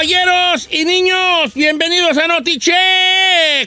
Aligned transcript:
Caballeros 0.00 0.66
y 0.70 0.86
niños, 0.86 1.52
bienvenidos 1.52 2.16
a 2.16 2.26
Notiche 2.26 2.72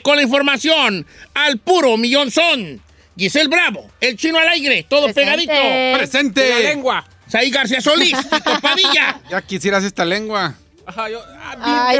con 0.02 0.16
la 0.16 0.22
información 0.22 1.06
al 1.32 1.58
puro 1.58 1.96
millón 1.96 2.32
son. 2.32 2.82
Giselle 3.16 3.46
Bravo, 3.46 3.88
el 4.00 4.16
chino 4.16 4.40
al 4.40 4.48
aire, 4.48 4.84
todo 4.88 5.04
Presente. 5.04 5.46
pegadito. 5.46 5.96
¡Presente! 5.96 6.48
La 6.48 6.58
lengua. 6.58 7.04
Saí 7.28 7.52
García 7.52 7.80
Solís, 7.80 8.18
Tito 8.30 8.60
Padilla. 8.60 9.20
Ya 9.30 9.42
quisieras 9.42 9.84
esta 9.84 10.04
lengua. 10.04 10.54
Ajá, 10.86 11.08
yo. 11.08 11.22
Ah, 11.38 11.54
Ay. 11.62 11.98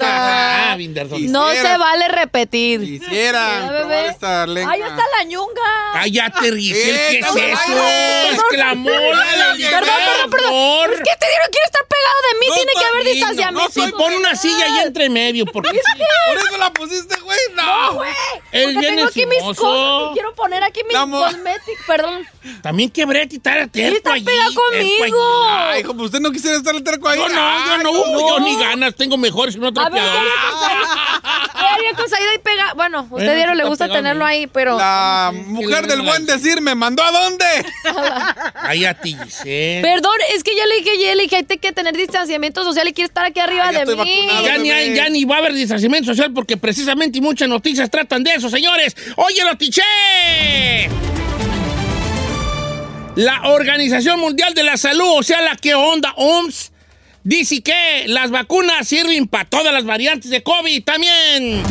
Ah. 0.00 0.76
No 1.28 1.50
se 1.52 1.78
vale 1.78 2.08
repetir. 2.08 2.80
Quisiera 2.80 3.60
Ya, 3.60 3.68
probar 3.68 3.86
bebé. 3.88 4.08
esta 4.08 4.46
lengua. 4.46 4.72
Ay, 4.74 4.80
está 4.82 5.02
la 5.16 5.24
ñunga. 5.24 5.62
Cállate, 5.94 6.52
Giselle, 6.58 6.98
¿qué 7.10 7.18
es 7.20 7.26
eso? 7.26 7.84
Exclamó 8.32 8.90
la 8.90 9.54
Perdón, 9.56 9.86
perdón, 9.86 10.30
perdón. 10.30 10.90
Es 10.92 11.00
que 11.00 11.10
este 11.10 11.26
dinero 11.26 11.46
quiere 11.50 11.64
estar 11.64 11.84
pegado 11.86 12.18
de 12.28 12.34
mí. 12.35 12.35
No, 12.48 12.54
Tiene 12.54 12.72
que 12.78 12.84
haber 12.86 13.04
distanciamiento. 13.14 13.60
no 13.68 13.70
soy- 13.70 13.92
Pon 13.92 14.14
una 14.14 14.34
silla 14.36 14.64
ahí 14.64 14.86
entre 14.86 15.08
medio, 15.10 15.44
porque 15.46 15.70
Por 16.26 16.36
eso 16.38 16.56
la 16.58 16.72
pusiste, 16.72 17.18
güey. 17.20 17.38
No. 17.54 17.94
güey. 17.94 18.10
Él 18.52 18.64
Porque 18.74 18.78
viene 18.80 18.96
tengo 18.96 19.08
aquí 19.08 19.26
mis 19.26 19.42
cosas 19.42 20.12
quiero 20.14 20.34
poner 20.34 20.62
aquí 20.62 20.80
mis 20.84 20.96
cosméticos. 20.96 21.86
Perdón. 21.86 22.26
también 22.62 22.90
quebré 22.90 23.26
quitar 23.28 23.58
el 23.58 23.70
terco 23.70 23.96
está 23.96 24.12
allí. 24.14 24.24
pegado 24.24 24.50
terco 24.50 24.62
conmigo. 24.70 25.44
Ay, 25.48 25.80
hijo, 25.80 25.94
pues 25.94 26.06
usted 26.06 26.20
no 26.20 26.30
quisiera 26.32 26.56
estar 26.56 26.74
el 26.74 26.82
terco 26.84 27.08
ahí. 27.08 27.18
Yo 27.18 27.28
no, 27.28 27.66
yo 27.66 27.82
no, 27.82 28.28
yo 28.28 28.40
ni 28.40 28.56
ganas, 28.58 28.94
tengo 28.94 29.16
mejores 29.16 29.54
que 29.54 29.60
no 29.60 29.68
A 29.68 29.70
ver, 29.70 29.74
trapeador. 29.74 30.22
¿qué 31.58 31.64
haría 31.66 31.92
con 31.94 32.08
Saida 32.08 32.34
y 32.34 32.38
pega? 32.38 32.72
Bueno, 32.74 32.98
a 32.98 33.02
usted 33.02 33.10
Bueno, 33.16 33.32
diario 33.34 33.54
le 33.54 33.64
gusta 33.64 33.88
tenerlo 33.88 34.20
¿no? 34.20 34.26
ahí, 34.26 34.46
pero. 34.46 34.76
La 34.76 35.32
mujer 35.34 35.82
que 35.82 35.88
del 35.88 36.02
buen 36.02 36.26
decir 36.26 36.60
me 36.60 36.74
mandó 36.74 37.02
a 37.02 37.10
dónde. 37.10 37.44
Cállate, 38.62 39.08
Giselle. 39.24 39.82
Perdón, 39.82 40.14
es 40.34 40.42
que 40.44 40.54
ya 40.56 40.66
le 40.66 40.76
dije, 40.76 40.98
ya 40.98 41.14
le 41.14 41.22
dije, 41.24 41.36
hay 41.36 41.44
que 41.58 41.72
tener 41.72 41.96
distanciamiento 42.36 42.64
social 42.64 42.88
y 42.88 42.92
quiere 42.92 43.06
estar 43.06 43.24
aquí 43.24 43.40
arriba 43.40 43.64
Ah, 43.68 43.72
ya 43.72 43.84
de 43.84 43.92
estoy 43.92 44.04
mí. 44.04 44.16
vacunado. 44.26 44.46
Ya 44.46 44.58
ni, 44.58 44.70
hay- 44.70 44.94
ya 44.94 45.08
ni 45.08 45.24
va 45.24 45.36
a 45.36 45.38
haber 45.38 45.54
distanciamiento 45.54 46.10
social 46.14 46.32
porque 46.32 46.56
precisamente 46.56 47.20
muchas 47.20 47.48
noticias 47.48 47.90
tratan 47.90 48.22
de 48.22 48.34
eso, 48.34 48.50
señores. 48.50 48.94
¡Oye, 49.16 49.42
Notiche! 49.44 49.82
La 53.16 53.48
Organización 53.48 54.20
Mundial 54.20 54.52
de 54.54 54.62
la 54.62 54.76
Salud, 54.76 55.08
o 55.18 55.22
sea, 55.22 55.40
la 55.40 55.56
que 55.56 55.74
onda, 55.74 56.12
OMS, 56.16 56.70
dice 57.24 57.62
que 57.62 58.04
las 58.08 58.30
vacunas 58.30 58.86
sirven 58.86 59.26
para 59.26 59.46
todas 59.46 59.72
las 59.72 59.84
variantes 59.84 60.30
de 60.30 60.42
COVID 60.42 60.84
también. 60.84 61.62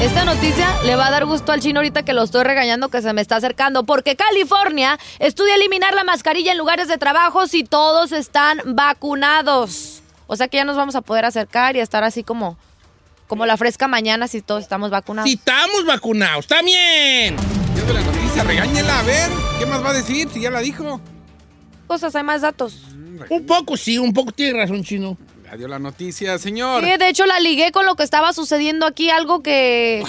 Esta 0.00 0.24
noticia 0.24 0.66
le 0.86 0.96
va 0.96 1.08
a 1.08 1.10
dar 1.10 1.26
gusto 1.26 1.52
al 1.52 1.60
chino 1.60 1.80
ahorita 1.80 2.02
que 2.02 2.14
lo 2.14 2.22
estoy 2.22 2.42
regañando 2.42 2.88
que 2.88 3.02
se 3.02 3.12
me 3.12 3.20
está 3.20 3.36
acercando, 3.36 3.84
porque 3.84 4.16
California 4.16 4.98
estudia 5.18 5.56
eliminar 5.56 5.92
la 5.94 6.04
mascarilla 6.04 6.52
en 6.52 6.58
lugares 6.58 6.88
de 6.88 6.96
trabajo 6.96 7.46
si 7.46 7.64
todos 7.64 8.12
están 8.12 8.62
vacunados. 8.64 10.02
O 10.26 10.36
sea 10.36 10.48
que 10.48 10.56
ya 10.56 10.64
nos 10.64 10.76
vamos 10.76 10.94
a 10.94 11.02
poder 11.02 11.26
acercar 11.26 11.76
y 11.76 11.80
estar 11.80 12.02
así 12.02 12.24
como, 12.24 12.56
como 13.26 13.44
la 13.44 13.58
fresca 13.58 13.88
mañana 13.88 14.26
si 14.26 14.40
todos 14.40 14.62
estamos 14.62 14.90
vacunados. 14.90 15.28
Si 15.28 15.36
estamos 15.36 15.84
vacunados, 15.84 16.46
también. 16.46 17.36
Yo 17.76 17.84
de 17.84 17.92
la 17.92 18.00
noticia, 18.00 18.42
regáñela, 18.42 19.00
a 19.00 19.02
ver. 19.02 19.28
¿Qué 19.58 19.66
más 19.66 19.84
va 19.84 19.90
a 19.90 19.94
decir 19.94 20.28
si 20.32 20.40
ya 20.40 20.50
la 20.50 20.60
dijo? 20.60 20.98
Cosas, 21.86 22.16
hay 22.16 22.22
más 22.22 22.40
datos. 22.40 22.78
Un 23.28 23.44
poco 23.44 23.76
sí, 23.76 23.98
un 23.98 24.14
poco 24.14 24.32
tiene 24.32 24.58
razón, 24.58 24.82
chino. 24.82 25.18
Ya 25.50 25.56
dio 25.56 25.66
la 25.66 25.80
noticia, 25.80 26.38
señor. 26.38 26.84
Sí, 26.84 26.96
de 26.96 27.08
hecho 27.08 27.26
la 27.26 27.40
ligué 27.40 27.72
con 27.72 27.84
lo 27.84 27.96
que 27.96 28.04
estaba 28.04 28.32
sucediendo 28.32 28.86
aquí, 28.86 29.10
algo 29.10 29.42
que... 29.42 30.04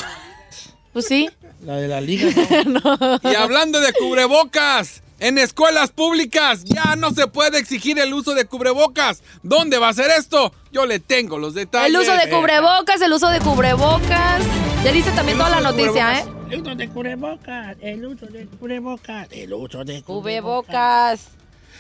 Pues 0.93 1.05
sí. 1.07 1.29
La 1.63 1.77
de 1.77 1.87
la 1.87 1.99
liga. 1.99 2.29
¿no? 2.65 3.19
Y 3.23 3.35
hablando 3.35 3.79
de 3.79 3.91
cubrebocas, 3.93 5.01
en 5.19 5.39
escuelas 5.39 5.89
públicas 5.89 6.63
ya 6.65 6.95
no 6.95 7.11
se 7.11 7.25
puede 7.25 7.57
exigir 7.57 7.97
el 7.97 8.13
uso 8.13 8.35
de 8.35 8.45
cubrebocas. 8.45 9.23
¿Dónde 9.41 9.79
va 9.79 9.89
a 9.89 9.93
ser 9.93 10.11
esto? 10.11 10.53
Yo 10.71 10.85
le 10.85 10.99
tengo 10.99 11.39
los 11.39 11.55
detalles. 11.55 11.89
El 11.89 11.99
uso 11.99 12.15
de 12.15 12.29
cubrebocas, 12.29 13.01
el 13.01 13.13
uso 13.13 13.29
de 13.29 13.39
cubrebocas. 13.39 14.43
Ya 14.83 14.91
dice 14.91 15.11
también 15.11 15.39
toda 15.39 15.49
la 15.49 15.61
noticia, 15.61 16.19
¿eh? 16.19 16.23
cubrebocas. 16.23 16.51
El 16.51 16.61
uso 16.61 16.75
de 16.75 16.87
cubrebocas, 16.89 17.77
el 17.81 18.05
uso 18.05 18.25
de 18.27 18.45
cubrebocas, 18.45 19.27
el 19.31 19.53
uso 19.53 19.83
de 19.85 20.03
Cubrebocas. 20.03 21.27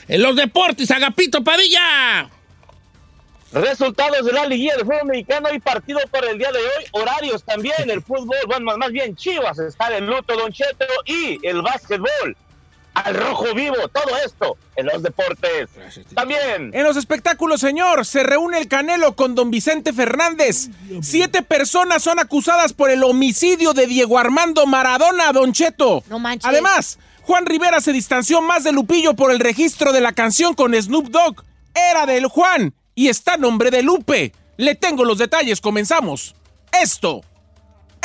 En 0.07 0.21
los 0.23 0.35
deportes, 0.35 0.89
Agapito 0.89 1.43
Padilla. 1.43 2.29
Resultados 3.51 4.25
de 4.25 4.31
la 4.31 4.45
liguilla 4.45 4.75
de 4.77 4.83
fútbol 4.85 5.05
mexicano 5.05 5.49
y 5.53 5.59
partido 5.59 5.99
para 6.09 6.29
el 6.29 6.37
día 6.37 6.51
de 6.51 6.59
hoy. 6.59 6.85
Horarios 6.91 7.43
también. 7.43 7.89
El 7.89 8.01
fútbol, 8.01 8.37
bueno, 8.47 8.65
más- 8.65 8.77
más 8.77 8.91
bien 8.91 9.15
Chivas 9.15 9.59
está 9.59 9.89
de 9.89 10.01
luto, 10.01 10.35
Don 10.37 10.51
Cheto. 10.51 10.85
Y 11.05 11.45
el 11.45 11.61
básquetbol 11.61 12.37
al 12.93 13.15
rojo 13.15 13.53
vivo. 13.53 13.75
Todo 13.89 14.15
esto 14.25 14.57
en 14.75 14.85
los 14.85 15.03
deportes. 15.03 15.69
También. 16.15 16.71
En 16.73 16.83
los 16.83 16.95
espectáculos, 16.97 17.59
señor, 17.61 18.05
se 18.05 18.23
reúne 18.23 18.57
el 18.57 18.67
Canelo 18.69 19.15
con 19.15 19.35
don 19.35 19.51
Vicente 19.51 19.91
Fernández. 19.93 20.69
Siete 21.01 21.41
personas 21.41 22.03
son 22.03 22.19
acusadas 22.19 22.71
por 22.73 22.89
el 22.89 23.03
homicidio 23.03 23.73
de 23.73 23.85
Diego 23.87 24.17
Armando 24.17 24.65
Maradona, 24.65 25.31
Don 25.33 25.51
Cheto. 25.51 26.03
No 26.09 26.19
manches. 26.19 26.45
Además, 26.49 26.99
Juan 27.23 27.45
Rivera 27.45 27.81
se 27.81 27.91
distanció 27.93 28.41
más 28.41 28.63
de 28.63 28.71
Lupillo 28.71 29.13
por 29.13 29.31
el 29.31 29.39
registro 29.39 29.91
de 29.91 30.01
la 30.01 30.13
canción 30.13 30.53
con 30.53 30.73
Snoop 30.73 31.07
Dogg. 31.09 31.43
Era 31.73 32.05
del 32.05 32.25
Juan 32.27 32.73
y 33.01 33.07
está 33.09 33.33
a 33.33 33.37
nombre 33.37 33.71
de 33.71 33.81
Lupe. 33.81 34.31
Le 34.57 34.75
tengo 34.75 35.03
los 35.05 35.17
detalles, 35.17 35.59
comenzamos. 35.61 36.35
Esto, 36.83 37.21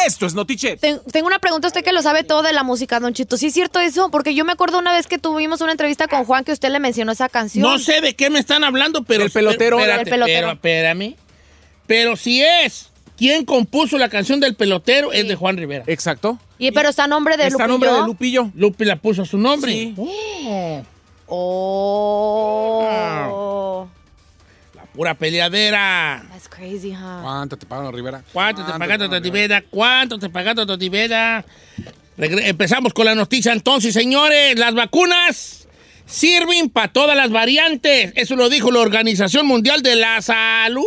esto 0.07 0.25
es 0.27 0.35
Notichet. 0.35 0.81
Ten- 0.81 1.01
tengo 1.13 1.27
una 1.27 1.39
pregunta, 1.39 1.69
usted 1.69 1.85
que 1.85 1.93
lo 1.93 2.01
sabe 2.01 2.25
todo 2.25 2.43
de 2.43 2.53
la 2.55 2.63
música, 2.63 2.99
Don 2.99 3.13
Chito. 3.13 3.37
¿Sí 3.37 3.47
es 3.49 3.53
cierto 3.55 3.79
eso? 3.79 4.11
Porque 4.11 4.35
yo 4.35 4.45
me 4.47 4.53
acuerdo 4.53 4.79
una 4.79 4.93
vez 4.93 5.07
que 5.07 5.19
tuvimos 5.19 5.61
una 5.61 5.73
entrevista 5.73 6.09
con 6.09 6.25
Juan 6.25 6.45
que 6.45 6.53
usted 6.53 6.71
le 6.71 6.81
mencionó 6.81 7.13
esa 7.13 7.29
canción. 7.29 7.63
No 7.63 7.79
sé 7.79 8.01
de 8.01 8.15
qué 8.17 8.31
me 8.31 8.39
están 8.39 8.65
hablando, 8.65 9.03
pero. 9.05 9.25
Del 9.25 9.31
pelotero. 9.33 9.79
Espérate, 9.79 10.05
Del 10.05 10.11
pelotero. 10.11 10.41
Pero, 10.47 10.53
espérame. 10.53 11.15
Pero 11.87 12.17
si 12.17 12.43
es 12.43 12.91
quien 13.19 13.45
compuso 13.45 13.99
la 13.99 14.09
canción 14.09 14.41
del 14.41 14.57
pelotero, 14.57 15.13
es 15.13 15.29
de 15.29 15.35
Juan 15.37 15.57
Rivera. 15.59 15.85
Exacto. 15.87 16.39
Y, 16.59 16.71
pero 16.73 16.89
está 16.89 17.05
a 17.05 17.07
nombre 17.07 17.37
de 17.37 17.47
Está 17.49 17.65
a 17.65 17.67
Lupillo. 17.69 17.87
nombre 17.87 18.01
de 18.03 18.07
Lupillo. 18.07 18.51
Lupe 18.55 18.85
la 18.87 18.97
puso 18.97 19.23
a 19.23 19.25
su 19.27 19.37
nombre. 19.37 19.73
Sí. 19.73 19.95
Oh, 21.27 22.87
Oh. 23.29 23.89
Pura 24.97 25.15
peleadera. 25.15 26.25
That's 26.31 26.49
crazy, 26.49 26.93
huh? 26.93 27.23
¿Cuánto 27.23 27.57
te 27.57 27.67
pagaron, 27.67 27.93
Rivera? 27.95 28.23
¿Cuánto 28.33 28.63
te 28.63 28.67
¿Cuánto 28.69 28.79
pagaste, 28.81 29.05
pagaron, 29.05 29.23
Totiveda? 29.23 29.63
¿Cuánto 29.71 30.19
te 30.19 30.29
pagaste, 30.31 30.67
Totiveda? 30.67 31.45
Regre- 32.19 32.47
Empezamos 32.49 32.93
con 32.95 33.05
la 33.05 33.15
noticia 33.15 33.53
entonces, 33.53 33.93
señores. 33.95 34.59
Las 34.59 34.75
vacunas 34.75 35.69
sirven 36.07 36.71
para 36.71 36.93
todas 36.93 37.17
las 37.17 37.31
variantes. 37.31 38.13
Eso 38.17 38.37
lo 38.37 38.49
dijo 38.49 38.71
la 38.73 38.81
Organización 38.81 39.47
Mundial 39.47 39.83
de 39.83 39.97
la 39.97 40.23
Salud. 40.23 40.85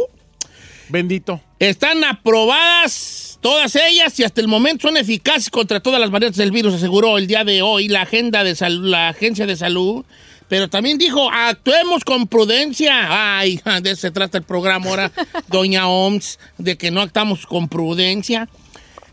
Bendito. 0.90 1.40
Están 1.60 2.04
aprobadas 2.04 3.38
todas 3.42 3.76
ellas 3.76 4.20
y 4.20 4.24
hasta 4.24 4.42
el 4.42 4.48
momento 4.48 4.88
son 4.88 4.98
eficaces 4.98 5.50
contra 5.50 5.80
todas 5.82 6.00
las 6.02 6.10
variantes 6.10 6.38
del 6.38 6.52
virus, 6.52 6.74
aseguró 6.74 7.18
el 7.18 7.28
día 7.28 7.44
de 7.44 7.62
hoy 7.62 7.88
la 7.88 8.02
agenda 8.02 8.44
de 8.44 8.56
salud, 8.56 8.86
la 8.90 9.10
agencia 9.10 9.46
de 9.46 9.56
salud. 9.56 10.04
Pero 10.50 10.68
también 10.68 10.98
dijo, 10.98 11.30
actuemos 11.32 12.04
con 12.04 12.28
prudencia. 12.28 13.38
Ay, 13.38 13.62
de 13.82 13.92
eso 13.92 14.02
se 14.02 14.12
trata 14.12 14.40
el 14.40 14.44
programa 14.44 14.90
ahora, 14.90 15.12
doña 15.48 15.88
OMS, 15.88 16.40
de 16.58 16.76
que 16.76 16.92
no 16.92 17.02
actuamos 17.02 17.46
con 17.46 17.70
prudencia. 17.70 18.50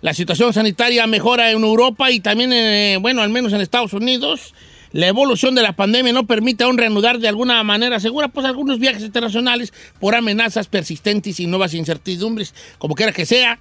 La 0.00 0.14
situación 0.14 0.52
sanitaria 0.52 1.06
mejora 1.06 1.50
en 1.50 1.62
Europa 1.62 2.10
y 2.10 2.20
también, 2.20 2.52
eh, 2.52 2.98
bueno, 3.00 3.22
al 3.22 3.28
menos 3.28 3.52
en 3.52 3.60
Estados 3.60 3.92
Unidos. 3.92 4.54
La 4.92 5.08
evolución 5.08 5.54
de 5.54 5.62
la 5.62 5.76
pandemia 5.76 6.12
no 6.14 6.26
permite 6.26 6.64
aún 6.64 6.78
reanudar 6.78 7.18
de 7.18 7.28
alguna 7.28 7.62
manera 7.64 8.00
segura 8.00 8.28
pues 8.28 8.46
algunos 8.46 8.78
viajes 8.78 9.02
internacionales 9.02 9.74
por 10.00 10.14
amenazas 10.14 10.68
persistentes 10.68 11.38
y 11.38 11.46
nuevas 11.46 11.74
incertidumbres, 11.74 12.54
como 12.78 12.94
quiera 12.94 13.12
que 13.12 13.26
sea. 13.26 13.58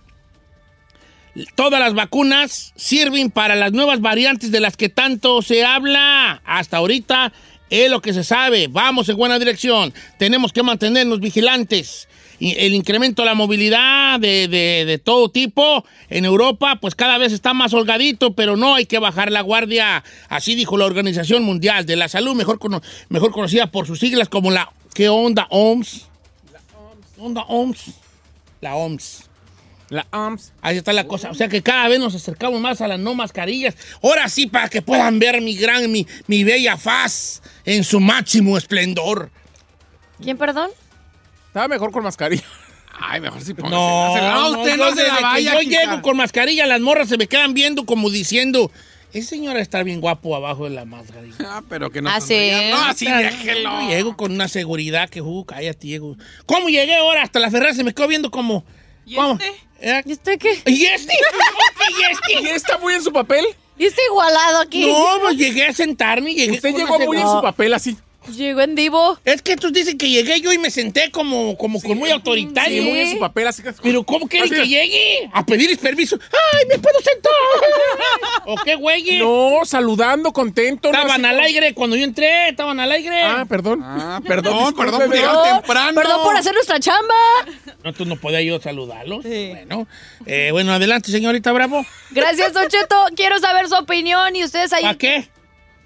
Todas 1.56 1.82
las 1.82 1.94
vacunas 1.94 2.72
sirven 2.78 3.32
para 3.32 3.56
las 3.56 3.74
nuevas 3.74 4.00
variantes 4.00 4.52
de 4.52 4.62
las 4.62 4.78
que 4.78 4.88
tanto 4.88 5.42
se 5.42 5.66
habla. 5.66 6.42
Hasta 6.46 6.78
ahorita 6.78 7.34
es 7.70 7.90
lo 7.90 8.02
que 8.02 8.14
se 8.14 8.24
sabe. 8.24 8.68
Vamos 8.68 9.10
en 9.10 9.18
buena 9.18 9.40
dirección. 9.40 9.94
Tenemos 10.18 10.54
que 10.54 10.64
mantenernos 10.64 11.20
vigilantes. 11.20 12.08
El 12.40 12.74
incremento 12.74 13.22
de 13.22 13.28
la 13.28 13.34
movilidad 13.34 14.20
de, 14.20 14.50
de- 14.50 14.98
todo 14.98 15.30
tipo 15.30 15.86
en 16.10 16.26
Europa, 16.26 16.78
pues 16.82 16.94
cada 16.94 17.18
vez 17.18 17.32
está 17.32 17.54
más 17.54 17.74
holgadito, 17.74 18.34
pero 18.34 18.58
no 18.58 18.76
hay 18.76 18.86
que 18.86 19.00
bajar 19.00 19.32
la 19.32 19.40
guardia. 19.40 20.04
Así 20.28 20.54
dijo 20.54 20.78
la 20.78 20.84
Organización 20.84 21.44
Mundial 21.44 21.86
de 21.86 21.96
la 21.96 22.10
Salud, 22.10 22.36
mejor, 22.36 22.60
mejor 23.08 23.32
conocida 23.32 23.68
por 23.68 23.88
sus 23.88 24.00
siglas 24.00 24.28
como 24.28 24.52
la 24.52 24.70
¿qué 24.94 25.08
onda 25.08 25.48
OMS? 25.50 26.08
La 26.52 27.24
onda 27.24 27.42
OMS. 27.48 27.84
La 28.60 28.76
OMS. 28.76 29.30
La 29.90 30.08
OMS. 30.12 30.52
Ahí 30.62 30.78
está 30.78 30.94
la 30.94 31.06
cosa. 31.08 31.30
O 31.30 31.36
sea 31.36 31.48
que 31.48 31.62
cada 31.62 31.88
vez 31.88 32.00
nos 32.00 32.16
acercamos 32.16 32.60
más 32.60 32.82
a 32.82 32.88
las 32.88 33.00
no 33.00 33.14
mascarillas. 33.14 33.76
Ahora 34.02 34.28
sí, 34.30 34.48
para 34.48 34.68
que 34.70 34.82
puedan 34.82 35.20
ver 35.20 35.42
mi 35.42 35.56
gran, 35.56 35.92
mi, 35.92 36.08
mi 36.28 36.44
bella 36.44 36.76
faz 36.78 37.42
en 37.66 37.84
su 37.84 38.00
máximo 38.00 38.58
esplendor. 38.58 39.30
¿Quién, 40.22 40.38
perdón? 40.38 40.72
Estaba 41.48 41.68
mejor 41.68 41.92
con 41.92 42.04
mascarilla. 42.04 42.44
Ay, 43.00 43.20
mejor 43.22 43.42
si 43.42 43.54
póngase. 43.54 43.76
No, 43.76 44.16
No, 44.18 44.52
no, 44.52 44.60
usted 44.62 44.78
yo 44.78 44.78
no 44.78 44.90
se 44.96 45.04
desde 45.04 45.10
la 45.12 45.18
que 45.18 45.24
vaya 45.24 45.54
Yo 45.54 45.60
quitar. 45.60 45.86
llego 45.90 46.02
con 46.02 46.18
mascarilla, 46.18 46.66
las 46.66 46.80
morras 46.82 47.10
se 47.10 47.18
me 47.18 47.28
quedan 47.28 47.54
viendo 47.54 47.86
como 47.86 48.10
diciendo, 48.10 48.72
ese 49.14 49.28
señor 49.28 49.58
está 49.58 49.84
bien 49.84 50.00
guapo 50.02 50.36
abajo 50.36 50.64
de 50.64 50.72
la 50.72 50.86
mascarilla. 50.86 51.36
Ah, 51.42 51.62
pero 51.70 51.90
que 51.92 52.02
no. 52.02 52.10
Ah, 52.10 52.22
sonría. 52.22 52.60
¿sí? 52.60 52.70
No, 52.72 52.86
así 52.86 53.06
déjelo. 53.12 53.82
Yo 53.82 53.90
llego 53.90 54.18
con 54.18 54.32
una 54.32 54.48
seguridad 54.48 55.10
que, 55.10 55.22
uh, 55.22 55.46
cállate, 55.46 55.88
llego. 55.88 56.16
¿Cómo 56.46 56.70
llegué 56.70 56.96
ahora? 56.96 57.22
Hasta 57.24 57.40
la 57.40 57.52
Ferrari 57.52 57.76
se 57.76 57.84
me 57.84 57.94
quedó 57.94 58.08
viendo 58.08 58.32
como... 58.32 58.64
¿Y 59.06 59.16
¿Cómo? 59.16 59.34
este? 59.34 59.52
¿Y 60.06 60.14
usted 60.14 60.40
qué? 60.40 60.62
¿Y 60.66 60.86
este? 60.86 61.14
¿Y 61.14 62.12
este? 62.12 62.42
¿Y 62.42 62.48
está 62.50 62.78
muy 62.80 62.94
en 62.94 63.04
su 63.04 63.14
papel? 63.14 63.46
¿Y 63.78 63.86
este 63.86 64.02
igualado 64.10 64.62
aquí? 64.62 64.88
No, 64.88 65.20
pues 65.22 65.38
llegué 65.38 65.68
a 65.68 65.74
sentarme 65.74 66.32
y 66.32 66.36
llegué 66.36 66.54
Usted 66.54 66.76
llegó 66.76 66.98
muy 67.00 67.18
en 67.18 67.28
su 67.28 67.42
papel 67.42 67.74
así. 67.74 67.96
Llegó 68.34 68.62
en 68.62 68.76
divo. 68.76 69.20
Es 69.26 69.42
que 69.42 69.54
estos 69.54 69.72
dicen 69.74 69.98
que 69.98 70.10
llegué 70.10 70.40
yo 70.42 70.52
y 70.54 70.58
me 70.58 70.72
senté 70.72 71.12
como, 71.12 71.56
como 71.58 71.82
con 71.82 71.98
muy 71.98 72.10
Sí, 72.10 72.14
autoritario. 72.14 72.84
muy 72.84 73.00
en 73.00 73.12
su 73.12 73.20
papel 73.20 73.48
así. 73.48 73.62
que- 73.62 73.74
Pero 73.74 74.04
¿cómo 74.04 74.28
quieren 74.28 74.50
que 74.50 74.68
llegue? 74.68 75.30
A 75.34 75.46
pedirles 75.46 75.78
permiso. 75.78 76.18
¡Ay, 76.22 76.66
me 76.70 76.80
puedo 76.80 77.00
sentar! 77.02 77.32
¿O 78.48 78.56
qué, 78.64 78.76
güey? 78.76 79.18
No, 79.20 79.60
saludando, 79.66 80.32
contento. 80.34 80.90
Estaban 80.90 81.26
al 81.26 81.40
aire 81.40 81.74
cuando 81.74 81.96
yo 81.96 82.04
entré, 82.04 82.50
estaban 82.50 82.80
al 82.80 82.92
aire. 82.92 83.22
Ah, 83.24 83.46
perdón. 83.48 83.82
Ah, 83.84 84.22
Perdón, 84.28 84.74
perdón, 84.76 85.00
perdón, 85.00 85.12
llegar 85.12 85.32
Perdón, 85.32 85.60
temprano. 85.62 85.96
Perdón 86.02 86.24
por 86.24 86.36
hacer 86.38 86.54
nuestra 86.54 86.80
chamba. 86.80 87.14
No, 87.84 87.90
entonces 87.90 88.08
no 88.08 88.16
podía 88.16 88.42
yo 88.42 88.60
saludarlos. 88.60 89.24
Bueno, 89.24 89.88
eh, 90.26 90.50
bueno, 90.52 90.74
adelante, 90.74 91.12
señorita 91.12 91.52
Bravo. 91.52 91.86
Gracias, 92.12 92.54
Don 92.54 92.68
Cheto. 92.68 92.96
Quiero 93.16 93.40
saber 93.40 93.68
su 93.68 93.76
opinión 93.76 94.36
y 94.36 94.44
ustedes 94.44 94.74
ahí 94.74 94.84
¿Para 94.84 94.98
qué? 94.98 95.30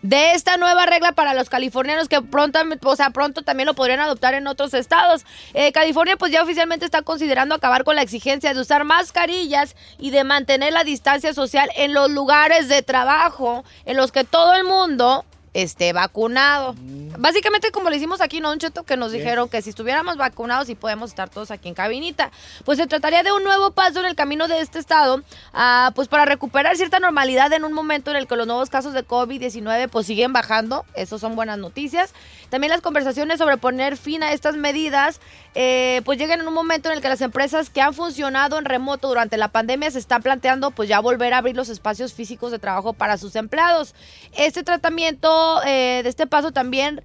De 0.02 0.34
esta 0.34 0.58
nueva 0.58 0.86
regla 0.86 1.12
para 1.12 1.34
los 1.34 1.50
californianos 1.50 2.08
que 2.08 2.22
pronto, 2.22 2.60
o 2.84 2.96
sea, 2.96 3.10
pronto 3.10 3.42
también 3.42 3.68
lo 3.68 3.74
podrían 3.74 4.00
adoptar 4.00 4.34
en 4.34 4.48
otros 4.48 4.74
estados. 4.74 5.26
Eh, 5.54 5.72
California 5.72 6.16
pues 6.18 6.32
ya 6.32 6.44
oficialmente 6.44 6.86
está 6.86 7.02
considerando 7.02 7.56
acabar 7.56 7.84
con 7.84 7.96
la 7.96 8.02
exigencia 8.02 8.54
de 8.54 8.60
usar 8.60 8.84
mascarillas 8.86 9.76
y 9.98 10.12
de 10.12 10.24
mantener 10.24 10.74
la 10.74 10.84
distancia 10.84 11.34
social 11.34 11.70
en 11.76 11.94
los 11.94 12.10
lugares 12.10 12.68
de 12.68 12.82
trabajo 12.82 13.64
en 13.86 13.98
los 13.98 14.12
que 14.12 14.24
todo 14.24 14.54
el 14.54 14.64
mundo 14.64 15.26
esté 15.54 15.94
vacunado. 15.94 16.76
Básicamente 17.18 17.72
como 17.72 17.90
le 17.90 17.98
hicimos 17.98 18.22
aquí, 18.22 18.40
¿no, 18.40 18.50
Don 18.50 18.60
Cheto? 18.60 18.84
Que 18.84 18.98
nos 18.98 19.12
dijeron 19.12 19.50
que 19.50 19.62
si 19.62 19.70
estuviéramos 19.70 20.18
vacunados 20.18 20.70
y 20.70 20.76
podemos 20.76 21.10
estar 21.10 21.30
todos 21.30 21.52
aquí 21.52 21.68
en 21.68 21.74
cabinita. 21.74 22.32
Pues 22.66 22.78
se 22.78 22.88
trataría 22.88 23.24
de 23.24 23.32
un 23.32 23.44
nuevo 23.44 23.72
paso 23.72 24.00
en 24.00 24.06
el 24.06 24.16
camino 24.16 24.48
de 24.48 24.62
este 24.62 24.80
estado, 24.80 25.22
ah, 25.54 25.92
pues 25.96 26.08
para 26.08 26.26
recuperar 26.26 26.76
cierta 26.78 27.00
normalidad 27.00 27.52
en 27.54 27.64
un 27.64 27.74
momento 27.74 28.12
en 28.12 28.18
el 28.18 28.28
que 28.28 28.36
los 28.36 28.48
nuevos 28.48 28.70
casos 28.70 28.94
de 28.94 29.06
COVID-19 29.06 29.90
pues 29.90 30.08
siguen 30.08 30.34
bajando. 30.34 30.86
Eso 30.94 31.20
son 31.20 31.36
buenas 31.36 31.58
noticias. 31.58 32.14
También 32.50 32.72
las 32.72 32.82
conversaciones 32.82 33.38
sobre 33.38 33.58
poner 33.58 33.98
fin 33.98 34.24
a 34.24 34.32
estas 34.32 34.56
medidas, 34.56 35.20
eh, 35.56 36.02
pues 36.06 36.18
llegan 36.18 36.42
en 36.42 36.48
un 36.48 36.54
momento 36.54 36.90
en 36.90 36.96
el 36.96 37.02
que 37.02 37.10
las 37.10 37.22
empresas 37.22 37.70
que 37.70 37.82
han 37.82 37.94
funcionado 37.94 38.58
en 38.58 38.66
remoto 38.66 39.08
durante 39.08 39.38
la 39.38 39.50
pandemia 39.50 39.92
se 39.92 40.00
están 40.00 40.22
planteando 40.22 40.72
pues 40.72 40.90
ya 40.90 41.00
volver 41.00 41.34
a 41.34 41.38
abrir 41.38 41.56
los 41.56 41.70
espacios 41.70 42.14
físicos 42.14 42.52
de 42.52 42.60
trabajo 42.60 42.94
para 42.94 43.18
sus 43.18 43.36
empleados. 43.36 43.96
Este 44.36 44.64
tratamiento 44.64 45.62
eh, 45.66 46.02
de 46.04 46.10
este 46.10 46.28
paso 46.28 46.52
también 46.52 47.02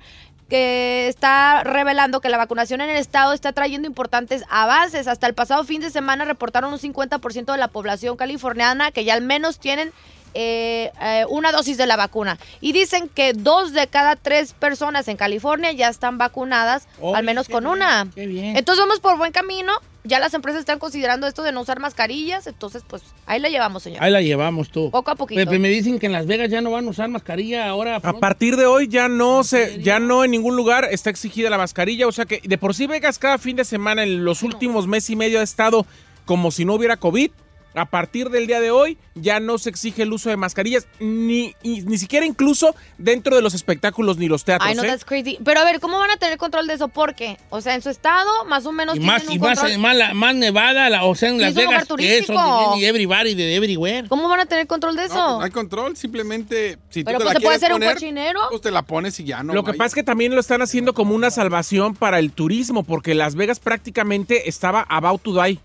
que 0.48 1.08
está 1.08 1.62
revelando 1.64 2.20
que 2.20 2.28
la 2.28 2.36
vacunación 2.36 2.80
en 2.80 2.90
el 2.90 2.96
estado 2.96 3.32
está 3.32 3.52
trayendo 3.52 3.88
importantes 3.88 4.44
avances. 4.50 5.08
Hasta 5.08 5.26
el 5.26 5.34
pasado 5.34 5.64
fin 5.64 5.80
de 5.80 5.90
semana 5.90 6.24
reportaron 6.24 6.72
un 6.72 6.78
50% 6.78 7.52
de 7.52 7.58
la 7.58 7.68
población 7.68 8.16
californiana 8.16 8.90
que 8.90 9.04
ya 9.04 9.14
al 9.14 9.22
menos 9.22 9.58
tienen 9.58 9.92
eh, 10.34 10.90
eh, 11.00 11.24
una 11.28 11.52
dosis 11.52 11.76
de 11.78 11.86
la 11.86 11.96
vacuna. 11.96 12.38
Y 12.60 12.72
dicen 12.72 13.08
que 13.08 13.32
dos 13.32 13.72
de 13.72 13.86
cada 13.86 14.16
tres 14.16 14.52
personas 14.52 15.08
en 15.08 15.16
California 15.16 15.72
ya 15.72 15.88
están 15.88 16.18
vacunadas, 16.18 16.88
Oye, 17.00 17.16
al 17.16 17.24
menos 17.24 17.48
con 17.48 17.64
bien, 17.64 17.72
una. 17.76 18.08
qué 18.14 18.26
bien. 18.26 18.56
Entonces 18.56 18.82
vamos 18.82 19.00
por 19.00 19.16
buen 19.16 19.32
camino. 19.32 19.72
Ya 20.06 20.18
las 20.18 20.34
empresas 20.34 20.60
están 20.60 20.78
considerando 20.78 21.26
esto 21.26 21.42
de 21.42 21.50
no 21.50 21.62
usar 21.62 21.80
mascarillas. 21.80 22.46
Entonces, 22.46 22.82
pues 22.86 23.02
ahí 23.24 23.40
la 23.40 23.48
llevamos, 23.48 23.84
señor. 23.84 24.02
Ahí 24.02 24.12
la 24.12 24.20
llevamos 24.20 24.68
tú. 24.68 24.90
Poco 24.90 25.10
a 25.10 25.14
poquito. 25.14 25.40
Pepe, 25.40 25.58
me 25.58 25.70
dicen 25.70 25.98
que 25.98 26.04
en 26.04 26.12
Las 26.12 26.26
Vegas 26.26 26.50
ya 26.50 26.60
no 26.60 26.70
van 26.70 26.86
a 26.86 26.90
usar 26.90 27.08
mascarilla 27.08 27.66
ahora. 27.66 27.96
A 27.96 28.12
partir 28.12 28.56
de 28.56 28.66
hoy 28.66 28.86
ya 28.86 29.08
no 29.08 29.44
se, 29.44 29.80
ya 29.82 30.00
no 30.00 30.22
en 30.22 30.32
ningún 30.32 30.56
lugar 30.56 30.86
está 30.90 31.08
exigida 31.08 31.48
la 31.48 31.56
mascarilla, 31.56 32.06
o 32.06 32.12
sea 32.12 32.26
que 32.26 32.42
de 32.44 32.58
por 32.58 32.74
sí 32.74 32.86
Vegas 32.86 33.18
cada 33.18 33.38
fin 33.38 33.56
de 33.56 33.64
semana 33.64 34.02
en 34.02 34.26
los 34.26 34.42
últimos 34.42 34.86
mes 34.86 35.08
y 35.08 35.16
medio 35.16 35.40
ha 35.40 35.42
estado 35.42 35.86
como 36.26 36.50
si 36.50 36.66
no 36.66 36.74
hubiera 36.74 36.98
COVID. 36.98 37.30
A 37.74 37.86
partir 37.86 38.30
del 38.30 38.46
día 38.46 38.60
de 38.60 38.70
hoy 38.70 38.96
ya 39.16 39.40
no 39.40 39.58
se 39.58 39.68
exige 39.68 40.02
el 40.02 40.12
uso 40.12 40.30
de 40.30 40.36
mascarillas, 40.36 40.86
ni, 41.00 41.54
ni 41.64 41.98
siquiera 41.98 42.24
incluso 42.24 42.74
dentro 42.98 43.34
de 43.34 43.42
los 43.42 43.52
espectáculos 43.54 44.16
ni 44.16 44.28
los 44.28 44.44
teatros. 44.44 44.68
Ay, 44.70 44.76
no, 44.76 44.84
¿eh? 44.84 44.86
that's 44.86 45.04
crazy. 45.04 45.38
Pero 45.44 45.60
a 45.60 45.64
ver, 45.64 45.80
¿cómo 45.80 45.98
van 45.98 46.10
a 46.12 46.16
tener 46.16 46.38
control 46.38 46.66
de 46.68 46.74
eso? 46.74 46.88
¿Por 46.88 47.14
qué? 47.14 47.36
O 47.50 47.60
sea, 47.60 47.74
en 47.74 47.82
su 47.82 47.90
estado, 47.90 48.30
más 48.46 48.64
o 48.66 48.72
menos 48.72 48.94
Y 48.94 49.00
tienen 49.00 49.14
más, 49.16 49.26
un 49.26 49.32
y 49.32 49.38
más, 49.38 49.58
control. 49.58 49.78
más, 49.80 49.96
la- 49.96 50.14
más 50.14 50.34
nevada, 50.36 50.88
la- 50.88 51.04
o 51.04 51.14
sea, 51.16 51.30
en 51.30 51.40
Las 51.40 51.54
Vegas, 51.54 51.86
que 51.96 52.18
es 52.18 52.26
donde 52.28 52.86
everybody 52.86 53.34
de 53.34 53.56
everywhere. 53.56 54.08
¿Cómo 54.08 54.28
van 54.28 54.40
a 54.40 54.46
tener 54.46 54.66
control 54.66 54.94
de 54.96 55.06
eso? 55.06 55.14
No, 55.16 55.38
no 55.38 55.44
hay 55.44 55.50
control, 55.50 55.96
simplemente 55.96 56.78
si 56.90 57.02
Pero, 57.02 57.18
tú 57.18 57.24
te 57.24 57.24
pues, 57.24 57.34
la 57.34 57.40
¿se 57.40 57.44
puede 57.44 57.56
hacer 57.56 57.72
un 57.74 57.80
cochinero? 57.82 58.40
pues 58.50 58.62
te 58.62 58.70
la 58.70 58.82
pones 58.82 59.18
y 59.18 59.24
ya 59.24 59.42
no. 59.42 59.52
lo 59.52 59.64
que 59.64 59.72
pasa 59.74 59.86
es 59.88 59.94
que 59.94 60.02
también 60.04 60.32
lo 60.34 60.40
están 60.40 60.62
haciendo 60.62 60.94
como 60.94 61.14
una 61.14 61.30
salvación 61.30 61.94
para 61.96 62.18
el 62.20 62.30
turismo, 62.32 62.84
porque 62.84 63.14
Las 63.14 63.34
Vegas 63.34 63.58
prácticamente 63.58 64.48
estaba 64.48 64.82
about 64.88 65.22
to 65.22 65.42
die. 65.42 65.58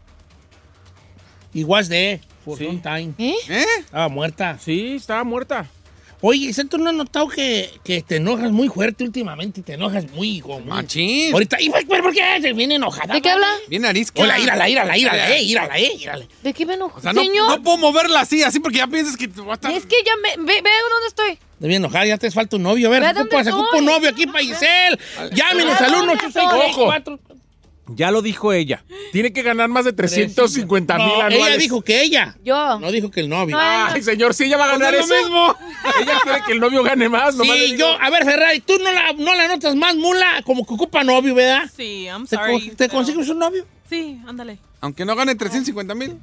Y 1.53 1.63
was 1.63 1.89
there 1.89 2.21
for 2.45 2.57
Sí. 2.57 2.65
some 2.65 2.79
time. 2.79 3.13
¿Eh? 3.17 3.33
¿Eh? 3.49 3.65
Estaba 3.79 4.09
muerta. 4.09 4.57
Sí, 4.59 4.95
estaba 4.95 5.23
muerta. 5.23 5.67
Oye, 6.21 6.53
¿tú 6.69 6.77
no 6.77 6.89
has 6.89 6.95
notado 6.95 7.29
que, 7.29 7.69
que 7.81 8.01
te 8.01 8.17
enojas 8.17 8.51
muy 8.51 8.67
fuerte 8.67 9.05
últimamente? 9.05 9.61
Te 9.61 9.75
enojas 9.75 10.11
muy... 10.11 10.41
como 10.41 10.59
Machín. 10.59 11.31
Ahorita, 11.31 11.61
¿y 11.61 11.69
pero 11.69 12.03
por 12.03 12.13
qué 12.13 12.41
se 12.41 12.51
viene 12.51 12.75
enojada? 12.75 13.13
¿De 13.13 13.21
qué 13.21 13.29
habla? 13.29 13.47
Bien 13.69 13.85
arisca. 13.85 14.21
Hola, 14.21 14.37
írala, 14.37 14.67
írala, 14.67 14.97
írala, 14.97 15.31
eh, 15.33 15.41
írala, 15.43 15.77
eh, 15.79 15.91
írala. 15.97 16.25
¿De 16.43 16.53
qué 16.53 16.65
me 16.65 16.73
enojo? 16.73 16.97
O 16.97 17.01
sea, 17.01 17.13
no, 17.13 17.21
Señor, 17.21 17.47
no 17.47 17.63
puedo 17.63 17.77
moverla 17.77 18.19
así, 18.19 18.43
así 18.43 18.59
porque 18.59 18.79
ya 18.79 18.87
piensas 18.87 19.15
que 19.15 19.29
te 19.29 19.39
va 19.39 19.51
a 19.51 19.55
estar... 19.55 19.71
es 19.71 19.85
que 19.85 19.95
ya 20.05 20.11
me... 20.21 20.43
Ve, 20.43 20.61
ve 20.61 20.69
dónde 20.91 21.07
estoy. 21.07 21.35
Te 21.35 21.67
viene 21.67 21.77
enojada, 21.77 22.05
ya 22.05 22.17
te 22.17 22.29
falta 22.31 22.57
un 22.57 22.63
novio. 22.63 22.89
A 22.89 22.91
ver, 22.91 23.01
Ve 23.01 23.21
ocupa, 23.21 23.43
se 23.45 23.51
ocupa 23.51 23.65
estoy. 23.67 23.79
un 23.79 23.85
novio 23.85 24.09
aquí 24.09 24.25
para 24.27 24.39
Giselle. 24.39 24.99
Llámenos 25.31 25.79
Ve 25.79 25.85
al 25.85 25.91
dónde 25.93 26.13
1 26.15 26.21
estoy. 26.27 27.19
Ya 27.95 28.11
lo 28.11 28.21
dijo 28.21 28.53
ella. 28.53 28.83
Tiene 29.11 29.33
que 29.33 29.41
ganar 29.41 29.67
más 29.69 29.85
de 29.85 29.93
350 29.93 30.97
mil 30.97 31.07
No, 31.07 31.13
anuales. 31.21 31.37
ella 31.47 31.57
dijo 31.57 31.81
que 31.81 32.01
ella. 32.01 32.37
Yo. 32.43 32.79
No 32.79 32.91
dijo 32.91 33.09
que 33.09 33.21
el 33.21 33.29
novio. 33.29 33.55
No, 33.57 33.61
Ay, 33.61 34.03
señor, 34.03 34.33
si 34.33 34.43
ella 34.45 34.57
va 34.57 34.65
a 34.65 34.71
ganar 34.77 34.93
Pues 34.93 35.05
es 35.05 35.09
lo 35.09 35.15
eso. 35.15 35.23
mismo. 35.23 35.55
Ella 36.01 36.19
quiere 36.23 36.41
que 36.45 36.51
el 36.53 36.59
novio 36.59 36.83
gane 36.83 37.09
más. 37.09 37.35
le 37.35 37.43
Sí, 37.45 37.51
digo. 37.73 37.77
yo, 37.79 37.97
a 38.01 38.09
ver, 38.09 38.23
Ferrari, 38.25 38.59
tú 38.59 38.73
no 38.83 38.91
la, 38.91 39.13
no 39.13 39.33
la 39.35 39.47
notas 39.47 39.75
más 39.75 39.95
mula, 39.95 40.41
como 40.45 40.65
que 40.65 40.73
ocupa 40.73 41.03
novio, 41.03 41.33
¿verdad? 41.33 41.69
Sí, 41.75 42.05
I'm 42.05 42.27
¿Te, 42.27 42.35
sorry. 42.35 42.69
te 42.69 42.75
pero- 42.75 42.93
consigues 42.93 43.27
un 43.29 43.39
novio? 43.39 43.65
Sí, 43.89 44.19
ándale. 44.27 44.59
Aunque 44.81 45.03
no 45.05 45.15
gane 45.15 45.35
350 45.35 45.95
mil. 45.95 46.17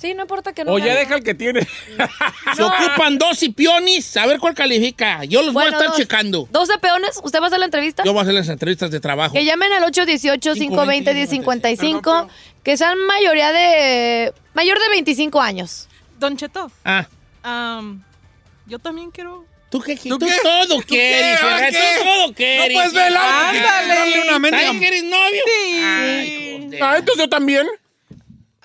Sí, 0.00 0.14
no 0.14 0.22
importa 0.22 0.52
que 0.52 0.64
no. 0.64 0.72
O 0.72 0.78
ya 0.78 0.94
deja 0.94 1.16
el 1.16 1.24
que 1.24 1.34
tiene. 1.34 1.66
Se 2.56 2.62
ocupan 2.62 3.18
dos 3.18 3.38
cipionis, 3.38 4.16
a 4.16 4.26
ver 4.26 4.38
cuál 4.38 4.54
califica. 4.54 5.24
Yo 5.24 5.42
los 5.42 5.52
voy 5.54 5.64
a 5.64 5.68
estar 5.68 5.88
dos. 5.88 5.96
checando. 5.96 6.48
12 6.50 6.78
peones, 6.78 7.20
¿usted 7.22 7.40
va 7.40 7.44
a 7.44 7.46
hacer 7.48 7.58
la 7.58 7.64
entrevista? 7.66 8.02
Yo 8.04 8.12
voy 8.12 8.20
a 8.20 8.22
hacer 8.22 8.34
las 8.34 8.48
entrevistas 8.48 8.90
de 8.90 9.00
trabajo. 9.00 9.34
Que 9.34 9.44
llamen 9.44 9.72
al 9.72 9.82
818-520-1055, 9.92 12.28
que 12.62 12.76
sean 12.76 12.98
mayoría 13.06 13.52
de... 13.52 14.32
Mayor 14.54 14.78
de 14.78 14.88
25 14.90 15.40
años. 15.40 15.88
Don 16.18 16.36
Cheto, 16.36 16.70
Ah, 16.84 17.06
am, 17.42 18.02
yo 18.66 18.78
también 18.78 19.10
quiero... 19.10 19.44
¿tú 19.70 19.80
qué? 19.80 19.96
¿Tú 19.96 20.18
Tú, 20.18 20.26
qué? 20.26 20.32
todo 20.42 20.76
¿Tú 20.76 20.82
quieres, 20.86 21.38
qué? 21.40 21.46
Ferrari, 21.46 21.72
¿Qué? 21.72 21.82
tú 21.98 22.04
todo 22.04 22.34
quieres. 22.34 22.68
No 22.68 22.74
puedes 22.74 22.92
ver 22.94 23.06
el 23.08 23.16
auto. 23.16 23.28
Ándale. 23.48 23.94
Darle 23.94 24.22
una 24.28 24.38
mendiga- 24.38 24.66
¿Sabes 24.66 24.80
que 24.80 24.86
eres 24.88 25.04
novio? 25.04 25.42
Sí. 25.44 25.80
Ay, 25.82 26.60
joder. 26.64 26.82
Ah, 26.82 26.94
entonces 26.98 27.24
yo 27.24 27.28
también. 27.28 27.66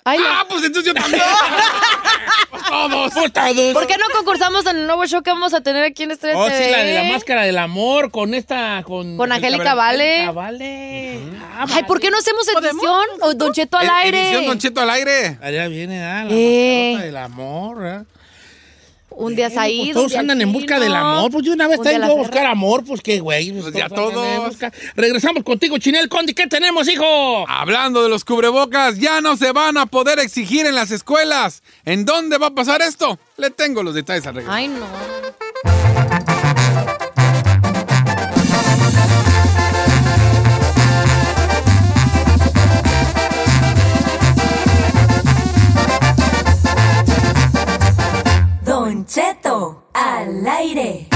Ay, 0.03 0.17
no. 0.19 0.25
Ah, 0.27 0.45
pues 0.49 0.63
entonces 0.63 0.93
yo 0.93 0.99
también. 0.99 1.21
todos. 2.69 3.13
Pues 3.13 3.33
todos. 3.33 3.73
¿Por 3.73 3.87
qué 3.87 3.97
no 3.97 4.05
concursamos 4.15 4.65
en 4.65 4.77
el 4.77 4.87
nuevo 4.87 5.05
show 5.05 5.21
que 5.21 5.29
vamos 5.31 5.53
a 5.53 5.61
tener 5.61 5.83
aquí 5.83 6.03
en 6.03 6.11
Estrella 6.11 6.37
Oh, 6.39 6.45
sí, 6.47 6.53
TV? 6.53 6.71
la 6.71 6.77
de 6.83 6.93
la 6.95 7.03
máscara 7.13 7.43
del 7.43 7.57
amor 7.57 8.11
con 8.11 8.33
esta. 8.33 8.83
Con, 8.83 9.17
Con 9.17 9.31
Angélica 9.31 9.73
Vale. 9.75 10.13
Angélica 10.27 10.31
Vale. 10.31 11.19
Ah, 11.55 11.65
Ay, 11.73 11.83
¿por 11.83 11.99
qué 11.99 12.09
no 12.09 12.17
hacemos 12.17 12.47
edición? 12.47 13.05
O 13.21 13.33
Don 13.33 13.53
Cheto 13.53 13.77
al 13.77 13.85
E- 13.87 13.89
aire. 13.91 14.21
Edición 14.23 14.45
Don 14.47 14.57
Cheto 14.59 14.81
al 14.81 14.89
aire. 14.89 15.37
Allá 15.41 15.67
viene, 15.67 16.03
ah, 16.03 16.23
la 16.25 16.29
Eh. 16.31 16.91
mascarota 16.93 17.05
del 17.05 17.17
amor, 17.17 17.85
¿eh? 17.85 18.03
Un 19.11 19.35
día 19.35 19.49
Pues 19.49 19.55
Said, 19.55 19.93
todos 19.93 20.15
andan 20.15 20.41
en 20.41 20.51
busca 20.51 20.79
del 20.79 20.95
amor. 20.95 21.31
Pues 21.31 21.45
de 21.45 21.51
una 21.51 21.67
vez 21.67 21.81
tengo 21.81 21.99
la 21.99 22.07
a 22.07 22.13
buscar 22.13 22.45
amor, 22.45 22.83
pues 22.83 23.01
qué 23.01 23.19
güey. 23.19 23.51
Pues 23.51 23.73
ya 23.73 23.85
andan 23.85 23.99
en 23.99 24.13
todos. 24.13 24.57
Regresamos 24.95 25.43
contigo, 25.43 25.77
Chinel 25.77 26.09
Condi. 26.09 26.33
¿Qué 26.33 26.47
tenemos, 26.47 26.87
hijo? 26.87 27.47
Hablando 27.47 28.03
de 28.03 28.09
los 28.09 28.23
cubrebocas, 28.23 28.97
ya 28.97 29.21
no 29.21 29.37
se 29.37 29.51
van 29.51 29.77
a 29.77 29.85
poder 29.85 30.19
exigir 30.19 30.65
en 30.65 30.75
las 30.75 30.91
escuelas. 30.91 31.61
¿En 31.85 32.05
dónde 32.05 32.37
va 32.37 32.47
a 32.47 32.55
pasar 32.55 32.81
esto? 32.81 33.19
Le 33.37 33.49
tengo 33.49 33.83
los 33.83 33.93
detalles 33.95 34.25
al 34.27 34.35
regreso. 34.35 34.53
Ay, 34.53 34.67
no. 34.69 35.20
Al. 50.31 51.07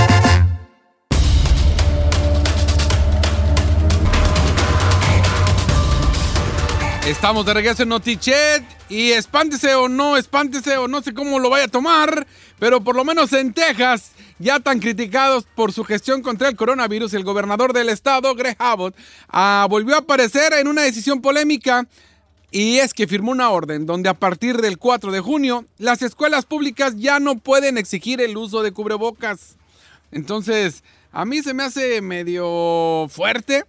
Estamos 7.08 7.46
de 7.46 7.54
regreso 7.54 7.84
en 7.84 7.90
Notichet 7.90 8.64
y 8.90 9.12
espántese 9.12 9.76
o 9.76 9.88
no, 9.88 10.18
espántese 10.18 10.78
o 10.78 10.88
no 10.88 11.02
sé 11.02 11.14
cómo 11.14 11.40
lo 11.40 11.52
vaya 11.52 11.66
a 11.66 11.70
tomar, 11.70 12.26
pero 12.60 12.82
por 12.82 12.96
lo 12.96 13.06
menos 13.06 13.32
en 13.34 13.54
Texas, 13.54 14.12
ya 14.40 14.60
tan 14.60 14.80
criticados 14.80 15.46
por 15.56 15.72
su 15.72 15.84
gestión 15.84 16.24
contra 16.24 16.50
el 16.50 16.56
coronavirus, 16.56 17.14
el 17.14 17.24
gobernador 17.24 17.74
del 17.74 17.90
estado, 17.90 18.34
Greg 18.34 18.56
Abbott, 18.58 18.96
ah, 19.30 19.68
volvió 19.70 19.96
a 19.96 20.00
aparecer 20.00 20.54
en 20.54 20.68
una 20.68 20.82
decisión 20.82 21.22
polémica 21.22 21.88
y 22.56 22.80
es 22.80 22.94
que 22.94 23.06
firmó 23.06 23.32
una 23.32 23.50
orden 23.50 23.86
donde 23.86 24.08
a 24.08 24.14
partir 24.14 24.62
del 24.62 24.78
4 24.78 25.12
de 25.12 25.20
junio 25.20 25.66
las 25.78 26.02
escuelas 26.02 26.46
públicas 26.46 26.94
ya 26.96 27.20
no 27.20 27.38
pueden 27.38 27.78
exigir 27.78 28.22
el 28.22 28.38
uso 28.38 28.64
de 28.64 28.72
cubrebocas. 28.72 29.58
Entonces, 30.14 30.82
a 31.12 31.26
mí 31.26 31.42
se 31.42 31.54
me 31.54 31.64
hace 31.64 32.02
medio 32.02 33.08
fuerte, 33.10 33.66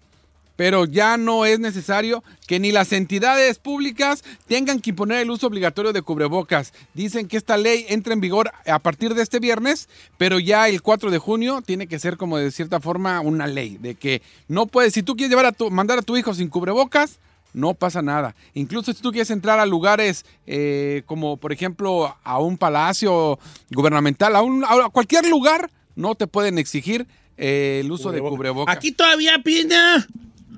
pero 0.55 0.85
ya 0.85 1.16
no 1.16 1.47
es 1.47 1.59
necesario 1.59 2.23
que 2.47 2.61
ni 2.61 2.71
las 2.71 2.93
entidades 2.93 3.59
públicas 3.59 4.23
tengan 4.47 4.78
que 4.78 4.90
imponer 4.90 5.19
el 5.19 5.33
uso 5.33 5.49
obligatorio 5.49 5.93
de 5.93 6.02
cubrebocas. 6.02 6.73
Dicen 6.95 7.26
que 7.26 7.38
esta 7.38 7.57
ley 7.57 7.87
entra 7.88 8.12
en 8.12 8.21
vigor 8.21 8.52
a 8.69 8.78
partir 8.78 9.14
de 9.14 9.25
este 9.25 9.40
viernes, 9.40 9.88
pero 10.16 10.38
ya 10.38 10.69
el 10.69 10.81
4 10.81 11.11
de 11.11 11.19
junio 11.19 11.61
tiene 11.61 11.88
que 11.88 11.99
ser 11.99 12.16
como 12.16 12.38
de 12.38 12.52
cierta 12.52 12.78
forma 12.78 13.19
una 13.19 13.49
ley, 13.49 13.78
de 13.78 13.97
que 13.97 14.23
no 14.47 14.66
puedes, 14.66 14.93
si 14.93 15.02
tú 15.02 15.16
quieres 15.16 15.31
llevar 15.31 15.47
a 15.47 15.50
tu, 15.50 15.73
mandar 15.73 15.99
a 15.99 16.02
tu 16.02 16.16
hijo 16.16 16.35
sin 16.35 16.50
cubrebocas, 16.50 17.19
no 17.53 17.75
pasa 17.75 18.03
nada. 18.03 18.35
Incluso 18.55 18.93
si 18.93 19.00
tú 19.00 19.11
quieres 19.11 19.31
entrar 19.31 19.59
a 19.59 19.67
lugares 19.67 20.25
eh, 20.47 21.03
como, 21.07 21.37
por 21.37 21.53
ejemplo, 21.53 22.17
a 22.23 22.38
un 22.38 22.59
palacio 22.59 23.38
gubernamental, 23.71 24.37
a, 24.37 24.43
un, 24.43 24.65
a 24.65 24.88
cualquier 24.91 25.26
lugar, 25.29 25.71
no 25.95 26.15
te 26.15 26.26
pueden 26.26 26.59
exigir 26.59 27.07
eh, 27.37 27.81
el 27.85 27.91
uso 27.91 28.12
de 28.12 28.21
cubrebocas. 28.21 28.76
Aquí 28.76 28.93
todavía 28.93 29.38
pina. 29.43 30.07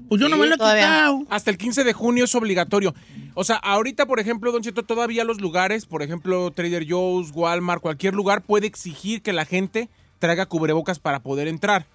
Pues 0.09 0.21
yo 0.21 0.29
no 0.29 0.37
me 0.37 0.47
lo 0.47 0.55
he 0.55 0.59
quitado. 0.59 1.25
Hasta 1.29 1.51
el 1.51 1.59
15 1.59 1.85
de 1.85 1.93
junio 1.93 2.25
es 2.25 2.35
obligatorio. 2.35 2.95
O 3.35 3.45
sea, 3.45 3.57
ahorita, 3.57 4.07
por 4.07 4.21
ejemplo, 4.21 4.51
Don 4.51 4.63
Cheto, 4.63 4.83
todavía 4.83 5.23
los 5.25 5.41
lugares, 5.41 5.87
por 5.87 6.03
ejemplo, 6.03 6.51
Trader 6.51 6.87
Joe's, 6.89 7.31
Walmart, 7.35 7.83
cualquier 7.83 8.15
lugar 8.15 8.43
puede 8.43 8.67
exigir 8.67 9.23
que 9.23 9.33
la 9.33 9.45
gente 9.45 9.91
traiga 10.19 10.47
cubrebocas 10.47 10.99
para 10.99 11.21
poder 11.21 11.47
entrar. 11.47 11.87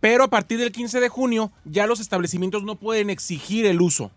Pero 0.00 0.24
a 0.24 0.28
partir 0.28 0.58
del 0.58 0.72
15 0.72 1.00
de 1.00 1.08
junio, 1.08 1.52
ya 1.64 1.86
los 1.86 2.00
establecimientos 2.00 2.62
no 2.62 2.76
pueden 2.76 3.10
exigir 3.10 3.66
el 3.66 3.80
uso. 3.80 4.10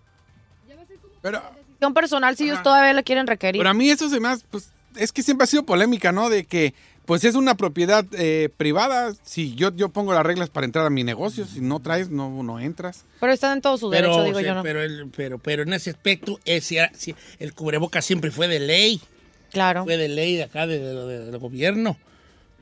Pero, 1.22 1.42
Decisión 1.70 1.94
personal 1.94 2.36
si 2.38 2.46
ellos 2.46 2.62
todavía 2.64 2.94
la 2.94 3.04
quieren 3.04 3.28
requerir. 3.28 3.60
pero 3.60 3.70
a 3.70 3.74
mí 3.74 3.90
eso 3.90 4.10
se 4.10 4.20
me 4.20 4.28
hace, 4.30 4.44
pues, 4.50 4.72
es 4.96 5.12
que 5.12 5.24
siempre 5.24 5.44
ha 5.44 5.48
sido 5.48 5.64
polémica, 5.64 6.12
¿no? 6.12 6.30
De 6.30 6.44
que, 6.46 6.74
pues, 7.06 7.24
es 7.24 7.36
una 7.36 7.56
propiedad 7.56 8.06
eh, 8.14 8.50
privada. 8.58 9.14
Si 9.24 9.56
yo, 9.56 9.74
yo 9.76 9.90
pongo 9.90 10.14
las 10.14 10.26
reglas 10.26 10.50
para 10.50 10.66
entrar 10.66 10.86
a 10.86 10.90
mi 10.90 11.04
negocio, 11.04 11.46
si 11.46 11.62
no 11.62 11.80
traes, 11.80 12.10
no, 12.10 12.44
no 12.44 12.60
entras. 12.60 13.06
Pero 13.20 13.32
están 13.32 13.54
en 13.58 13.62
todo 13.62 13.78
su 13.78 13.90
Pero, 13.90 14.08
derecho, 14.10 14.24
digo 14.26 14.40
sí, 14.40 14.46
yo, 14.46 14.56
¿no? 14.56 14.64
pero, 14.64 14.82
el- 14.84 15.10
pero, 15.16 15.40
pero 15.40 15.64
en 15.64 15.74
ese 15.74 15.90
aspecto, 15.92 16.40
ese, 16.46 16.90
el 17.40 17.54
cubreboca 17.54 18.02
siempre 18.02 18.30
fue 18.32 18.48
de 18.48 18.60
ley. 18.60 19.02
Claro. 19.52 19.84
Fue 19.86 19.98
de 19.98 20.10
ley 20.10 20.36
de 20.36 20.44
acá, 20.44 20.68
de- 20.68 20.80
de- 20.80 20.94
de- 21.06 21.26
del 21.26 21.38
gobierno. 21.40 21.98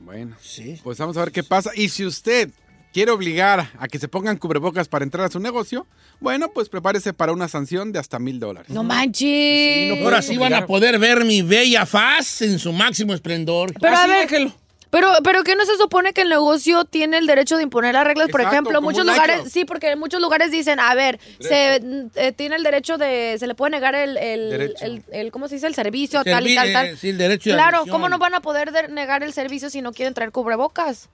Bueno, 0.00 0.36
Sí. 0.40 0.80
pues 0.84 0.96
vamos 0.98 1.16
a 1.16 1.20
ver 1.20 1.32
qué 1.32 1.42
pasa. 1.42 1.70
Y 1.74 1.88
si 1.88 2.06
usted 2.06 2.50
quiere 2.92 3.10
obligar 3.12 3.70
a 3.78 3.88
que 3.88 3.98
se 3.98 4.08
pongan 4.08 4.36
cubrebocas 4.38 4.88
para 4.88 5.04
entrar 5.04 5.26
a 5.26 5.30
su 5.30 5.40
negocio, 5.40 5.86
bueno, 6.20 6.48
pues 6.52 6.68
prepárese 6.68 7.12
para 7.12 7.32
una 7.32 7.48
sanción 7.48 7.92
de 7.92 7.98
hasta 7.98 8.18
mil 8.18 8.40
dólares. 8.40 8.70
No 8.70 8.82
manches. 8.82 10.00
Ahora 10.02 10.22
sí 10.22 10.36
van 10.38 10.54
a 10.54 10.66
poder 10.66 10.98
ver 10.98 11.24
mi 11.24 11.42
bella 11.42 11.86
faz 11.86 12.42
en 12.42 12.58
su 12.58 12.72
máximo 12.72 13.14
esplendor. 13.14 13.72
Pero 13.80 13.94
a 13.96 14.02
Así 14.02 14.10
ver, 14.10 14.20
déjelo. 14.28 14.52
Pero, 14.90 15.12
pero 15.22 15.44
¿qué 15.44 15.54
no 15.54 15.66
se 15.66 15.76
supone 15.76 16.14
que 16.14 16.22
el 16.22 16.30
negocio 16.30 16.86
tiene 16.86 17.18
el 17.18 17.26
derecho 17.26 17.58
de 17.58 17.62
imponer 17.62 17.92
las 17.92 18.06
reglas? 18.06 18.30
Por 18.30 18.40
ejemplo, 18.40 18.80
muchos 18.80 19.04
lugares, 19.04 19.52
sí, 19.52 19.66
porque 19.66 19.90
en 19.90 19.98
muchos 19.98 20.18
lugares 20.18 20.50
dicen, 20.50 20.80
a 20.80 20.94
ver, 20.94 21.20
se 21.40 21.78
eh, 22.16 22.32
tiene 22.32 22.56
el 22.56 22.62
derecho 22.62 22.96
de, 22.96 23.36
se 23.38 23.46
le 23.46 23.54
puede 23.54 23.72
negar 23.72 23.94
el, 23.94 24.16
el, 24.16 24.48
Derecho. 24.48 24.84
el- 24.86 25.02
el- 25.12 25.30
¿cómo 25.30 25.46
se 25.46 25.56
dice? 25.56 25.66
El 25.66 25.74
servicio, 25.74 26.20
El 26.24 26.32
tal 26.32 26.46
y 26.48 26.54
tal, 26.54 26.72
tal. 26.72 26.86
eh, 26.86 26.96
sí, 26.96 27.10
el 27.10 27.18
derecho 27.18 27.50
de 27.50 27.56
Claro. 27.56 27.84
¿cómo 27.90 28.08
no 28.08 28.16
van 28.18 28.34
a 28.34 28.40
poder 28.40 28.72
de- 28.72 28.88
negar 28.88 29.22
el 29.22 29.34
servicio 29.34 29.68
si 29.68 29.82
no 29.82 29.92
quieren 29.92 30.14
traer 30.14 30.32
cubrebocas? 30.32 31.10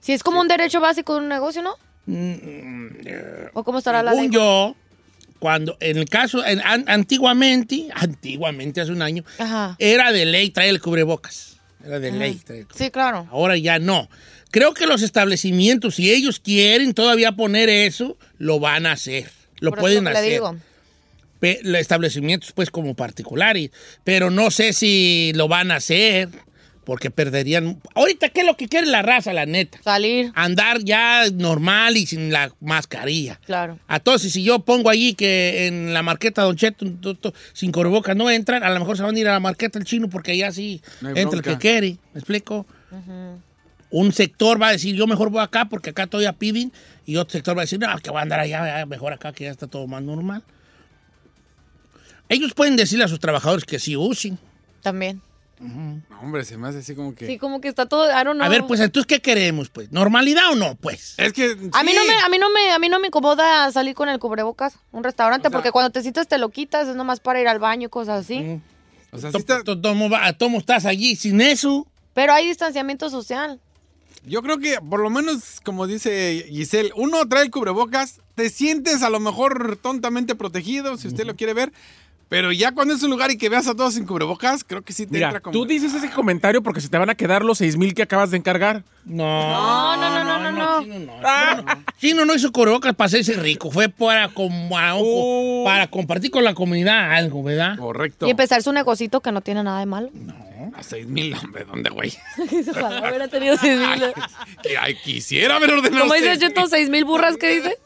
Si 0.00 0.12
es 0.12 0.22
como 0.22 0.40
un 0.40 0.48
derecho 0.48 0.80
básico 0.80 1.14
de 1.14 1.20
un 1.20 1.28
negocio, 1.28 1.62
¿no? 1.62 1.74
¿O 3.54 3.64
cómo 3.64 3.78
estará 3.78 4.02
la 4.02 4.12
ley? 4.12 4.20
Según 4.22 4.32
yo, 4.34 4.76
cuando, 5.38 5.76
en 5.80 5.96
el 5.98 6.08
caso, 6.08 6.44
en- 6.44 6.60
an- 6.60 6.84
antiguamente, 6.88 7.88
antiguamente, 7.94 8.80
hace 8.80 8.92
un 8.92 9.02
año, 9.02 9.24
Ajá. 9.38 9.76
era 9.78 10.12
de 10.12 10.24
ley 10.26 10.50
traer 10.50 10.70
el 10.70 10.80
cubrebocas. 10.80 11.56
Era 11.84 11.98
de 11.98 12.12
ley 12.12 12.34
traer 12.36 12.60
el 12.62 12.66
cubrebocas. 12.66 12.78
Sí, 12.86 12.90
claro. 12.90 13.26
Ahora 13.30 13.56
ya 13.56 13.78
no. 13.78 14.08
Creo 14.50 14.74
que 14.74 14.86
los 14.86 15.02
establecimientos, 15.02 15.94
si 15.96 16.10
ellos 16.10 16.40
quieren 16.40 16.92
todavía 16.94 17.32
poner 17.32 17.68
eso, 17.68 18.16
lo 18.38 18.58
van 18.60 18.86
a 18.86 18.92
hacer. 18.92 19.30
Lo 19.60 19.70
Por 19.70 19.80
pueden 19.80 20.08
hacer. 20.08 20.24
Le 20.24 20.30
digo. 20.30 20.56
Pe- 21.38 21.60
los 21.62 21.80
establecimientos, 21.80 22.52
pues, 22.52 22.70
como 22.70 22.94
particulares. 22.94 23.70
Pero 24.04 24.30
no 24.30 24.50
sé 24.50 24.72
si 24.72 25.32
lo 25.36 25.48
van 25.48 25.70
a 25.70 25.76
hacer, 25.76 26.28
porque 26.90 27.12
perderían. 27.12 27.80
Ahorita, 27.94 28.30
¿qué 28.30 28.40
es 28.40 28.46
lo 28.48 28.56
que 28.56 28.66
quiere 28.66 28.88
la 28.88 29.00
raza, 29.00 29.32
la 29.32 29.46
neta? 29.46 29.78
Salir, 29.80 30.32
Andar 30.34 30.80
ya 30.82 31.22
normal 31.32 31.96
y 31.96 32.04
sin 32.04 32.32
la 32.32 32.52
mascarilla. 32.58 33.38
claro. 33.46 33.78
Entonces, 33.88 34.32
si 34.32 34.42
yo 34.42 34.58
pongo 34.58 34.90
allí 34.90 35.14
que 35.14 35.68
en 35.68 35.94
la 35.94 36.02
marqueta 36.02 36.42
Don 36.42 36.56
Cheto 36.56 36.84
to- 37.00 37.14
to- 37.14 37.32
sin 37.52 37.70
cubrebocas 37.70 38.16
no 38.16 38.28
entran, 38.28 38.64
a 38.64 38.70
lo 38.70 38.80
mejor 38.80 38.96
se 38.96 39.04
van 39.04 39.14
a 39.14 39.18
ir 39.20 39.28
a 39.28 39.34
la 39.34 39.38
marqueta 39.38 39.78
el 39.78 39.84
chino 39.84 40.10
porque 40.10 40.32
allá 40.32 40.50
sí 40.50 40.82
No 41.00 41.10
entra 41.10 41.36
el 41.36 41.42
que 41.42 41.58
quiere. 41.58 41.96
¿Me 42.12 42.18
explico? 42.18 42.66
Un 43.90 44.12
sector 44.12 44.60
va 44.60 44.70
a 44.70 44.72
decir, 44.72 44.96
yo 44.96 45.06
mejor 45.06 45.30
voy 45.30 45.42
acá 45.44 45.66
porque 45.66 45.90
acá 45.90 46.08
todavía 46.08 46.32
piden, 46.32 46.72
y 47.06 47.18
otro 47.18 47.30
sector 47.34 47.56
va 47.56 47.60
a 47.60 47.66
decir, 47.66 47.78
no, 47.78 47.86
que 47.98 48.10
voy 48.10 48.18
a 48.18 48.22
andar 48.22 48.40
allá, 48.40 48.64
allá, 48.64 48.86
mejor 48.86 49.12
acá 49.12 49.32
que 49.32 49.44
ya 49.44 49.52
está 49.52 49.68
todo 49.68 49.86
más 49.86 50.02
normal. 50.02 50.42
Ellos 52.28 52.52
pueden 52.52 52.74
decirle 52.74 53.04
a 53.04 53.08
sus 53.08 53.20
trabajadores 53.20 53.64
que 53.64 53.78
sí 53.78 53.96
usen. 53.96 54.40
También. 54.82 55.22
No, 55.60 56.02
hombre, 56.22 56.44
se 56.46 56.56
me 56.56 56.68
hace 56.68 56.78
así 56.78 56.94
como 56.94 57.14
que... 57.14 57.26
Sí, 57.26 57.36
como 57.38 57.60
que 57.60 57.68
está 57.68 57.84
todo, 57.86 58.06
I 58.10 58.24
don't 58.24 58.32
know. 58.34 58.42
A 58.46 58.48
ver, 58.48 58.66
pues 58.66 58.80
entonces, 58.80 59.06
¿qué 59.06 59.20
queremos? 59.20 59.68
pues 59.68 59.92
¿Normalidad 59.92 60.50
o 60.52 60.56
no? 60.56 60.74
Pues. 60.74 61.14
Es 61.18 61.34
que... 61.34 61.50
A 61.72 61.84
mí 61.84 61.92
no 61.94 62.04
me, 62.06 62.14
a 62.14 62.28
mí 62.30 62.38
no 62.38 62.48
me, 62.50 62.70
a 62.72 62.78
mí 62.78 62.88
no 62.88 62.98
me 62.98 63.08
incomoda 63.08 63.70
salir 63.70 63.94
con 63.94 64.08
el 64.08 64.18
cubrebocas 64.18 64.74
un 64.90 65.04
restaurante 65.04 65.48
O 65.48 65.50
sea- 65.50 65.56
porque 65.58 65.70
cuando 65.70 65.90
te 65.90 66.02
citas 66.02 66.26
te 66.28 66.38
lo 66.38 66.48
quitas, 66.48 66.88
es 66.88 66.96
nomás 66.96 67.20
para 67.20 67.40
ir 67.42 67.48
al 67.48 67.58
baño 67.58 67.86
y 67.88 67.90
cosas 67.90 68.24
así. 68.24 68.40
Mm. 68.40 68.62
O 69.12 69.18
sea, 69.18 69.30
To- 69.32 69.38
está- 69.38 69.62
to- 69.62 69.80
¿Cómo 69.82 70.08
va- 70.08 70.32
cómo 70.38 70.58
estás 70.58 70.86
allí 70.86 71.14
sin 71.16 71.40
eso? 71.42 71.86
Pero 72.14 72.32
hay 72.32 72.46
distanciamiento 72.46 73.10
social. 73.10 73.60
Yo 74.24 74.42
creo 74.42 74.58
que 74.58 74.78
por 74.80 75.00
lo 75.00 75.10
menos, 75.10 75.60
como 75.64 75.86
dice 75.86 76.44
Giselle, 76.48 76.90
uno 76.94 77.26
trae 77.28 77.44
el 77.44 77.50
cubrebocas, 77.50 78.20
te 78.34 78.50
sientes 78.50 79.02
a 79.02 79.10
lo 79.10 79.18
mejor 79.20 79.76
tontamente 79.76 80.34
protegido, 80.34 80.96
si 80.96 81.08
usted 81.08 81.24
lo 81.26 81.36
quiere 81.36 81.54
ver, 81.54 81.72
pero 82.30 82.50
ya 82.52 82.72
cuando 82.72 82.94
es 82.94 83.02
un 83.02 83.10
lugar 83.10 83.30
y 83.30 83.36
que 83.36 83.48
veas 83.50 83.66
a 83.68 83.74
todos 83.74 83.92
sin 83.94 84.06
cubrebocas, 84.06 84.64
creo 84.64 84.80
que 84.82 84.94
sí 84.94 85.04
te 85.04 85.12
Mira, 85.14 85.26
entra 85.26 85.40
como... 85.40 85.52
tú 85.52 85.66
dices 85.66 85.92
ese 85.92 86.08
comentario 86.10 86.62
porque 86.62 86.80
se 86.80 86.88
te 86.88 86.96
van 86.96 87.10
a 87.10 87.14
quedar 87.14 87.44
los 87.44 87.58
seis 87.58 87.76
mil 87.76 87.92
que 87.92 88.02
acabas 88.02 88.30
de 88.30 88.38
encargar. 88.38 88.82
No, 89.04 89.96
No, 89.96 89.96
no, 89.96 90.24
no, 90.24 90.38
no, 90.38 90.52
no, 90.52 90.82
Chino 90.82 90.98
no. 91.00 91.12
Chino, 91.58 91.84
Chino 92.00 92.24
no 92.24 92.34
hizo 92.34 92.50
cubrebocas 92.52 92.94
para 92.94 93.06
hacerse 93.06 93.34
rico, 93.34 93.70
fue 93.70 93.88
para, 93.90 94.28
como 94.28 94.78
a 94.78 94.94
un- 94.94 95.02
Oh. 95.04 95.64
para 95.66 95.88
compartir 95.88 96.30
con 96.30 96.44
la 96.44 96.54
comunidad 96.54 97.12
algo, 97.12 97.42
¿verdad? 97.42 97.76
Correcto. 97.76 98.26
Y 98.26 98.30
empezar 98.30 98.62
su 98.62 98.72
negocito 98.72 99.20
que 99.20 99.32
no 99.32 99.40
tiene 99.42 99.62
nada 99.62 99.80
de 99.80 99.86
malo. 99.86 100.10
A 100.76 100.82
seis 100.84 101.06
mil, 101.06 101.34
hombre, 101.34 101.64
¿dónde, 101.64 101.90
güey? 101.90 102.12
Ojalá 102.70 103.00
hubiera 103.08 103.26
tenido 103.28 103.56
seis 103.56 103.76
mil. 103.78 104.04
Que, 104.62 104.76
ay, 104.78 104.94
quisiera 105.02 105.56
haber 105.56 105.72
ordenado 105.72 106.02
Como 106.02 106.14
dice 106.14 106.26
seis 106.36 106.38
Cheto, 106.38 106.60
mil. 106.60 106.70
seis 106.70 106.88
mil 106.90 107.04
burras, 107.04 107.36
¿qué 107.38 107.56
dice? 107.56 107.76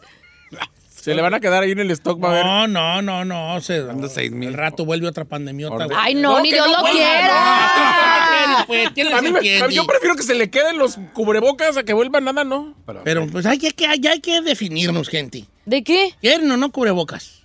Se 1.05 1.15
le 1.15 1.21
van 1.21 1.35
a 1.35 1.41
quedar 1.41 1.63
ahí 1.63 1.73
en 1.73 1.81
el 1.81 1.91
stock, 1.91 2.23
va 2.23 2.31
a 2.31 2.33
ver. 2.33 2.47
No, 2.47 2.67
no, 2.67 3.03
no, 3.03 3.25
no. 3.27 3.61
Se, 3.61 3.77
Ando 3.79 4.09
seis 4.09 4.33
mil. 4.33 4.49
El 4.49 4.55
rato 4.55 4.87
vuelve 4.87 5.07
otra 5.07 5.27
pandemiota, 5.27 5.85
güey. 5.85 5.99
Ay, 6.01 6.15
no, 6.15 6.37
No, 6.37 6.41
ni 6.41 6.51
Dios 6.51 6.67
no 6.67 6.79
lo 6.79 6.91
quiera. 6.91 8.65
Pues, 8.67 8.91
¿quién 8.95 9.09
les 9.09 9.17
A 9.19 9.21
mí 9.21 9.31
me- 9.31 9.39
entiende? 9.41 9.75
yo 9.75 9.87
prefiero 9.87 10.17
que 10.17 10.23
se 10.23 10.35
le 10.35 10.49
queden 10.49 10.79
los 10.79 10.99
cubrebocas 11.13 11.77
a 11.77 11.83
que 11.83 11.93
vuelvan 11.93 12.25
nada, 12.25 12.45
¿no? 12.45 12.75
Pero 13.05 13.27
pues 13.27 13.45
hay 13.45 13.59
que, 13.59 13.87
hay, 13.87 14.01
hay 14.07 14.21
que 14.21 14.41
definirnos, 14.41 15.09
gente. 15.09 15.45
¿De 15.67 15.83
qué? 15.85 16.15
¿Quieren 16.23 16.51
o 16.51 16.57
no 16.57 16.71
cubrebocas? 16.73 17.43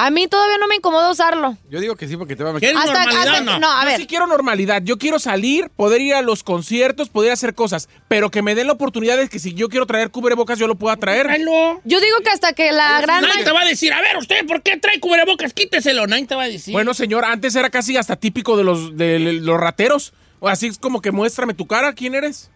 A 0.00 0.10
mí 0.10 0.28
todavía 0.28 0.58
no 0.58 0.68
me 0.68 0.76
incomoda 0.76 1.10
usarlo. 1.10 1.58
Yo 1.68 1.80
digo 1.80 1.96
que 1.96 2.06
sí 2.06 2.16
porque 2.16 2.36
te 2.36 2.44
va 2.44 2.50
a 2.50 2.58
¿Quieren 2.60 2.76
Hasta, 2.78 2.92
normalidad 3.04 3.28
hasta- 3.34 3.40
no? 3.40 3.58
no, 3.58 3.68
a 3.72 3.80
Yo 3.82 3.86
ver. 3.90 3.96
sí 4.00 4.06
quiero 4.06 4.28
normalidad. 4.28 4.80
Yo 4.84 4.96
quiero 4.96 5.18
salir, 5.18 5.70
poder 5.70 6.00
ir 6.00 6.14
a 6.14 6.22
los 6.22 6.44
conciertos, 6.44 7.08
poder 7.08 7.32
hacer 7.32 7.52
cosas. 7.56 7.88
Pero 8.06 8.30
que 8.30 8.40
me 8.40 8.54
den 8.54 8.68
la 8.68 8.74
oportunidad 8.74 9.16
de 9.16 9.28
que 9.28 9.40
si 9.40 9.54
yo 9.54 9.68
quiero 9.68 9.86
traer 9.86 10.10
cubrebocas, 10.10 10.56
yo 10.56 10.68
lo 10.68 10.76
pueda 10.76 10.96
traer. 10.98 11.26
Tráelo. 11.26 11.80
Yo 11.84 12.00
digo 12.00 12.16
que 12.22 12.30
hasta 12.30 12.52
que 12.52 12.70
la 12.70 13.00
gran 13.00 13.22
Nadie 13.22 13.42
te 13.42 13.50
va 13.50 13.62
a 13.62 13.64
decir, 13.64 13.92
a 13.92 14.00
ver, 14.00 14.16
usted, 14.18 14.46
¿por 14.46 14.62
qué 14.62 14.76
trae 14.76 15.00
cubrebocas? 15.00 15.52
Quíteselo. 15.52 16.06
Nadie 16.06 16.26
te 16.26 16.36
va 16.36 16.44
a 16.44 16.48
decir. 16.48 16.72
Bueno, 16.72 16.94
señor, 16.94 17.24
antes 17.24 17.56
era 17.56 17.68
casi 17.68 17.96
hasta 17.96 18.14
típico 18.14 18.56
de 18.56 18.62
los, 18.62 18.96
de 18.96 19.18
los 19.18 19.58
rateros. 19.58 20.12
O 20.38 20.48
así 20.48 20.68
es 20.68 20.78
como 20.78 21.02
que 21.02 21.10
muéstrame 21.10 21.54
tu 21.54 21.66
cara, 21.66 21.92
¿quién 21.92 22.14
eres? 22.14 22.52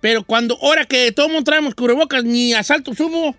Pero 0.00 0.24
cuando, 0.24 0.56
ahora 0.62 0.86
que 0.86 1.12
todo 1.12 1.26
el 1.26 1.32
mundo 1.32 1.44
traemos 1.44 1.74
cubrebocas, 1.74 2.24
ni 2.24 2.54
asalto 2.54 2.94
subo. 2.94 3.36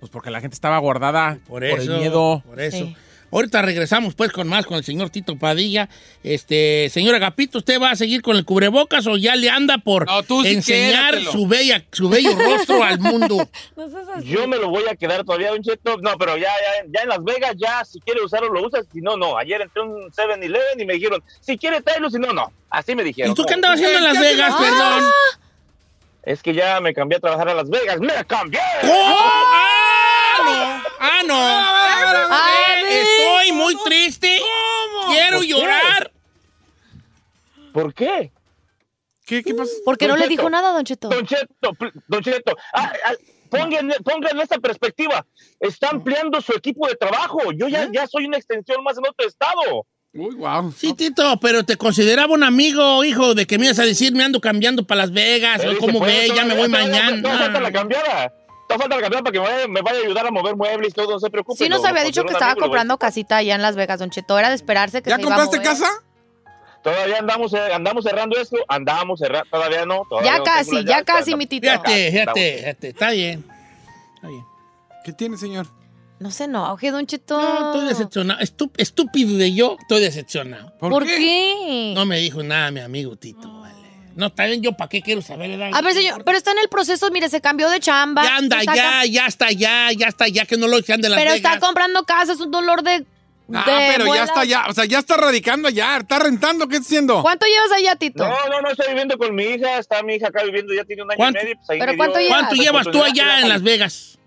Pues 0.00 0.10
porque 0.10 0.30
la 0.30 0.40
gente 0.40 0.54
estaba 0.54 0.78
guardada 0.78 1.38
Por 1.46 1.60
por, 1.60 1.64
eso. 1.64 1.92
el 1.94 1.98
miedo. 2.00 2.42
Por 2.46 2.60
eso. 2.60 2.76
Sí. 2.78 2.96
Ahorita 3.30 3.60
regresamos 3.60 4.14
pues 4.14 4.32
con 4.32 4.48
más 4.48 4.64
con 4.64 4.78
el 4.78 4.84
señor 4.84 5.10
Tito 5.10 5.36
Padilla. 5.36 5.90
Este, 6.22 6.88
señor 6.90 7.14
Agapito, 7.14 7.58
¿usted 7.58 7.78
va 7.78 7.90
a 7.90 7.96
seguir 7.96 8.22
con 8.22 8.36
el 8.36 8.46
cubrebocas 8.46 9.06
o 9.06 9.18
ya 9.18 9.36
le 9.36 9.50
anda 9.50 9.76
por 9.76 10.06
No, 10.06 10.22
tú 10.22 10.42
sí 10.42 10.54
enseñar 10.54 11.10
quédatelo. 11.10 11.32
su, 11.32 11.46
bella, 11.46 11.84
su 11.92 12.08
bello 12.08 12.30
rostro 12.38 12.82
al 12.82 12.98
mundo? 13.00 13.46
No. 13.76 14.22
Yo 14.22 14.48
me 14.48 14.56
lo 14.56 14.70
voy 14.70 14.84
a 14.90 14.96
quedar 14.96 15.24
todavía, 15.24 15.50
Don 15.50 15.62
Cheto. 15.62 15.98
No, 15.98 16.16
pero 16.18 16.36
ya, 16.38 16.44
ya, 16.48 16.86
ya 16.90 17.02
en 17.02 17.08
Las 17.10 17.22
Vegas, 17.22 17.54
ya 17.58 17.84
si 17.84 18.00
quiere 18.00 18.22
usarlo, 18.22 18.50
lo 18.52 18.66
usas. 18.66 18.86
Si 18.92 19.00
no, 19.00 19.16
no. 19.16 19.36
Ayer 19.36 19.60
entré 19.60 19.82
a 19.82 19.84
un 19.84 20.10
7-Eleven 20.10 20.80
y 20.80 20.84
me 20.86 20.94
dijeron, 20.94 21.22
si 21.40 21.58
quiere 21.58 21.82
traerlo, 21.82 22.08
si 22.10 22.18
no, 22.18 22.32
no. 22.32 22.50
Así 22.70 22.94
me 22.94 23.04
dijeron. 23.04 23.32
¿Y 23.32 23.34
tú 23.34 23.44
qué 23.44 23.54
andabas 23.54 23.78
haciendo 23.78 23.98
en 23.98 24.04
Las 24.04 24.18
Vegas, 24.18 24.54
perdón? 24.58 25.04
Es 26.22 26.42
que 26.42 26.54
ya 26.54 26.80
me 26.80 26.92
cambié 26.94 27.18
a 27.18 27.20
trabajar 27.20 27.48
a 27.50 27.54
Las 27.54 27.68
Vegas. 27.70 28.00
¡Me 28.00 28.12
cambié! 28.26 28.60
¡Oh! 28.84 29.67
¡Ah, 31.00 31.22
no! 31.26 31.34
¡Ah, 31.36 32.26
no! 32.28 32.34
Ay, 32.34 32.84
Eh, 32.84 33.02
Estoy 33.02 33.52
muy 33.52 33.76
triste. 33.84 34.40
Quiero 35.08 35.38
¿Por 35.38 35.46
qué? 35.46 35.48
llorar. 35.48 36.12
¿Por 37.72 37.94
qué? 37.94 38.32
¿Qué, 39.26 39.42
qué 39.42 39.54
pasa? 39.54 39.70
Porque 39.84 40.08
no 40.08 40.16
le 40.16 40.26
dijo 40.26 40.48
nada, 40.48 40.72
Don 40.72 40.84
Cheto. 40.84 41.08
Don 41.08 41.26
Cheto, 41.26 41.76
Don 42.06 42.22
Cheto, 42.22 42.56
ah, 42.72 42.92
ah, 43.04 43.12
pongan, 43.50 43.92
pongan 44.02 44.40
esta 44.40 44.58
perspectiva. 44.58 45.24
Está 45.60 45.90
ampliando 45.90 46.40
su 46.40 46.52
equipo 46.54 46.88
de 46.88 46.94
trabajo. 46.94 47.52
Yo 47.52 47.68
ya, 47.68 47.88
ya 47.92 48.06
soy 48.06 48.24
una 48.24 48.38
extensión 48.38 48.82
más 48.82 48.96
en 48.96 49.04
otro 49.06 49.26
estado. 49.26 49.86
Uy, 50.14 50.34
wow. 50.36 50.72
Sí, 50.72 50.94
Tito, 50.94 51.38
pero 51.40 51.62
te 51.64 51.76
consideraba 51.76 52.32
un 52.32 52.42
amigo, 52.42 53.04
hijo, 53.04 53.34
de 53.34 53.46
que 53.46 53.58
me 53.58 53.66
ibas 53.66 53.78
a 53.78 53.84
decir, 53.84 54.14
me 54.14 54.24
ando 54.24 54.40
cambiando 54.40 54.86
para 54.86 55.02
Las 55.02 55.12
Vegas, 55.12 55.62
o 55.62 55.76
cómo 55.78 56.00
ve, 56.00 56.28
ya 56.34 56.46
me 56.46 56.54
voy 56.54 56.66
todavía 56.70 57.00
falta 57.02 57.46
la 57.52 57.60
mañana. 57.60 57.72
cambiada. 57.72 58.32
Todavía 58.68 58.78
falta 58.84 58.96
la 58.96 59.02
cambiada 59.02 59.22
para 59.24 59.32
que 59.32 59.40
me 59.40 59.44
vaya, 59.46 59.68
me 59.68 59.80
vaya 59.82 59.98
a 59.98 60.02
ayudar 60.04 60.26
a 60.26 60.30
mover 60.30 60.54
muebles 60.56 60.90
y 60.90 60.92
todo, 60.92 61.12
no 61.12 61.20
se 61.20 61.30
preocupe. 61.30 61.56
Sí 61.58 61.68
nos 61.70 61.84
había 61.84 62.02
dicho 62.04 62.24
que 62.24 62.32
estaba 62.32 62.52
amigo, 62.52 62.66
comprando 62.66 62.98
casita 62.98 63.38
allá 63.38 63.54
en 63.54 63.62
Las 63.62 63.76
Vegas, 63.76 63.98
Don 63.98 64.10
Cheto. 64.10 64.38
Era 64.38 64.50
de 64.50 64.54
esperarse 64.56 65.00
que 65.02 65.08
¿Ya 65.10 65.16
se 65.16 65.22
iba 65.22 65.34
a 65.34 65.36
compraste 65.38 65.56
mover. 65.58 65.70
casa? 65.70 65.90
Todavía 66.82 67.18
andamos, 67.18 67.52
eh, 67.54 67.72
andamos 67.74 68.04
cerrando 68.04 68.38
esto, 68.38 68.56
andamos 68.68 69.18
cerrando, 69.18 69.48
todavía 69.50 69.84
no. 69.84 70.02
todavía 70.08 70.32
Ya 70.32 70.38
no 70.38 70.44
casi, 70.44 70.84
ya 70.84 71.02
casi, 71.04 71.34
mi 71.34 71.46
Tito. 71.46 71.68
Fíjate, 71.68 72.10
fíjate, 72.12 72.56
fíjate, 72.58 72.88
está 72.90 73.10
bien. 73.10 73.44
Está 74.14 74.28
bien. 74.28 74.44
¿Qué 75.04 75.12
tiene, 75.12 75.36
señor? 75.38 75.66
No 76.20 76.30
se 76.30 76.44
enoje, 76.44 76.90
Don 76.90 77.06
Cheto. 77.06 77.40
No, 77.40 77.72
estoy 77.72 77.88
decepcionado. 77.88 78.40
Estú- 78.40 78.70
estúpido 78.76 79.36
de 79.38 79.52
yo, 79.54 79.76
estoy 79.80 80.00
decepcionado. 80.02 80.72
¿Por, 80.78 81.06
qué? 81.06 81.92
No 81.94 82.04
me 82.06 82.18
dijo 82.18 82.42
nada 82.42 82.70
mi 82.70 82.80
amigo 82.80 83.16
Tito, 83.16 83.57
No, 84.18 84.32
también 84.32 84.60
yo, 84.60 84.72
¿para 84.72 84.88
qué 84.88 85.00
quiero 85.00 85.22
saber? 85.22 85.52
edad? 85.52 85.70
A 85.72 85.80
ver, 85.80 85.94
señor, 85.94 86.24
pero 86.24 86.36
está 86.36 86.50
en 86.50 86.58
el 86.58 86.68
proceso, 86.68 87.08
mire, 87.12 87.28
se 87.28 87.40
cambió 87.40 87.70
de 87.70 87.78
chamba. 87.78 88.24
Ya 88.24 88.36
anda, 88.36 88.58
Está 88.58 88.74
ya, 88.74 89.04
ya 89.04 89.26
está, 89.26 89.52
ya, 89.52 89.92
ya 89.92 90.08
está, 90.08 90.26
ya 90.26 90.44
que 90.44 90.56
no 90.56 90.66
lo 90.66 90.76
echan 90.76 91.00
de 91.00 91.08
las 91.08 91.20
Pero 91.20 91.34
está 91.34 91.60
comprando 91.60 92.02
casa, 92.02 92.32
es 92.32 92.40
un 92.40 92.50
dolor 92.50 92.82
de. 92.82 93.06
Ah, 93.54 93.64
de 93.64 93.92
pero 93.96 94.12
ya 94.12 94.24
está 94.24 94.44
ya, 94.44 94.66
o 94.68 94.74
sea, 94.74 94.86
ya 94.86 94.98
está 94.98 95.16
radicando 95.16 95.68
allá, 95.68 95.98
está 95.98 96.18
rentando, 96.18 96.66
¿qué 96.66 96.76
está 96.78 96.86
haciendo? 96.86 97.22
¿Cuánto 97.22 97.46
llevas 97.46 97.70
allá, 97.70 97.94
Tito? 97.94 98.26
No, 98.26 98.48
no, 98.50 98.60
no, 98.60 98.70
estoy 98.70 98.88
viviendo 98.88 99.16
con 99.16 99.32
mi 99.36 99.44
hija, 99.44 99.78
está 99.78 100.02
mi 100.02 100.16
hija 100.16 100.26
acá 100.26 100.42
viviendo, 100.42 100.74
ya 100.74 100.84
tiene 100.84 101.04
un 101.04 101.12
año 101.12 101.16
¿Cuánto? 101.16 101.38
y 101.38 101.42
medio. 101.44 101.56
Pues 101.58 101.70
ahí 101.70 101.78
¿Pero 101.78 101.92
me 101.92 101.96
cuánto 101.96 102.18
dio? 102.18 102.28
¿Cuánto 102.28 102.54
la 102.56 102.62
llevas 102.64 102.86
tú 102.90 103.02
allá 103.04 103.36
en 103.36 103.42
la- 103.42 103.54
Las 103.54 103.62
Vegas? 103.62 104.18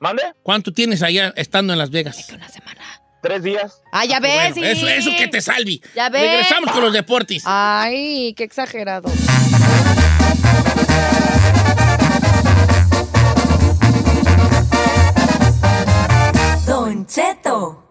¿Mande? 0.00 0.22
¿Cuánto 0.42 0.72
tienes 0.72 1.04
allá 1.04 1.32
estando 1.36 1.72
en 1.72 1.78
Las 1.78 1.90
Vegas? 1.90 2.28
Una 2.34 2.48
semana. 2.48 2.99
Tres 3.22 3.42
días. 3.42 3.82
Ah, 3.92 4.04
ya 4.06 4.18
ves, 4.20 4.54
Bueno, 4.54 4.54
sí. 4.54 4.64
eso, 4.64 4.88
eso 4.88 5.10
que 5.18 5.28
te 5.28 5.40
salvi. 5.40 5.82
Ya 5.94 6.08
ves. 6.08 6.22
Regresamos 6.22 6.70
con 6.72 6.82
los 6.82 6.92
deportes. 6.92 7.42
Ay, 7.46 8.32
qué 8.36 8.44
exagerado. 8.44 9.10
Don 16.66 17.06
Cheto. 17.06 17.90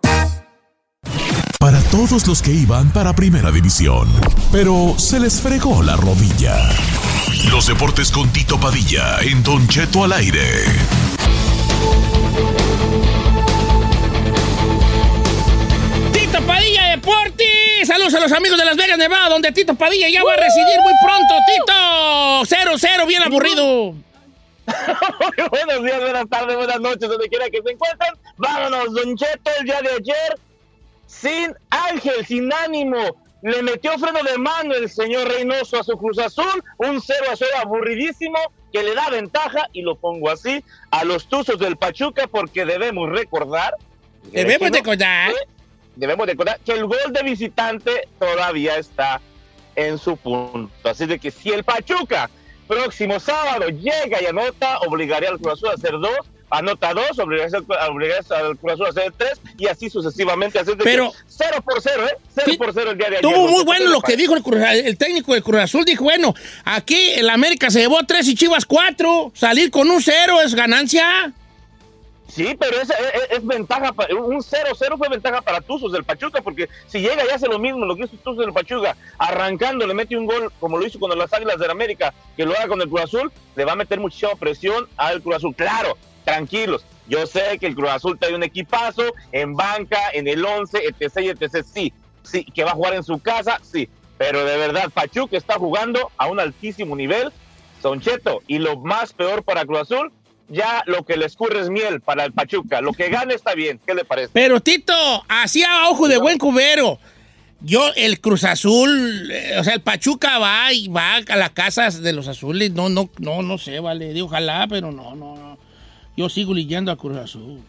Para 1.60 1.80
todos 1.92 2.26
los 2.26 2.42
que 2.42 2.52
iban 2.52 2.90
para 2.92 3.14
Primera 3.14 3.52
División, 3.52 4.08
pero 4.52 4.96
se 4.98 5.20
les 5.20 5.42
fregó 5.42 5.84
la 5.84 5.96
rodilla. 5.98 6.58
Los 7.52 7.68
deportes 7.68 8.12
con 8.12 8.30
Tito 8.30 8.60
Padilla 8.60 9.20
en 9.22 9.44
Don 9.44 9.68
Cheto 9.68 10.04
al 10.06 10.14
aire. 10.14 10.64
Tito 16.32 16.46
Padilla 16.46 16.90
Deportes. 16.90 17.88
Saludos 17.88 18.14
a 18.14 18.20
los 18.20 18.32
amigos 18.32 18.60
de 18.60 18.64
Las 18.64 18.78
Vegas, 18.78 19.00
Nevada, 19.00 19.30
donde 19.30 19.52
Tito 19.52 19.74
Padilla 19.74 20.10
ya 20.10 20.24
va 20.24 20.34
a 20.34 20.36
residir 20.36 20.80
muy 20.82 20.94
pronto. 21.04 21.34
Tito, 21.48 22.78
0-0, 22.78 23.08
bien 23.08 23.24
aburrido. 23.24 23.96
Buenos 25.50 25.84
días, 25.84 26.00
buenas 26.00 26.30
tardes, 26.30 26.56
buenas 26.56 26.80
noches, 26.82 27.10
donde 27.10 27.28
quiera 27.30 27.50
que 27.50 27.64
se 27.64 27.72
encuentren. 27.72 28.14
Vámonos, 28.38 28.94
Don 28.94 29.18
Cheto, 29.18 29.50
el 29.60 29.66
día 29.66 29.82
de 29.82 29.90
ayer, 29.90 30.38
sin 31.08 31.56
ángel, 31.72 32.24
sin 32.28 32.54
ánimo. 32.54 33.18
Le 33.42 33.64
metió 33.64 33.98
freno 33.98 34.22
de 34.22 34.38
mano 34.38 34.76
el 34.76 34.88
señor 34.88 35.28
Reynoso 35.30 35.80
a 35.80 35.84
su 35.84 35.98
Cruz 35.98 36.20
Azul, 36.20 36.64
un 36.78 37.02
0 37.02 37.26
a 37.32 37.36
0 37.36 37.52
aburridísimo 37.60 38.38
que 38.72 38.84
le 38.84 38.94
da 38.94 39.10
ventaja, 39.10 39.68
y 39.74 39.82
lo 39.82 39.96
pongo 39.96 40.30
así, 40.30 40.64
a 40.92 41.04
los 41.06 41.28
Tuzos 41.28 41.58
del 41.58 41.76
Pachuca, 41.76 42.28
porque 42.28 42.66
debemos 42.66 43.10
recordar. 43.10 43.74
Debemos 44.32 44.72
de 44.72 44.84
collar. 44.84 45.34
Debemos 46.00 46.26
recordar 46.28 46.60
que 46.66 46.72
el 46.72 46.86
gol 46.86 46.98
de 47.12 47.24
visitante 47.24 48.08
todavía 48.18 48.78
está 48.78 49.20
en 49.76 49.98
su 49.98 50.16
punto. 50.18 50.72
Así 50.90 51.06
de 51.06 51.20
que 51.20 51.30
si 51.30 51.50
el 51.52 51.64
Pachuca 51.64 52.30
próximo 52.68 53.20
sábado 53.20 53.68
llega 53.70 54.22
y 54.22 54.26
anota, 54.26 54.80
obligaría 54.80 55.30
al 55.30 55.40
Cruz 55.40 55.54
Azul 55.54 55.70
a 55.70 55.74
hacer 55.74 55.92
dos, 55.92 56.18
anota 56.52 56.94
dos, 56.94 57.20
obligaría, 57.20 57.58
al 58.40 58.58
Cruz 58.58 58.74
Azul 58.74 58.86
a 58.86 58.90
hacer 58.90 59.14
tres 59.18 59.42
y 59.58 59.68
así 59.68 59.90
sucesivamente. 59.90 60.58
Así 60.58 60.72
de 60.72 60.78
Pero- 60.84 61.12
que 61.12 61.18
cero 61.28 61.62
por 61.66 61.82
cero, 61.82 62.06
¿eh? 62.08 62.16
Cero 62.34 62.48
Sí, 62.50 62.58
por 62.58 62.74
cero 62.74 62.92
el 62.92 62.98
día 62.98 63.10
de 63.10 63.18
ayer. 63.18 63.30
Estuvo 63.30 63.48
muy 63.50 63.64
bueno 63.66 63.86
¿qué 63.86 63.92
lo 63.92 64.02
que 64.02 64.16
dijo 64.16 64.36
el, 64.36 64.42
Cruz- 64.44 64.64
el 64.72 64.98
técnico 64.98 65.34
del 65.34 65.44
Cruz 65.44 65.60
Azul. 65.62 65.84
Dijo, 65.84 66.06
bueno, 66.06 66.34
aquí 66.64 67.12
el 67.16 67.30
América 67.30 67.70
se 67.70 67.80
llevó 67.82 68.00
tres 68.08 68.26
y 68.30 68.36
Chivas 68.36 68.66
cuatro. 68.66 69.32
Salir 69.36 69.70
con 69.70 69.90
un 69.90 70.02
cero 70.02 70.40
es 70.42 70.56
ganancia. 70.56 71.34
Sí, 72.30 72.56
pero 72.60 72.80
es, 72.80 72.90
es- 73.32 73.46
ventaja, 73.46 73.92
pa- 73.92 74.08
un 74.14 74.38
0-0 74.42 74.98
fue 74.98 75.10
ventaja 75.10 75.42
para 75.42 75.62
Tuzos 75.62 75.92
del 75.92 76.04
Pachuca, 76.04 76.42
porque 76.42 76.70
si 76.88 77.00
llega 77.00 77.26
y 77.26 77.30
hace 77.30 77.48
lo 77.48 77.58
mismo, 77.58 77.86
lo 77.86 77.96
que 77.96 78.04
hizo 78.04 78.16
Tuzos 78.18 78.46
del 78.46 78.54
Pachuca, 78.54 78.96
arrancando, 79.18 79.88
le 79.88 79.94
mete 79.96 80.16
un 80.16 80.28
gol 80.28 80.52
como 80.60 80.78
lo 80.78 80.86
hizo 80.86 81.00
con 81.00 81.18
las 81.18 81.34
Águilas 81.34 81.58
del 81.60 81.72
América, 81.72 82.14
que 82.38 82.46
lo 82.46 82.54
haga 82.56 82.68
con 82.68 82.82
el 82.82 82.88
Cruz 82.88 83.02
Azul, 83.02 83.32
le 83.56 83.66
va 83.66 83.72
a 83.74 83.76
meter 83.76 84.00
muchísima 84.00 84.36
presión 84.36 84.88
al 84.96 85.22
Cruz 85.24 85.38
Azul. 85.38 85.56
Claro, 85.56 85.98
tranquilos, 86.24 86.86
yo 87.08 87.26
sé 87.26 87.58
que 87.60 87.66
el 87.66 87.76
Cruz 87.76 87.90
Azul 87.90 88.20
trae 88.20 88.36
un 88.36 88.44
equipazo 88.44 89.04
en 89.32 89.56
banca, 89.56 89.98
en 90.14 90.28
el 90.28 90.46
11, 90.46 90.78
etc, 91.00 91.36
etc, 91.42 91.66
sí, 91.66 91.92
sí, 92.22 92.44
que 92.46 92.64
va 92.64 92.72
a 92.72 92.76
jugar 92.76 92.94
en 92.94 93.04
su 93.04 93.20
casa, 93.20 93.60
sí, 93.64 93.90
pero 94.20 94.46
de 94.46 94.56
verdad, 94.58 94.92
Pachuca 94.94 95.36
está 95.36 95.56
jugando 95.56 96.12
a 96.18 96.28
un 96.28 96.40
altísimo 96.40 96.96
nivel, 96.96 97.32
Soncheto, 97.82 98.42
y 98.46 98.60
lo 98.60 98.78
más 98.78 99.14
peor 99.14 99.42
para 99.44 99.66
Cruz 99.66 99.80
Azul, 99.82 100.12
ya 100.50 100.84
lo 100.86 101.06
que 101.06 101.18
le 101.18 101.26
escurre 101.26 101.60
es 101.60 101.70
miel 101.70 102.02
para 102.02 102.26
el 102.26 102.34
Pachuca. 102.34 102.82
Lo 102.82 102.94
que 102.94 103.10
gane 103.10 103.34
está 103.34 103.54
bien. 103.54 103.80
¿Qué 103.86 103.94
le 103.94 104.06
parece? 104.06 104.32
Pero 104.34 104.60
Tito, 104.60 104.94
así 105.28 105.64
a 105.64 105.90
ojo 105.90 106.08
de 106.08 106.18
buen 106.18 106.38
cubero. 106.38 107.00
Yo, 107.62 107.92
el 107.96 108.22
Cruz 108.22 108.46
Azul, 108.46 109.30
eh, 109.32 109.58
o 109.60 109.64
sea, 109.64 109.74
el 109.74 109.82
Pachuca 109.82 110.40
va 110.40 110.72
y 110.72 110.88
va 110.88 111.18
a 111.18 111.36
la 111.36 111.50
casa 111.50 111.90
de 111.90 112.14
los 112.14 112.28
azules. 112.28 112.72
No, 112.72 112.88
no, 112.88 113.10
no, 113.20 113.42
no 113.42 113.58
sé, 113.58 113.80
vale. 113.80 114.14
Digo, 114.14 114.28
ojalá, 114.28 114.66
pero 114.70 114.92
no, 114.92 115.16
no, 115.16 115.36
no. 115.36 115.58
Yo 116.16 116.30
sigo 116.30 116.54
leyendo 116.54 116.92
a 116.92 116.98
Cruz 116.98 117.18
Azul. 117.18 117.60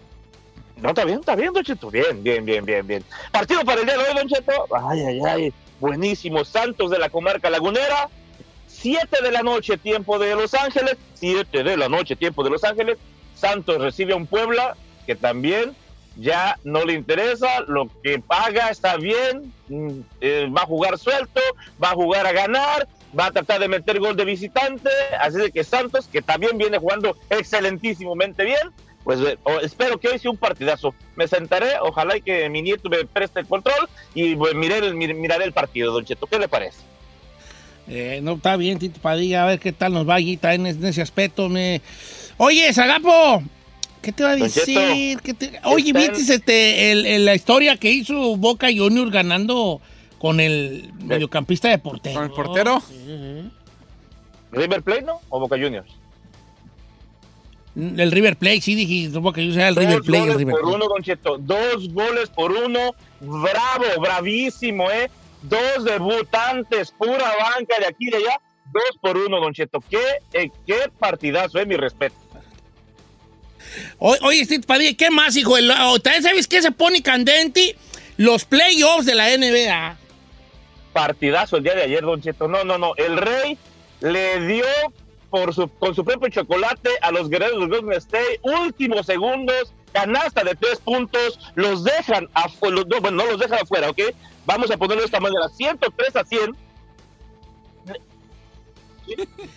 No, 0.81 0.90
está 0.90 1.05
bien, 1.05 1.21
está 1.21 1.35
bien, 1.35 1.53
Don 1.53 1.64
Cheto. 1.64 1.90
Bien, 1.90 2.23
bien, 2.23 2.45
bien, 2.45 2.64
bien, 2.64 2.87
bien. 2.87 3.05
Partido 3.33 3.64
para 3.64 3.81
el 3.81 3.87
día 3.87 3.99
de 3.99 4.05
hoy, 4.05 4.16
Don 4.16 4.29
Cheto. 4.29 4.53
Ay, 4.88 5.01
ay, 5.01 5.21
ay. 5.27 5.53
Buenísimo. 5.81 6.45
Santos 6.45 6.90
de 6.90 6.99
la 6.99 7.11
comarca 7.11 7.51
lagunera. 7.51 8.09
Siete 8.81 9.23
de 9.23 9.31
la 9.31 9.43
noche, 9.43 9.77
tiempo 9.77 10.19
de 10.19 10.35
Los 10.35 10.55
Ángeles. 10.55 10.97
Siete 11.14 11.62
de 11.62 11.77
la 11.77 11.88
noche, 11.88 12.16
tiempo 12.16 12.43
de 12.43 12.51
Los 12.51 12.64
Ángeles. 12.64 12.97
Santos 13.35 13.79
recibe 13.81 14.12
a 14.12 14.16
un 14.16 14.27
Puebla 14.27 14.77
que 15.07 15.14
también 15.14 15.75
ya 16.16 16.59
no 16.64 16.85
le 16.85 16.95
interesa, 16.95 17.61
lo 17.69 17.88
que 18.03 18.19
paga 18.19 18.69
está 18.69 18.97
bien, 18.97 19.53
mm, 19.69 20.01
eh, 20.21 20.49
va 20.55 20.62
a 20.62 20.66
jugar 20.66 20.99
suelto, 20.99 21.40
va 21.83 21.90
a 21.90 21.95
jugar 21.95 22.27
a 22.27 22.33
ganar, 22.33 22.87
va 23.19 23.27
a 23.27 23.31
tratar 23.31 23.61
de 23.61 23.69
meter 23.69 23.99
gol 24.01 24.16
de 24.16 24.25
visitante, 24.25 24.90
así 25.21 25.38
de 25.38 25.51
que 25.51 25.64
Santos, 25.64 26.09
que 26.09 26.21
también 26.21 26.59
viene 26.59 26.79
jugando 26.79 27.16
excelentísimamente 27.31 28.45
bien, 28.45 28.71
pues 29.05 29.21
eh, 29.21 29.38
espero 29.62 29.99
que 29.99 30.09
hoy 30.09 30.19
sea 30.19 30.31
un 30.31 30.37
partidazo. 30.37 30.95
Me 31.16 31.27
sentaré, 31.29 31.75
ojalá 31.81 32.16
y 32.16 32.23
que 32.23 32.49
mi 32.51 32.61
nieto 32.61 32.88
me 32.90 33.05
preste 33.07 33.40
el 33.40 33.47
control 33.47 33.88
y 34.14 34.35
pues, 34.37 34.55
miré 34.55 34.79
el- 34.79 34.95
mir- 34.97 35.14
miraré 35.14 35.45
el 35.45 35.53
partido, 35.53 35.93
Don 35.93 36.05
Cheto, 36.05 36.27
¿qué 36.27 36.38
le 36.38 36.49
parece? 36.49 36.79
Eh, 37.88 38.21
no, 38.23 38.35
está 38.35 38.57
bien, 38.57 38.79
Tito 38.79 39.01
Padilla, 39.01 39.43
a 39.45 39.47
ver 39.47 39.59
qué 39.59 39.73
tal 39.73 39.93
nos 39.93 40.09
va 40.09 40.14
allí 40.14 40.38
en, 40.43 40.66
en 40.66 40.85
ese 40.85 41.03
aspecto. 41.03 41.49
Me... 41.49 41.83
Oye, 42.37 42.73
Zagapo, 42.73 43.43
¿qué 44.01 44.12
te 44.12 44.23
va 44.23 44.31
a 44.31 44.37
decir? 44.37 44.62
Cheto, 44.77 45.21
¿Qué 45.25 45.35
te- 45.35 45.61
Oye, 45.64 45.93
¿viste 45.93 46.35
este, 46.35 46.93
el- 46.93 47.07
el- 47.07 47.25
la 47.25 47.35
historia 47.35 47.77
que 47.77 47.90
hizo 47.90 48.37
Boca 48.37 48.69
Juniors 48.75 49.11
ganando 49.11 49.81
con 50.19 50.38
el 50.40 50.93
mediocampista 51.03 51.69
de 51.69 51.79
portero? 51.79 52.14
¿Con 52.14 52.25
el 52.25 52.31
portero? 52.31 52.83
¿River 54.53 54.83
Plate, 54.83 55.03
no? 55.03 55.21
¿O 55.29 55.40
Boca 55.40 55.57
Juniors? 55.57 55.88
El 57.77 58.11
River 58.11 58.37
Plate, 58.37 58.61
sí, 58.61 58.75
dije 58.75 59.09
Boca 59.19 59.37
Juniors 59.40 59.57
era 59.57 59.69
el 59.69 59.77
River 59.77 60.01
Plate. 60.03 60.19
el 60.19 60.25
goles 60.25 60.37
River 60.38 60.53
por 60.55 60.61
Plate. 60.62 60.77
uno, 60.77 60.88
Don 60.88 61.03
Cheto. 61.03 61.38
Dos 61.38 61.88
goles 61.93 62.29
por 62.31 62.53
uno. 62.53 62.95
Bravo, 63.21 64.01
bravísimo, 64.01 64.90
¿eh? 64.90 65.09
Dos 65.42 65.85
debutantes, 65.85 66.90
pura 66.92 67.33
banca 67.38 67.79
de 67.79 67.87
aquí 67.87 68.09
y 68.09 68.11
de 68.11 68.16
allá. 68.18 68.40
Dos 68.72 68.98
por 69.00 69.16
uno, 69.16 69.40
Don 69.40 69.53
Cheto. 69.53 69.83
Qué, 69.88 69.98
eh, 70.33 70.50
qué 70.66 70.90
partidazo, 70.98 71.59
eh, 71.59 71.66
mi 71.66 71.76
respeto. 71.76 72.14
Oye, 73.98 74.46
Tito 74.46 74.66
Padilla, 74.66 74.96
¿qué 74.96 75.11
más, 75.11 75.37
hijo? 75.37 75.57
El- 75.57 75.70
oh, 75.70 75.98
¿También 76.00 76.22
sabes 76.22 76.46
qué 76.48 76.62
se 76.62 76.72
pone 76.72 77.03
candente? 77.03 77.76
Los 78.16 78.44
playoffs 78.44 79.07
de 79.07 79.14
la 79.14 79.31
NBA. 79.37 79.96
Partidazo 80.92 81.57
el 81.59 81.62
día 81.64 81.74
de 81.74 81.83
ayer, 81.85 82.03
Don 82.03 82.20
Cheto. 82.20 82.48
No, 82.48 82.64
no, 82.64 82.79
no. 82.79 82.94
El 82.96 83.16
Rey 83.16 83.57
le 84.00 84.40
dio 84.46 84.64
por 85.31 85.55
su, 85.55 85.68
con 85.68 85.94
su 85.94 86.05
propio 86.05 86.29
chocolate 86.29 86.90
a 87.03 87.12
los 87.12 87.29
guerreros 87.29 87.61
del 87.61 87.68
Golden 87.68 87.92
State. 87.98 88.40
Últimos 88.42 89.07
segundos, 89.07 89.72
canasta 89.92 90.42
de 90.44 90.55
tres 90.55 90.79
puntos. 90.79 91.38
Los 91.55 91.85
dejan 91.85 92.29
afuera. 92.35 92.76
No, 92.76 93.00
bueno, 93.00 93.24
no 93.24 93.31
los 93.31 93.40
dejan 93.40 93.59
afuera, 93.62 93.90
¿ok? 93.90 94.00
Vamos 94.46 94.70
a 94.70 94.76
ponerlo 94.76 95.03
de 95.03 95.07
esta 95.07 95.20
manera. 95.20 95.48
103 95.48 96.16
a 96.16 96.24
100. 96.24 96.57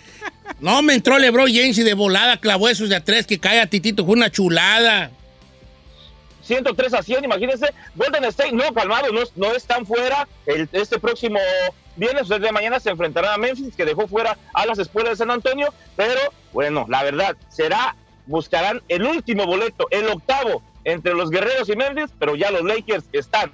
No, 0.60 0.82
me 0.82 0.94
entró 0.94 1.20
LeBron 1.20 1.54
James 1.54 1.78
y 1.78 1.84
de 1.84 1.94
volada 1.94 2.38
clavó 2.38 2.70
esos 2.70 2.88
de 2.88 2.96
a 2.96 3.04
tres 3.04 3.28
que 3.28 3.40
cae 3.40 3.60
a 3.60 3.68
Titito. 3.68 4.06
Fue 4.06 4.16
una 4.16 4.32
chulada. 4.32 5.12
103 6.44 6.94
a 6.94 7.04
100, 7.04 7.24
imagínense. 7.24 7.74
Golden 7.96 8.26
State, 8.26 8.52
no, 8.52 8.74
calmado, 8.74 9.12
no, 9.12 9.22
no 9.36 9.52
están 9.54 9.86
fuera. 9.86 10.28
El, 10.46 10.70
este 10.72 11.00
próximo 11.00 11.40
viernes, 11.96 12.28
desde 12.28 12.52
mañana, 12.52 12.80
se 12.80 12.90
enfrentarán 12.90 13.34
a 13.34 13.38
Memphis, 13.38 13.76
que 13.76 13.86
dejó 13.86 14.08
fuera 14.08 14.38
a 14.54 14.66
las 14.66 14.80
escuelas 14.80 15.12
de 15.12 15.18
San 15.18 15.32
Antonio. 15.32 15.74
Pero, 15.96 16.20
bueno, 16.52 16.86
la 16.90 17.04
verdad, 17.04 17.36
será, 17.50 17.96
buscarán 18.26 18.82
el 18.88 19.04
último 19.04 19.46
boleto, 19.46 19.88
el 19.92 20.08
octavo, 20.08 20.62
entre 20.86 21.14
los 21.14 21.30
Guerreros 21.30 21.70
y 21.70 21.76
Memphis, 21.76 22.12
pero 22.20 22.36
ya 22.36 22.52
los 22.52 22.64
Lakers 22.64 23.06
están, 23.14 23.52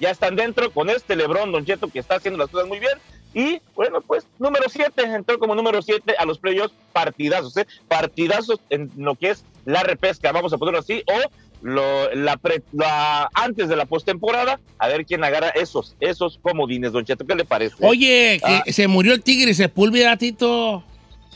ya 0.00 0.10
están 0.10 0.34
dentro 0.36 0.70
con 0.72 0.90
este 0.90 1.14
LeBron 1.16 1.52
Don 1.52 1.64
Cheto, 1.64 1.88
que 1.88 1.98
está 2.00 2.16
haciendo 2.16 2.38
las 2.38 2.50
cosas 2.50 2.66
muy 2.68 2.78
bien. 2.80 2.98
Y 3.32 3.60
bueno, 3.74 4.00
pues 4.00 4.26
número 4.38 4.68
7, 4.68 5.02
entró 5.02 5.38
como 5.40 5.54
número 5.56 5.82
7 5.82 6.14
a 6.18 6.24
los 6.24 6.38
playoffs, 6.38 6.74
partidazos, 6.92 7.56
¿eh? 7.56 7.66
partidazos 7.88 8.60
en 8.70 8.90
lo 8.96 9.16
que 9.16 9.30
es 9.30 9.44
la 9.64 9.82
repesca, 9.82 10.30
vamos 10.32 10.52
a 10.52 10.58
ponerlo 10.58 10.78
así, 10.80 11.02
o 11.06 11.30
lo, 11.62 12.12
la, 12.14 12.36
pre- 12.36 12.62
la- 12.72 13.28
antes 13.34 13.68
de 13.68 13.74
la 13.76 13.86
postemporada, 13.86 14.60
a 14.78 14.86
ver 14.88 15.04
quién 15.06 15.24
agarra 15.24 15.48
esos, 15.48 15.96
esos 15.98 16.38
comodines, 16.42 16.92
Don 16.92 17.04
Cheto, 17.04 17.26
¿qué 17.26 17.34
le 17.34 17.44
parece? 17.44 17.74
Oye, 17.80 18.38
que 18.44 18.52
Ah. 18.52 18.62
se 18.68 18.86
murió 18.86 19.14
el 19.14 19.22
tigre 19.22 19.52
Sepúlveda, 19.54 20.16
Tito. 20.16 20.84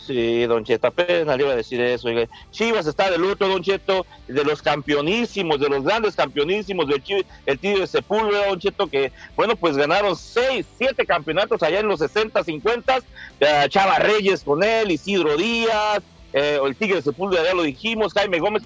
Sí, 0.08 0.46
Don 0.46 0.64
Cheto, 0.64 0.86
apenas 0.86 1.36
le 1.36 1.42
iba 1.42 1.52
a 1.52 1.56
decir 1.56 1.78
eso. 1.82 2.08
Chivas 2.50 2.86
está 2.86 3.10
de 3.10 3.18
luto, 3.18 3.46
Don 3.46 3.62
Cheto, 3.62 4.06
de 4.26 4.42
los 4.42 4.62
campeonísimos, 4.62 5.60
de 5.60 5.68
los 5.68 5.84
grandes 5.84 6.16
campeonísimos 6.16 6.88
del 6.88 7.02
Chivas, 7.02 7.26
el 7.44 7.58
Tigre 7.58 7.80
de 7.80 7.86
Sepúlveda, 7.86 8.46
Don 8.46 8.58
Cheto, 8.58 8.86
que, 8.86 9.12
bueno, 9.36 9.54
pues 9.54 9.76
ganaron 9.76 10.16
seis, 10.16 10.64
siete 10.78 11.04
campeonatos 11.04 11.62
allá 11.62 11.80
en 11.80 11.88
los 11.88 11.98
60, 11.98 12.42
50, 12.42 13.00
eh, 13.40 13.66
Chava 13.68 13.98
Reyes 13.98 14.44
con 14.44 14.62
él, 14.62 14.90
Isidro 14.92 15.36
Díaz, 15.36 16.00
eh, 16.32 16.58
el 16.64 16.74
Tigre 16.74 16.96
de 16.96 17.02
Sepúlveda, 17.02 17.44
ya 17.44 17.52
lo 17.52 17.64
dijimos, 17.64 18.14
Jaime 18.14 18.38
Gómez, 18.38 18.62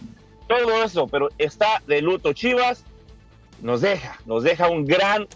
todo 0.47 0.85
eso, 0.85 1.09
pero 1.09 1.29
está 1.39 1.83
de 1.89 2.03
luto 2.03 2.33
Chivas. 2.33 2.85
Nos 3.63 3.81
deja, 3.81 4.19
nos 4.27 4.43
deja 4.43 4.69
un 4.69 4.85
gran, 4.85 5.27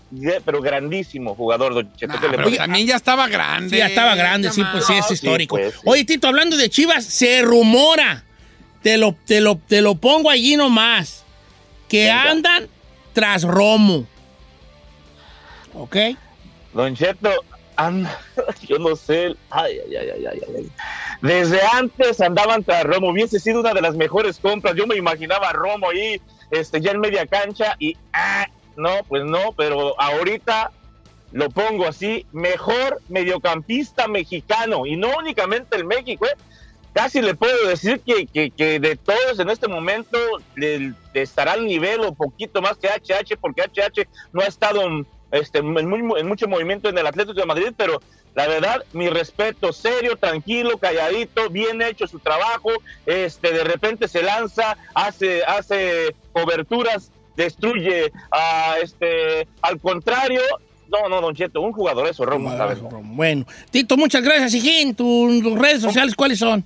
pero 0.45 0.61
grandísimo 0.61 1.35
jugador, 1.37 1.75
Don 1.75 1.95
Cheto. 1.97 2.15
¿qué 2.21 2.29
le 2.29 2.37
Pero 2.37 2.57
también 2.57 2.87
ya 2.87 2.97
estaba 2.97 3.29
grande. 3.29 3.71
Sí, 3.71 3.77
ya 3.77 3.87
estaba 3.87 4.17
grande, 4.17 4.51
sí, 4.51 4.62
pues 4.73 4.85
sí, 4.85 4.95
es 4.95 5.07
Sí, 5.07 5.15
histórico. 5.15 5.57
pues, 5.57 5.75
sí. 5.75 5.81
Oye, 5.85 6.05
Tito, 6.05 6.27
hablando 6.27 6.57
de 6.57 6.69
Chivas, 6.69 7.05
se 7.05 7.43
rumora, 7.43 8.25
te 8.83 8.97
lo, 8.99 9.15
te 9.27 9.41
lo, 9.41 9.57
te 9.57 9.81
lo 9.81 9.95
pongo 9.95 10.29
allí 10.29 10.57
nomás, 10.57 11.25
que 11.89 12.07
Venga. 12.07 12.31
andan 12.31 12.69
tras 13.12 13.45
Romo. 13.45 14.07
¿Ok? 15.75 15.97
Don 16.73 16.97
Cheto, 16.97 17.31
anda, 17.77 18.19
yo 18.69 18.79
no 18.79 18.97
sé. 18.97 19.35
Ay, 19.51 19.79
ay, 19.89 19.97
ay, 19.97 20.09
ay, 20.17 20.27
ay, 20.33 20.41
ay. 20.57 20.71
Desde 21.23 21.61
antes 21.73 22.21
andaban 22.21 22.65
tras 22.65 22.85
Romo. 22.85 23.11
Hubiese 23.11 23.39
sido 23.39 23.61
una 23.61 23.73
de 23.73 23.81
las 23.83 23.95
mejores 23.95 24.39
compras. 24.39 24.75
Yo 24.77 24.87
me 24.87 24.97
imaginaba 24.97 25.49
a 25.51 25.53
Romo 25.53 25.89
ahí, 25.91 26.21
este, 26.50 26.80
ya 26.80 26.92
en 26.92 27.00
media 27.00 27.26
cancha 27.26 27.76
y 27.78 27.96
ah, 28.12 28.46
no, 28.76 28.90
pues 29.09 29.24
no, 29.24 29.52
pero 29.56 30.00
ahorita 30.00 30.70
lo 31.32 31.50
pongo 31.50 31.87
así, 31.87 32.24
mejor 32.32 33.00
mediocampista 33.09 34.06
mexicano 34.09 34.87
y 34.87 34.96
no 34.96 35.09
únicamente 35.18 35.76
el 35.76 35.85
México, 35.85 36.24
¿eh? 36.26 36.35
Casi 36.92 37.20
le 37.20 37.35
puedo 37.35 37.68
decir 37.68 38.00
que, 38.00 38.26
que- 38.26 38.50
que 38.50 38.80
de 38.80 38.96
todos 38.96 39.38
en 39.38 39.50
este 39.50 39.68
momento 39.68 40.18
le, 40.54 40.94
estará 41.12 41.52
al 41.52 41.66
nivel 41.66 42.00
o 42.00 42.14
poquito 42.14 42.62
más 42.62 42.78
que 42.78 42.88
HH, 42.88 43.37
porque 43.38 43.62
HH 43.62 44.06
no 44.32 44.40
ha 44.40 44.46
estado 44.46 44.80
en, 44.82 45.06
este, 45.37 45.59
en, 45.59 45.88
muy- 45.88 46.20
en 46.20 46.27
mucho 46.27 46.49
movimiento 46.49 46.88
en 46.88 46.99
el 46.99 47.07
Atlético 47.07 47.38
de 47.40 47.46
Madrid, 47.46 47.72
pero 47.77 48.01
la 48.35 48.46
verdad, 48.49 48.83
mi 48.92 49.09
respeto, 49.09 49.72
serio, 49.72 50.16
tranquilo, 50.16 50.77
calladito, 50.79 51.49
bien 51.49 51.81
hecho 51.81 52.07
su 52.07 52.18
trabajo, 52.18 52.70
este, 53.07 53.51
de 53.53 53.64
repente 53.64 54.09
se 54.09 54.22
lanza, 54.22 54.77
hace, 54.94 55.42
hace 55.44 56.14
coberturas, 56.33 57.11
destruye 57.37 58.12
a 58.31 58.77
este, 58.83 59.46
al 59.62 59.81
contrario. 59.81 60.40
No, 60.88 61.09
no, 61.09 61.20
Don 61.20 61.35
Cheto, 61.35 61.61
un 61.62 61.72
jugador 61.72 62.07
eso, 62.07 62.25
Romo. 62.25 62.51
Bueno, 63.03 63.44
Tito, 63.70 63.96
muchas 63.96 64.22
gracias, 64.22 64.55
hijín. 64.55 64.94
¿Tus 64.94 65.42
tus 65.42 65.59
redes 65.59 65.83
sociales 65.83 66.14
cuáles 66.14 66.38
son? 66.38 66.64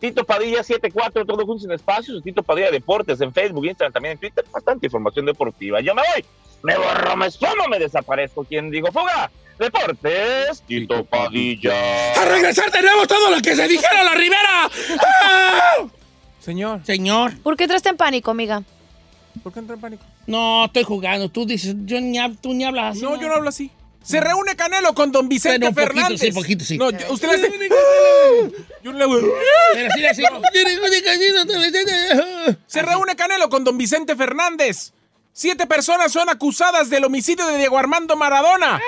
Tito 0.00 0.24
Padilla 0.24 0.62
74, 0.64 1.26
todo 1.26 1.44
juntos 1.44 1.66
en 1.66 1.72
espacios, 1.72 2.22
Tito 2.22 2.42
Padilla 2.42 2.70
Deportes 2.70 3.20
en 3.20 3.32
Facebook, 3.34 3.66
Instagram, 3.66 3.92
también 3.92 4.12
en 4.12 4.18
Twitter, 4.18 4.44
bastante 4.50 4.86
información 4.86 5.26
deportiva. 5.26 5.80
Yo 5.82 5.94
me 5.94 6.00
voy, 6.14 6.24
me 6.62 6.76
borro, 6.76 7.16
me 7.16 7.30
sumo, 7.30 7.66
me 7.70 7.78
desaparezco. 7.78 8.44
¿Quién 8.44 8.70
dijo 8.70 8.88
fuga? 8.92 9.30
Deportes, 9.58 10.62
Tito 10.66 11.04
Padilla. 11.04 12.12
A 12.14 12.24
regresar 12.24 12.70
tenemos 12.70 13.06
todo 13.06 13.30
lo 13.30 13.40
que 13.42 13.54
se 13.54 13.68
dijera 13.68 14.02
la 14.04 14.14
Rivera. 14.14 14.70
¡Ah! 15.00 15.86
Señor, 16.40 16.80
Señor, 16.86 17.38
¿Por 17.42 17.56
qué 17.56 17.64
entraste 17.64 17.90
en 17.90 17.96
pánico, 17.98 18.30
amiga? 18.30 18.62
¿por 19.42 19.52
qué 19.52 19.58
entra 19.60 19.74
en 19.74 19.80
pánico? 19.80 20.04
no, 20.26 20.64
estoy 20.64 20.82
jugando. 20.84 21.28
Tú 21.28 21.44
dices, 21.46 21.74
yo 21.84 22.00
ni, 22.00 22.18
hab- 22.18 22.38
tú 22.40 22.54
ni 22.54 22.64
hablas 22.64 22.96
así. 22.96 23.02
No, 23.02 23.20
yo 23.20 23.28
no 23.28 23.34
hablo 23.34 23.50
así. 23.50 23.70
Se 24.02 24.18
reúne 24.18 24.56
Canelo 24.56 24.94
con 24.94 25.12
don 25.12 25.28
Vicente 25.28 25.58
Bueno, 25.58 25.74
poquito 25.74 25.92
Fernández. 25.94 26.20
sí, 26.20 26.32
poquito 26.32 26.64
sí. 26.64 26.78
No, 26.78 26.90
yo- 26.90 27.12
usted 27.12 27.28
le 27.28 27.34
hace... 27.34 27.52
Yo 28.82 28.92
le 28.94 29.04
hago- 29.04 29.20
Pero 29.74 29.90
sí, 29.94 30.06
así. 30.06 30.22
Se 32.66 32.80
reúne 32.82 33.16
Canelo 33.16 33.50
con 33.50 33.62
don 33.64 33.76
Vicente 33.76 34.16
Fernández. 34.16 34.92
Siete 35.40 35.66
personas 35.66 36.12
son 36.12 36.28
acusadas 36.28 36.90
del 36.90 37.02
homicidio 37.02 37.46
de 37.46 37.56
Diego 37.56 37.78
Armando 37.78 38.14
Maradona. 38.14 38.78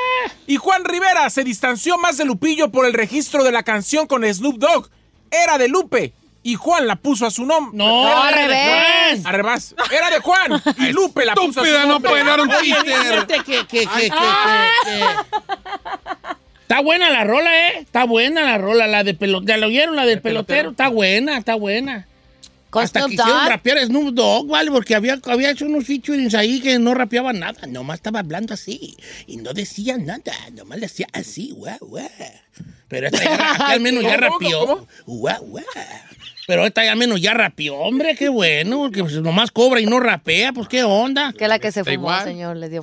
Y 0.47 0.57
Juan 0.59 0.85
Rivera 0.85 1.31
se 1.31 1.45
distanció 1.45 1.97
más 1.97 2.19
de 2.19 2.27
Lupillo 2.27 2.71
por 2.71 2.85
el 2.85 2.93
registro 2.93 3.43
de 3.43 3.51
la 3.53 3.63
canción 3.63 4.07
con 4.07 4.23
Snoop 4.23 4.59
Dogg. 4.59 4.91
Era 5.31 5.57
de 5.57 5.69
Lupe. 5.69 6.13
Y 6.43 6.57
Juan 6.57 6.87
la 6.87 6.97
puso 6.97 7.25
a 7.25 7.31
su 7.31 7.47
nombre. 7.47 7.75
No, 7.79 8.05
No, 8.05 8.23
al 8.23 8.35
revés. 8.35 9.25
Al 9.25 9.33
revés. 9.33 9.75
Era 9.91 10.11
de 10.11 10.19
Juan. 10.21 10.63
Y 10.77 10.93
Lupe 10.93 11.25
la 11.25 11.33
puso 11.35 11.63
a 11.63 11.65
su 11.65 11.71
Estúpida, 11.71 11.87
no 11.87 11.93
nombre. 11.95 12.11
puede 12.11 12.25
dar 12.25 12.41
un 12.43 12.51
que, 12.51 13.45
que, 13.45 13.67
que, 13.67 13.87
que- 13.87 14.13
Está 16.61 16.81
buena 16.83 17.09
la 17.09 17.25
rola, 17.25 17.69
¿eh? 17.71 17.79
Está 17.79 18.05
buena 18.05 18.43
la 18.43 18.59
rola, 18.59 18.87
la 18.89 19.05
de 19.05 19.15
pelotero. 19.15 19.49
¿Ya 19.49 19.57
lo 19.57 19.69
oyeron? 19.69 19.97
La 19.97 20.05
del 20.05 20.21
pelotero. 20.21 20.73
Está 20.73 20.89
buena, 20.89 21.39
está 21.39 21.55
buena. 21.55 22.07
¿Con 22.73 22.83
Hasta 22.85 23.01
Snoop 23.01 23.11
quisieron 23.11 23.37
Dogg? 23.43 23.49
rapear 23.51 23.77
a 23.79 23.85
Snoop 23.85 24.15
Dogg, 24.15 24.49
¿vale? 24.49 24.71
Porque 24.71 24.95
había, 24.95 25.21
había 25.27 25.51
hecho 25.51 25.67
unos 25.67 25.85
featurings 25.85 26.35
ahí 26.35 26.59
que 26.63 26.79
no 26.79 26.95
rapeaba 26.95 27.35
nada. 27.35 27.67
Nomás 27.69 27.97
estaba 27.99 28.21
hablando 28.21 28.55
así. 28.55 28.97
Y 29.27 29.37
no 29.37 29.53
decía 29.53 29.99
nada. 29.99 30.33
Nomás 30.55 30.79
le 30.79 30.87
hacía 30.87 31.07
así, 31.13 31.51
guau, 31.55 31.77
guau. 31.83 32.09
Pero 32.89 33.09
este 33.09 33.25
ya- 33.25 33.53
al 33.69 33.81
menos 33.81 34.03
ya 34.03 34.17
¿Cómo, 34.19 34.39
cómo, 34.39 34.41
rapeó. 34.41 34.87
Guau, 35.05 35.45
guau. 35.45 35.65
Pero 36.47 36.67
esta 36.67 36.83
ya 36.83 36.95
menos 36.97 37.21
ya 37.21 37.35
rapeó, 37.35 37.77
hombre, 37.77 38.17
qué 38.17 38.29
bueno, 38.31 38.79
porque 38.79 39.03
pues, 39.03 39.15
nomás 39.21 39.51
cobra 39.51 39.79
y 39.81 39.85
no 39.87 40.01
rapea, 40.01 40.55
pues 40.55 40.67
qué 40.67 40.83
onda. 40.83 41.35
Que 41.35 41.49
la 41.49 41.59
que 41.59 41.71
se 41.73 41.85
fumó, 41.85 41.93
igual. 41.93 42.25
señor, 42.25 42.57
le 42.57 42.71
dio. 42.71 42.83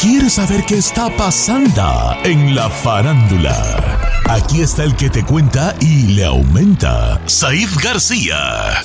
¿Quieres 0.00 0.32
saber 0.32 0.64
qué 0.64 0.78
está 0.78 1.14
pasando 1.14 2.16
en 2.24 2.54
la 2.54 2.70
farándula? 2.70 4.00
Aquí 4.30 4.62
está 4.62 4.82
el 4.82 4.96
que 4.96 5.10
te 5.10 5.22
cuenta 5.22 5.74
y 5.78 6.14
le 6.14 6.24
aumenta, 6.24 7.20
Saif 7.28 7.76
García. 7.84 8.82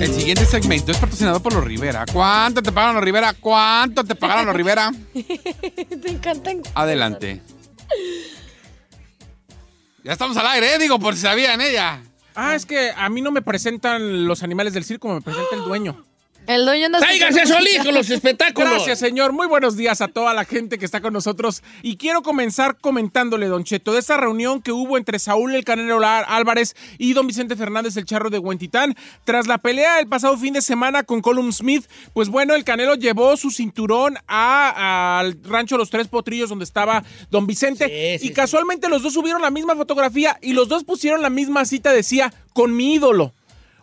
El 0.00 0.12
siguiente 0.12 0.44
segmento 0.44 0.90
es 0.90 0.98
patrocinado 0.98 1.38
por 1.40 1.54
los 1.54 1.62
Rivera. 1.62 2.04
¿Cuánto 2.12 2.64
te 2.64 2.72
pagaron 2.72 2.96
los 2.96 3.04
Rivera? 3.04 3.32
¿Cuánto 3.34 4.02
te 4.02 4.16
pagaron 4.16 4.44
los 4.44 4.56
Rivera? 4.56 4.90
Te 5.14 6.10
encantan. 6.10 6.60
Adelante. 6.74 7.40
Ya 10.02 10.14
estamos 10.14 10.36
al 10.36 10.48
aire, 10.48 10.74
¿eh? 10.74 10.78
Digo, 10.80 10.98
por 10.98 11.14
si 11.14 11.20
sabían 11.20 11.60
ella. 11.60 12.02
Ah, 12.34 12.56
es 12.56 12.66
que 12.66 12.90
a 12.90 13.08
mí 13.08 13.22
no 13.22 13.30
me 13.30 13.40
presentan 13.40 14.26
los 14.26 14.42
animales 14.42 14.72
del 14.74 14.82
circo, 14.82 15.14
me 15.14 15.20
presenta 15.20 15.54
el 15.54 15.62
dueño. 15.62 16.04
El 16.46 16.64
dueño 16.66 16.86
anda 16.86 16.98
¡Tráiganse 16.98 17.46
solito 17.46 17.92
los 17.92 18.10
espectáculos! 18.10 18.70
Gracias, 18.72 18.98
señor. 18.98 19.32
Muy 19.32 19.46
buenos 19.46 19.76
días 19.76 20.00
a 20.00 20.08
toda 20.08 20.34
la 20.34 20.44
gente 20.44 20.76
que 20.76 20.84
está 20.84 21.00
con 21.00 21.12
nosotros. 21.12 21.62
Y 21.82 21.96
quiero 21.96 22.22
comenzar 22.22 22.76
comentándole, 22.78 23.46
Don 23.46 23.62
Cheto, 23.62 23.92
de 23.92 24.00
esa 24.00 24.16
reunión 24.16 24.60
que 24.60 24.72
hubo 24.72 24.98
entre 24.98 25.20
Saúl 25.20 25.54
el 25.54 25.64
Canelo 25.64 26.00
Álvarez 26.04 26.74
y 26.98 27.12
Don 27.12 27.28
Vicente 27.28 27.54
Fernández 27.54 27.96
el 27.96 28.06
Charro 28.06 28.28
de 28.28 28.38
Huentitán. 28.38 28.96
Tras 29.24 29.46
la 29.46 29.58
pelea 29.58 30.00
el 30.00 30.08
pasado 30.08 30.36
fin 30.36 30.52
de 30.54 30.62
semana 30.62 31.04
con 31.04 31.20
Colum 31.22 31.52
Smith, 31.52 31.84
pues 32.12 32.28
bueno, 32.28 32.54
el 32.54 32.64
Canelo 32.64 32.96
llevó 32.96 33.36
su 33.36 33.50
cinturón 33.52 34.18
a- 34.26 35.20
al 35.20 35.38
rancho 35.44 35.78
Los 35.78 35.90
Tres 35.90 36.08
Potrillos 36.08 36.48
donde 36.48 36.64
estaba 36.64 37.04
Don 37.30 37.46
Vicente. 37.46 38.18
y 38.20 38.30
casualmente 38.30 38.88
los 38.88 39.02
dos 39.02 39.12
subieron 39.14 39.42
la 39.42 39.50
misma 39.50 39.76
fotografía 39.76 40.36
y 40.42 40.54
los 40.54 40.68
dos 40.68 40.82
pusieron 40.82 41.22
la 41.22 41.30
misma 41.30 41.64
cita, 41.64 41.92
decía, 41.92 42.32
con 42.52 42.74
mi 42.74 42.94
ídolo. 42.94 43.32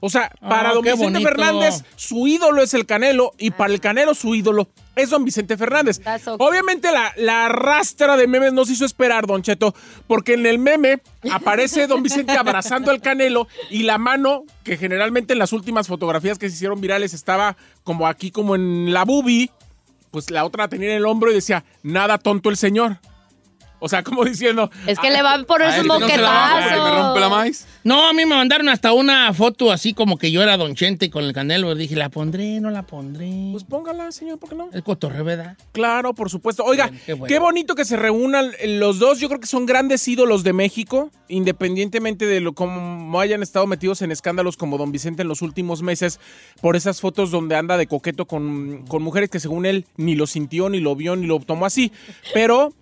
O 0.01 0.09
sea, 0.09 0.31
para 0.39 0.69
Ah, 0.69 0.73
don 0.73 0.83
Vicente 0.83 1.03
bonito. 1.03 1.29
Fernández, 1.29 1.83
su 1.95 2.27
ídolo 2.27 2.61
es 2.61 2.73
el 2.73 2.85
Canelo 2.85 3.33
y 3.37 3.51
para 3.51 3.73
el 3.73 3.79
Canelo 3.81 4.13
su 4.13 4.33
ídolo 4.35 4.69
es 4.95 5.09
don 5.09 5.23
Vicente 5.25 5.57
Fernández. 5.57 6.01
Obviamente 6.39 6.91
la, 6.91 7.13
la 7.17 7.49
rastra 7.49 8.17
de 8.17 8.27
memes 8.27 8.53
no 8.53 8.65
se 8.65 8.73
hizo 8.73 8.85
esperar, 8.85 9.27
don 9.27 9.41
Cheto, 9.41 9.73
porque 10.07 10.33
en 10.33 10.45
el 10.45 10.59
meme 10.59 11.01
aparece 11.31 11.87
don 11.87 12.03
Vicente 12.03 12.33
abrazando 12.33 12.91
al 12.91 13.01
Canelo 13.01 13.47
y 13.69 13.83
la 13.83 13.97
mano, 13.97 14.43
que 14.63 14.77
generalmente 14.77 15.33
en 15.33 15.39
las 15.39 15.53
últimas 15.53 15.87
fotografías 15.87 16.37
que 16.37 16.49
se 16.49 16.55
hicieron 16.55 16.81
virales 16.81 17.13
estaba 17.13 17.55
como 17.83 18.07
aquí, 18.07 18.31
como 18.31 18.55
en 18.55 18.93
la 18.93 19.05
boobie, 19.05 19.49
pues 20.11 20.31
la 20.31 20.43
otra 20.45 20.63
la 20.65 20.67
tenía 20.69 20.89
en 20.89 20.97
el 20.97 21.05
hombro 21.05 21.31
y 21.31 21.35
decía, 21.35 21.63
nada 21.83 22.17
tonto 22.17 22.49
el 22.49 22.57
señor. 22.57 22.97
O 23.79 23.87
sea, 23.89 24.03
como 24.03 24.23
diciendo. 24.25 24.69
Es 24.85 24.99
que 24.99 25.09
le 25.09 25.21
van 25.21 25.45
por 25.45 25.61
esos 25.61 25.85
moquetazos. 25.85 27.65
No, 27.83 28.07
a 28.07 28.13
mí 28.13 28.25
me 28.25 28.35
mandaron 28.35 28.69
hasta 28.69 28.93
una 28.93 29.33
foto 29.33 29.71
así 29.71 29.93
como 29.93 30.17
que 30.17 30.31
yo 30.31 30.41
era 30.43 30.57
Don 30.57 30.75
Chente 30.75 31.09
con 31.09 31.23
el 31.23 31.33
Canelo. 31.33 31.73
Dije, 31.75 31.95
¿la 31.95 32.09
pondré? 32.09 32.59
¿No 32.59 32.69
la 32.69 32.83
pondré? 32.83 33.29
Pues 33.51 33.63
póngala, 33.63 34.11
señor, 34.11 34.37
¿por 34.37 34.49
qué 34.49 34.55
no? 34.55 34.69
El 34.73 34.83
cotorreo, 34.83 35.23
¿verdad? 35.23 35.57
Claro, 35.71 36.13
por 36.13 36.29
supuesto. 36.29 36.63
Oiga, 36.63 36.89
Qué 36.89 36.97
qué, 37.05 37.13
bueno. 37.13 37.41
bonito 37.41 37.75
que 37.75 37.85
se 37.85 37.95
reúnan 37.95 38.51
los 38.65 38.99
dos. 38.99 39.19
Yo 39.19 39.27
creo 39.29 39.39
que 39.39 39.47
son 39.47 39.65
grandes 39.65 40.05
ídolos 40.07 40.43
de 40.43 40.53
México, 40.53 41.09
independientemente 41.27 42.25
de 42.25 42.41
lo 42.41 42.53
cómo 42.53 43.19
hayan 43.19 43.41
estado 43.43 43.65
metidos 43.65 44.01
en 44.01 44.11
escándalos 44.11 44.57
como 44.57 44.77
Don 44.77 44.91
Vicente 44.91 45.21
en 45.21 45.27
los 45.27 45.41
últimos 45.41 45.81
meses, 45.81 46.19
por 46.61 46.75
esas 46.75 46.99
fotos 47.01 47.31
donde 47.31 47.55
anda 47.55 47.77
de 47.77 47.87
coqueto 47.87 48.25
con, 48.25 48.85
con 48.87 49.01
mujeres 49.01 49.29
que 49.29 49.39
según 49.39 49.65
él 49.65 49.85
ni 49.97 50.15
lo 50.15 50.27
sintió, 50.27 50.69
ni 50.69 50.79
lo 50.79 50.95
vio, 50.95 51.15
ni 51.15 51.27
lo 51.27 51.39
tomó 51.39 51.65
así. 51.65 51.91
Pero 52.33 52.73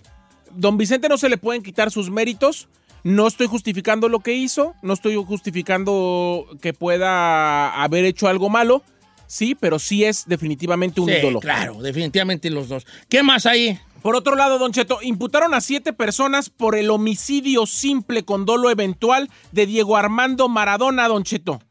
Don 0.53 0.77
Vicente 0.77 1.09
no 1.09 1.17
se 1.17 1.29
le 1.29 1.37
pueden 1.37 1.63
quitar 1.63 1.91
sus 1.91 2.09
méritos. 2.09 2.67
No 3.03 3.27
estoy 3.27 3.47
justificando 3.47 4.09
lo 4.09 4.19
que 4.19 4.33
hizo, 4.33 4.73
no 4.81 4.93
estoy 4.93 5.15
justificando 5.15 6.45
que 6.61 6.73
pueda 6.73 7.81
haber 7.83 8.05
hecho 8.05 8.27
algo 8.27 8.49
malo, 8.49 8.83
sí, 9.27 9.55
pero 9.55 9.79
sí 9.79 10.03
es 10.03 10.25
definitivamente 10.27 10.99
un 10.99 11.07
Sí, 11.09 11.15
ídolo. 11.17 11.39
claro, 11.39 11.81
definitivamente 11.81 12.49
los 12.49 12.67
dos. 12.69 12.85
¿Qué 13.07 13.23
más 13.23 13.45
hay? 13.45 13.79
Por 14.01 14.15
otro 14.15 14.35
lado, 14.35 14.57
Don 14.59 14.71
Cheto, 14.73 14.99
imputaron 15.01 15.53
a 15.53 15.61
siete 15.61 15.93
personas 15.93 16.49
por 16.49 16.75
el 16.75 16.89
homicidio 16.89 17.65
simple 17.65 18.23
con 18.23 18.45
dolo 18.45 18.69
eventual 18.69 19.29
de 19.51 19.65
Diego 19.65 19.95
Armando 19.97 20.49
Maradona, 20.49 21.07
Don 21.07 21.23
Cheto. 21.23 21.61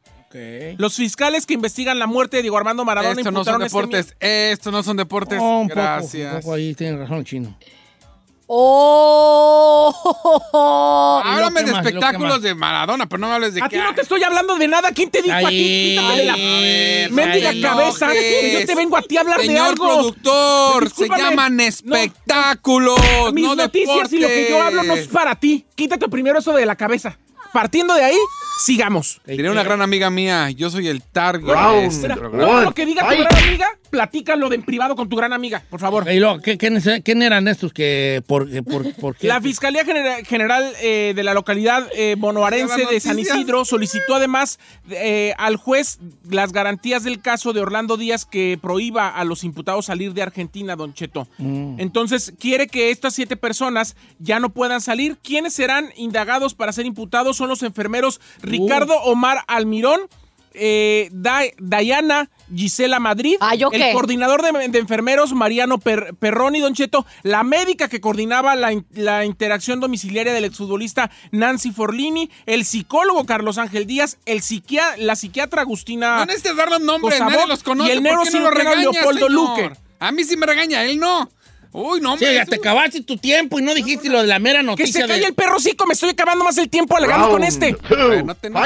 Los 0.77 0.95
fiscales 0.97 1.45
que 1.47 1.55
investigan 1.55 1.97
la 1.97 2.05
muerte 2.05 2.37
de 2.37 2.43
Diego 2.43 2.57
Armando 2.57 2.85
Maradona 2.85 3.21
Esto 3.21 3.31
no 3.31 3.43
son 3.43 3.61
este 3.63 3.75
deportes. 3.75 4.15
Estos 4.19 4.71
no 4.71 4.83
son 4.83 4.97
deportes. 4.97 5.39
Oh, 5.41 5.61
un 5.61 5.67
poco, 5.67 5.79
Gracias. 5.81 6.33
un 6.35 6.41
poco 6.41 6.53
ahí 6.53 6.75
tiene 6.75 6.97
razón 6.97 7.23
chino. 7.25 7.57
¡Oh! 8.49 9.91
Háblame 11.25 11.59
¿Qué 11.61 11.65
de 11.65 11.71
que 11.73 11.77
espectáculos 11.79 12.41
de 12.41 12.55
Maradona, 12.55 13.05
pero 13.07 13.19
no 13.19 13.27
me 13.27 13.35
hables 13.35 13.53
de 13.53 13.61
A 13.61 13.67
que- 13.67 13.77
ti 13.77 13.83
no 13.83 13.93
te 13.93 14.01
estoy 14.01 14.23
hablando 14.23 14.55
de 14.57 14.67
nada. 14.69 14.91
¿Quién 14.93 15.11
te 15.11 15.21
dijo 15.21 15.35
a 15.35 15.49
ti? 15.49 15.95
De 15.95 16.25
la 16.25 16.33
mendiga 17.13 17.49
ahí, 17.49 17.61
cabeza. 17.61 18.05
enojes. 18.11 18.53
Yo 18.61 18.65
te 18.65 18.75
vengo 18.75 18.95
a 18.97 19.01
ti 19.01 19.17
a 19.17 19.21
hablar 19.21 19.39
de 19.39 19.45
Señor 19.47 19.67
algo. 19.67 19.85
productor, 19.85 20.83
Discúlpame. 20.85 21.21
se 21.23 21.29
llaman 21.29 21.57
No, 21.57 21.63
espectáculos, 21.63 22.99
Mis 23.33 23.43
no 23.45 23.55
noticias 23.55 24.13
y 24.13 24.19
lo 24.19 24.27
que 24.27 24.47
yo 24.49 24.61
hablo 24.61 24.83
no 24.83 24.93
es 24.93 25.07
para 25.07 25.35
ti. 25.35 25.65
Quítate 25.75 26.07
primero 26.07 26.39
eso 26.39 26.53
de 26.53 26.65
la 26.65 26.75
cabeza. 26.77 27.17
Partiendo 27.53 27.93
de 27.95 28.03
ahí, 28.05 28.17
sigamos. 28.59 29.21
Tenía 29.25 29.51
una 29.51 29.63
gran 29.63 29.81
amiga 29.81 30.09
mía, 30.09 30.49
yo 30.51 30.69
soy 30.69 30.87
el 30.87 31.01
target. 31.01 31.47
Round 31.53 31.79
de 31.81 31.85
este 31.87 32.09
programa. 32.09 32.45
Todo 32.45 32.61
lo 32.61 32.73
que 32.73 32.85
diga 32.85 33.07
tu 33.09 33.15
gran 33.15 33.35
amiga, 33.43 33.67
platícalo 33.89 34.49
de 34.49 34.55
en 34.57 34.63
privado 34.63 34.95
con 34.95 35.07
tu 35.07 35.15
gran 35.15 35.33
amiga, 35.33 35.63
por 35.69 35.79
favor. 35.79 36.11
Y 36.11 36.19
luego, 36.19 36.41
¿qué, 36.41 36.57
quiénes, 36.57 36.87
quién 37.03 37.21
eran 37.21 37.47
estos 37.47 37.71
que 37.73 38.23
por, 38.27 38.49
que 38.49 38.63
por, 38.63 38.91
por 38.95 39.15
qué? 39.15 39.27
La 39.27 39.39
Fiscalía 39.41 39.85
Genera- 39.85 40.23
General 40.25 40.73
eh, 40.81 41.13
de 41.15 41.23
la 41.23 41.33
localidad 41.33 41.87
eh, 41.95 42.15
la 42.19 42.49
de 42.89 42.99
San. 42.99 43.19
Isidro 43.19 43.65
solicitó 43.65 44.15
además 44.15 44.59
eh, 44.89 45.33
al 45.37 45.55
juez 45.57 45.99
las 46.29 46.51
garantías 46.51 47.03
del 47.03 47.21
caso 47.21 47.53
de 47.53 47.61
Orlando 47.61 47.97
Díaz 47.97 48.25
que 48.25 48.57
prohíba 48.61 49.07
a 49.09 49.23
los 49.23 49.43
imputados 49.43 49.85
salir 49.85 50.13
de 50.13 50.21
Argentina, 50.21 50.75
Don 50.75 50.93
Cheto. 50.93 51.27
Entonces, 51.39 52.33
quiere 52.39 52.67
que 52.67 52.89
estas 52.91 53.13
siete 53.13 53.37
personas 53.37 53.95
ya 54.19 54.39
no 54.39 54.49
puedan 54.49 54.81
salir. 54.81 55.17
¿Quiénes 55.23 55.53
serán 55.53 55.89
indagados 55.95 56.53
para 56.55 56.71
ser 56.73 56.85
imputados? 56.85 57.37
Son 57.37 57.49
los 57.49 57.63
enfermeros 57.63 58.19
Ricardo 58.47 58.95
Omar 59.03 59.43
Almirón, 59.47 60.01
eh, 60.59 61.09
Da- 61.11 61.43
Dayana 61.59 62.29
Gisela 62.55 62.99
Madrid, 62.99 63.35
Ah, 63.41 63.53
¿yo 63.53 63.69
el 63.71 63.79
qué? 63.79 63.91
coordinador 63.93 64.41
de, 64.41 64.69
de 64.69 64.79
enfermeros 64.79 65.33
Mariano 65.33 65.77
Per- 65.77 66.15
Perroni, 66.15 66.59
Don 66.61 66.73
Cheto, 66.73 67.05
la 67.21 67.43
médica 67.43 67.89
que 67.89 68.01
coordinaba 68.01 68.55
la, 68.55 68.71
in- 68.73 68.85
la 68.93 69.23
interacción 69.25 69.79
domiciliaria 69.79 70.33
del 70.33 70.45
exfutbolista 70.45 71.11
Nancy 71.31 71.71
Forlini, 71.71 72.31
el 72.47 72.65
psicólogo 72.65 73.25
Carlos 73.25 73.57
Ángel 73.59 73.85
Díaz, 73.85 74.17
el 74.25 74.41
psiquia- 74.41 74.95
la 74.97 75.15
psiquiatra 75.15 75.61
Agustina 75.61 76.17
No 76.17 76.25
necesitas 76.25 76.55
dar 76.55 76.71
los 76.71 76.81
nombres, 76.81 77.15
Cosabot 77.15 77.33
nadie 77.35 77.47
los 77.47 77.61
conoce. 77.63 77.89
y 77.89 77.91
el 77.91 77.99
¿por 77.99 78.03
qué 78.05 78.09
no 78.11 78.17
neurocirujano 78.23 78.57
regañas, 78.57 78.93
Leopoldo 78.93 79.27
señor? 79.27 79.31
Luque. 79.31 79.71
A 79.99 80.11
mí 80.11 80.23
sí 80.23 80.37
me 80.37 80.45
regaña, 80.45 80.83
él 80.85 80.99
no. 80.99 81.29
Uy, 81.71 82.01
no, 82.01 82.17
Sí, 82.17 82.25
ya 82.33 82.45
te 82.45 82.55
acabaste 82.55 83.01
tu 83.03 83.17
tiempo 83.17 83.59
y 83.59 83.61
no 83.61 83.73
dijiste 83.73 84.09
lo 84.09 84.21
de 84.21 84.27
la 84.27 84.39
mera 84.39 84.59
Que 84.59 84.65
noticia. 84.65 85.01
se 85.01 85.07
calle 85.07 85.19
de- 85.21 85.27
el 85.27 85.33
perro 85.33 85.59
cico, 85.59 85.85
me 85.85 85.93
estoy 85.93 86.09
acabando 86.09 86.43
más 86.43 86.57
el 86.57 86.69
tiempo 86.69 86.95
alegando 86.97 87.29
con 87.29 87.43
este. 87.43 87.75
A 87.89 88.05
ver, 88.07 88.25
no 88.25 88.35
te, 88.35 88.49
no, 88.49 88.59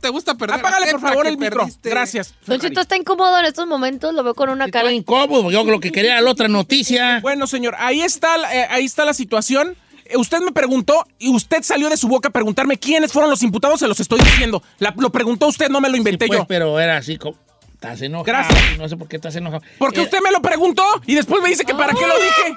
te 0.00 0.08
gusta 0.08 0.34
perder. 0.34 0.58
Apágale, 0.60 0.90
por 0.92 1.00
favor, 1.00 1.22
que 1.24 1.30
el 1.30 1.38
micro. 1.38 1.58
perdiste. 1.60 1.90
Gracias. 1.90 2.34
Don 2.46 2.60
Cheto 2.60 2.80
está 2.80 2.96
incómodo 2.96 3.38
en 3.38 3.46
estos 3.46 3.66
momentos, 3.66 4.14
lo 4.14 4.22
veo 4.22 4.34
con 4.34 4.48
una 4.48 4.68
cara. 4.68 4.84
Estoy 4.88 4.96
incómodo, 4.96 5.50
yo 5.50 5.64
lo 5.64 5.80
que 5.80 5.90
quería 5.92 6.12
era 6.12 6.20
la 6.20 6.30
otra 6.30 6.48
noticia. 6.48 7.20
Bueno, 7.28 7.46
señor, 7.46 7.74
ahí 7.78 8.00
está, 8.00 8.36
eh, 8.54 8.66
ahí 8.70 8.84
está 8.84 9.04
la 9.04 9.12
situación. 9.14 9.76
Eh, 10.06 10.16
Usted 10.16 10.38
me 10.40 10.52
preguntó 10.52 11.04
y 11.18 11.28
usted 11.28 11.62
salió 11.62 11.88
de 11.90 11.96
su 11.96 12.08
boca 12.08 12.28
a 12.28 12.32
preguntarme 12.32 12.78
quiénes 12.78 13.12
fueron 13.12 13.30
los 13.30 13.42
imputados, 13.42 13.80
se 13.80 13.86
los 13.88 14.00
estoy 14.00 14.20
diciendo. 14.20 14.62
La- 14.78 14.94
lo 14.96 15.10
preguntó 15.10 15.46
usted, 15.48 15.68
no 15.68 15.80
me 15.80 15.88
lo 15.90 15.96
inventé 15.96 16.26
Pues, 16.26 16.38
yo. 16.40 16.46
pero 16.46 16.80
era 16.80 16.96
así 16.96 17.18
como... 17.18 17.36
Estás 17.80 18.02
enojado. 18.02 18.24
Gracias. 18.24 18.76
No 18.78 18.88
sé 18.88 18.96
por 18.96 19.06
qué 19.08 19.16
estás 19.16 19.36
enojado. 19.36 19.62
Porque 19.78 20.00
Eh, 20.00 20.02
usted 20.02 20.18
me 20.20 20.32
lo 20.32 20.42
preguntó 20.42 20.82
y 21.06 21.14
después 21.14 21.40
me 21.40 21.48
dice 21.48 21.64
que 21.64 21.74
para 21.76 21.92
qué 21.94 22.06
lo 22.08 22.14
dije. 22.18 22.54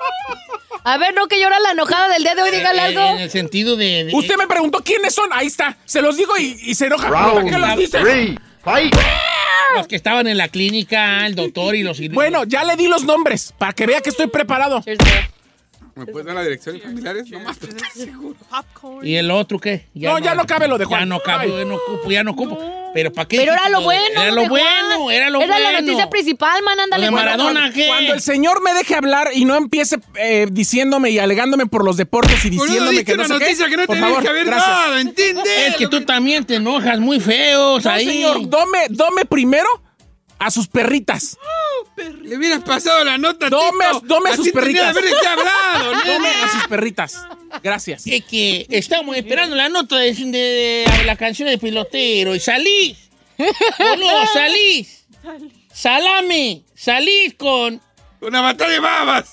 A 0.83 0.97
ver, 0.97 1.13
no, 1.13 1.27
que 1.27 1.39
llora 1.39 1.59
la 1.59 1.71
enojada 1.73 2.09
del 2.09 2.23
día 2.23 2.33
de 2.33 2.41
hoy, 2.41 2.49
dígale 2.49 2.79
eh, 2.79 2.85
algo. 2.85 3.01
En 3.01 3.19
el 3.19 3.29
sentido 3.29 3.75
de... 3.75 4.05
de- 4.05 4.15
Usted 4.15 4.35
me 4.35 4.47
preguntó 4.47 4.79
quiénes 4.83 5.13
son, 5.13 5.29
ahí 5.31 5.45
está. 5.45 5.77
Se 5.85 6.01
los 6.01 6.17
digo 6.17 6.35
y, 6.39 6.57
y 6.63 6.73
se 6.73 6.87
enoja. 6.87 7.07
¿Para 7.11 7.43
qué 7.45 7.57
los 7.59 7.77
dices? 7.77 8.01
Los 9.75 9.87
que 9.87 9.95
estaban 9.95 10.27
en 10.27 10.37
la 10.37 10.47
clínica, 10.47 11.25
el 11.27 11.35
doctor 11.35 11.75
y 11.75 11.83
los... 11.83 11.99
Bueno, 12.09 12.43
ya 12.45 12.63
le 12.63 12.75
di 12.75 12.87
los 12.87 13.03
nombres 13.03 13.53
para 13.59 13.73
que 13.73 13.85
vea 13.85 14.01
que 14.01 14.09
estoy 14.09 14.25
preparado. 14.27 14.83
¿Me 15.95 16.05
puedes 16.05 16.25
dar 16.25 16.35
la 16.35 16.43
dirección 16.43 16.75
de 16.77 16.81
familiares? 16.81 17.29
Nomás 17.29 17.57
para 17.57 17.73
estar 17.73 17.91
seguro. 17.91 18.35
Popcorn. 18.49 19.05
¿Y 19.05 19.15
el 19.17 19.29
otro 19.29 19.59
qué? 19.59 19.87
No, 19.93 20.19
ya 20.19 20.35
no 20.35 20.45
cabe 20.45 20.67
lo 20.67 20.77
de 20.77 20.85
Juan. 20.85 21.01
Ya 21.01 21.05
no 21.05 21.19
cabe, 21.19 21.49
ya 21.49 21.65
no 21.65 21.75
ocupo, 21.75 22.11
ya 22.11 22.23
no 22.23 22.31
ocupo. 22.31 22.57
Pero 22.93 23.11
¿para 23.11 23.27
qué? 23.27 23.37
Pero 23.37 23.53
era 23.53 23.69
lo 23.69 23.81
bueno. 23.81 24.21
Era 24.21 24.31
lo 24.31 24.47
bueno, 24.47 25.11
era 25.11 25.29
lo 25.29 25.41
Era 25.41 25.53
bueno. 25.55 25.71
la 25.71 25.81
noticia 25.81 26.09
principal, 26.09 26.61
man, 26.63 26.79
ándale. 26.79 27.05
De. 27.05 27.11
Maradona, 27.11 27.71
¿qué? 27.73 27.87
Cuando 27.87 28.13
el 28.13 28.21
señor 28.21 28.61
me 28.61 28.73
deje 28.73 28.95
hablar 28.95 29.29
y 29.33 29.45
no 29.45 29.55
empiece 29.55 29.97
eh, 30.15 30.47
diciéndome 30.51 31.09
y 31.09 31.19
alegándome 31.19 31.65
por 31.67 31.83
los 31.85 31.97
deportes 31.97 32.43
y 32.45 32.49
diciéndome 32.49 33.03
que 33.05 33.15
no 33.17 33.25
sé 33.25 33.33
qué, 33.39 33.55
que 33.55 33.77
no 33.77 33.85
por 33.85 33.97
favor, 33.97 34.21
que 34.21 34.29
haber 34.29 34.45
gracias. 34.45 34.67
dado, 34.69 34.97
¿entiendes? 34.97 35.45
Es 35.67 35.75
que 35.75 35.87
tú 35.87 36.01
también 36.05 36.45
te 36.45 36.55
enojas 36.55 36.99
muy 36.99 37.19
feos 37.19 37.83
No, 37.85 37.91
ahí. 37.91 38.05
señor, 38.05 38.49
dome, 38.49 38.79
dome 38.89 39.25
primero 39.25 39.67
a 40.39 40.49
sus 40.51 40.67
perritas. 40.67 41.37
Le 42.23 42.37
hubieras 42.37 42.61
pasado 42.63 43.03
la 43.03 43.17
nota, 43.17 43.49
Dome, 43.49 43.85
Tito. 43.85 44.01
dome 44.05 44.29
a 44.31 44.35
sus 44.35 44.49
perritas. 44.51 44.95
de 44.95 45.01
hablado, 45.27 45.91
Dome 46.05 46.29
a 46.29 46.51
sus 46.51 46.67
perritas. 46.67 47.25
Gracias. 47.63 48.05
Es 48.07 48.23
que 48.25 48.65
estamos 48.69 49.15
esperando 49.17 49.55
la 49.55 49.69
nota 49.69 49.97
de, 49.97 50.13
de 50.13 50.85
la 51.05 51.15
canción 51.15 51.49
de 51.49 51.57
pilotero 51.57 52.33
y 52.35 52.39
salís. 52.41 52.97
Boludo, 53.37 54.25
salís. 54.33 55.05
Salame. 55.73 56.63
Salís 56.75 57.33
con. 57.35 57.81
Una 58.21 58.41
batalla 58.41 58.71
de 58.71 58.79
babas. 58.79 59.29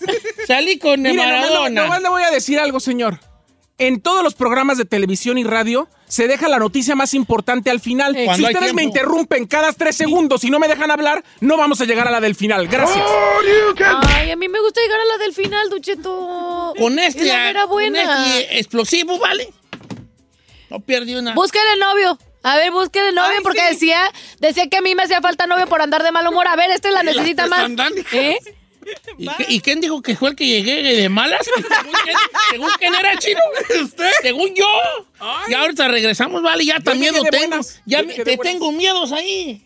Salí 0.47 0.79
con 0.79 1.03
nomás, 1.03 1.27
le- 1.27 1.33
Maradona. 1.33 1.83
nomás 1.83 2.03
le 2.03 2.09
voy 2.09 2.23
a 2.23 2.31
decir 2.31 2.59
algo, 2.59 2.81
señor. 2.81 3.21
En 3.79 4.01
todos 4.01 4.25
los 4.25 4.35
programas 4.35 4.77
de 4.77 4.85
televisión 4.85 5.39
y 5.39 5.45
radio 5.45 5.89
se 6.09 6.27
deja 6.27 6.49
la 6.49 6.59
noticia 6.59 6.97
más 6.97 7.15
importante 7.15 7.71
al 7.71 7.79
final. 7.79 8.17
Si 8.17 8.25
Cuando 8.25 8.49
ustedes 8.49 8.75
me 8.75 8.83
interrumpen 8.83 9.47
cada 9.47 9.73
tres 9.73 9.95
segundos 9.95 10.43
y 10.43 10.51
no 10.51 10.59
me 10.59 10.67
dejan 10.67 10.91
hablar, 10.91 11.23
no 11.41 11.57
vamos 11.57 11.81
a 11.81 11.85
llegar 11.85 12.09
a 12.09 12.11
la 12.11 12.21
del 12.21 12.35
final. 12.35 12.67
Gracias. 12.67 13.05
Ay, 14.17 14.33
a 14.33 14.37
mí 14.37 14.49
me 14.49 14.61
gusta 14.61 14.81
llegar 14.81 14.99
a 15.01 15.05
la 15.05 15.19
del 15.19 15.33
final, 15.33 15.71
Ducheto. 15.71 16.75
Con 16.77 16.99
este, 16.99 17.23
Es 17.23 17.29
la 17.29 17.39
mera 17.45 17.61
con 17.63 17.71
buena. 17.71 18.37
este 18.37 18.59
explosivo, 18.59 19.17
¿vale? 19.19 19.49
No 20.71 20.81
perdí 20.81 21.15
una. 21.15 21.35
Búsquele 21.35 21.77
novio. 21.79 22.19
A 22.43 22.57
ver, 22.57 22.71
búsquele 22.73 23.13
novio 23.13 23.37
Ay, 23.37 23.43
porque 23.43 23.61
sí. 23.61 23.67
decía, 23.75 24.01
decía 24.41 24.69
que 24.69 24.77
a 24.79 24.81
mí 24.81 24.95
me 24.95 25.03
hacía 25.05 25.21
falta 25.21 25.47
novio 25.47 25.67
por 25.69 25.83
andar 25.83 26.03
de 26.03 26.11
mal 26.13 26.27
humor. 26.27 26.49
A 26.49 26.57
ver, 26.57 26.71
este 26.71 26.91
la 26.91 27.03
necesita 27.03 27.47
más. 27.47 27.71
¿Eh? 28.13 28.39
¿Y, 29.19 29.29
qué- 29.29 29.47
y 29.49 29.61
quién 29.61 29.81
dijo 29.81 30.01
que 30.03 30.17
fue 30.17 30.31
el 30.31 30.37
que 30.37 30.47
llegué 30.47 30.83
de 30.83 31.09
malas? 31.09 31.41
¿Según 31.45 31.63
quién, 32.05 32.17
según 32.51 32.71
quién 32.79 32.95
era 32.95 33.17
chino? 33.19 33.41
¿Usted? 33.83 34.11
Según 34.23 34.55
yo. 34.55 34.67
Y 35.49 35.55
ahorita 35.55 35.89
regresamos, 35.89 36.43
vale, 36.43 36.65
ya 36.65 36.81
también 36.81 37.15
de 37.15 37.21
tengo. 37.23 37.39
buenas. 37.49 37.81
Ya 37.87 38.03
me- 38.03 38.15
te 38.15 38.37
tengo 38.37 38.71
miedos 38.73 39.13
ahí. 39.13 39.63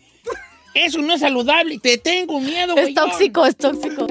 Eso 0.73 0.99
no 0.99 1.13
es 1.13 1.19
saludable. 1.21 1.77
Te 1.79 1.97
tengo 1.99 2.39
miedo, 2.39 2.75
Es 2.75 2.81
güey. 2.81 2.93
tóxico, 2.95 3.45
es 3.45 3.55
tóxico. 3.55 4.07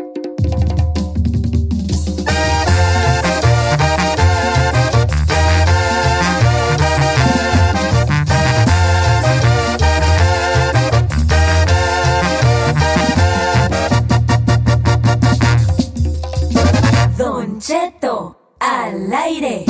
Al 19.13 19.23
aire. 19.25 19.65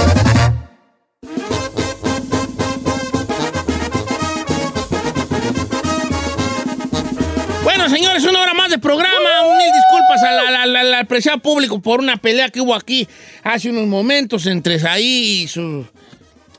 Bueno, 7.64 7.88
señores, 7.88 8.24
una 8.24 8.40
hora 8.40 8.54
más 8.54 8.70
de 8.70 8.78
programa. 8.78 9.18
Mil 9.56 9.70
disculpas 9.72 10.22
al 10.24 10.36
la, 10.36 10.50
la- 10.50 10.66
la- 10.66 10.80
al 10.80 10.94
apreciado 10.94 11.38
público 11.38 11.80
por 11.80 12.00
una 12.00 12.16
pelea 12.16 12.48
que 12.48 12.60
hubo 12.60 12.74
aquí 12.74 13.08
hace 13.44 13.70
unos 13.70 13.86
momentos 13.86 14.46
entre 14.46 14.80
ahí 14.88 15.42
y 15.44 15.48
su, 15.48 15.86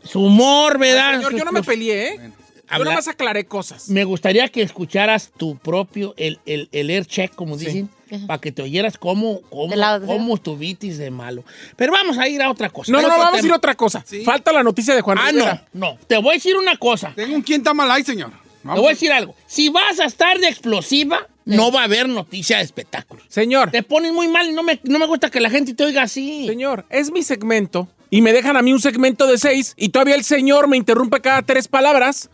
su 0.04 0.22
humor, 0.24 0.78
¿verdad? 0.80 1.16
Señor, 1.18 1.36
yo 1.36 1.46
no 1.46 1.52
me 1.52 1.64
peleé, 1.64 2.08
¿eh? 2.08 2.20
Yo 2.78 2.84
nada 2.86 2.96
más 2.98 3.08
aclaré 3.08 3.46
cosas. 3.46 3.90
Me 3.90 4.04
gustaría 4.04 4.48
que 4.50 4.62
escucharas 4.62 5.32
tu 5.38 5.58
propio, 5.58 6.14
el, 6.18 6.40
el, 6.46 6.70
el 6.72 6.90
air 6.90 7.06
check, 7.06 7.34
como 7.34 7.58
dicen, 7.58 7.90
para 8.28 8.40
que 8.40 8.52
te 8.52 8.62
oyeras 8.62 8.98
cómo, 8.98 9.42
cómo, 9.50 9.74
cómo 10.06 10.38
de 10.38 11.10
malo. 11.12 11.44
Pero 11.76 11.92
vamos 11.94 12.18
a 12.18 12.28
ir 12.28 12.42
a 12.42 12.50
otra 12.50 12.70
cosa. 12.70 12.92
No, 12.92 13.02
no, 13.02 13.08
vamos 13.08 13.42
a 13.42 13.46
ir 13.46 13.52
a 13.52 13.56
otra 13.56 13.76
cosa. 13.76 14.04
Falta 14.24 14.52
la 14.52 14.64
noticia 14.64 14.94
de 14.96 15.02
Juan 15.02 15.18
Ah, 15.20 15.30
Rivera. 15.32 15.68
no, 15.74 15.94
no. 15.94 15.98
Te 16.08 16.18
voy 16.18 16.32
a 16.32 16.34
decir 16.34 16.56
una 16.58 16.78
cosa. 16.78 17.14
Tengo 17.16 17.36
un 17.36 17.44
quinta 17.44 17.74
mal 17.74 17.90
ahí, 17.90 18.04
señor. 18.04 18.32
Te 18.62 18.70
voy 18.80 18.86
a 18.86 18.90
decir 18.90 19.12
algo. 19.12 19.36
Si 19.46 19.70
vas 19.70 20.00
a 20.00 20.06
estar 20.06 20.40
de 20.40 20.48
explosiva, 20.48 21.28
no 21.46 21.72
va 21.72 21.82
a 21.82 21.84
haber 21.86 22.08
noticia 22.08 22.58
de 22.58 22.64
espectáculos. 22.64 23.26
Señor. 23.28 23.72
Te 23.72 23.84
pones 23.84 24.14
muy 24.14 24.28
mal 24.28 24.48
y 24.48 24.54
no 24.54 24.64
me, 24.64 24.80
no 24.84 25.00
me 25.00 25.06
gusta 25.08 25.30
que 25.30 25.42
la 25.42 25.50
gente 25.50 25.74
te 25.74 25.84
oiga 25.84 26.04
así. 26.04 26.48
Señor, 26.48 26.86
es 26.90 27.12
mi 27.12 27.24
segmento 27.24 27.90
y 28.10 28.22
me 28.22 28.32
dejan 28.32 28.56
a 28.56 28.62
mí 28.62 28.72
un 28.72 28.80
segmento 28.80 29.28
de 29.28 29.38
seis 29.38 29.74
y 29.76 29.90
todavía 29.90 30.16
el 30.16 30.24
señor 30.24 30.68
me 30.68 30.78
interrumpe 30.78 31.20
cada 31.20 31.42
tres 31.42 31.68
palabras. 31.68 32.30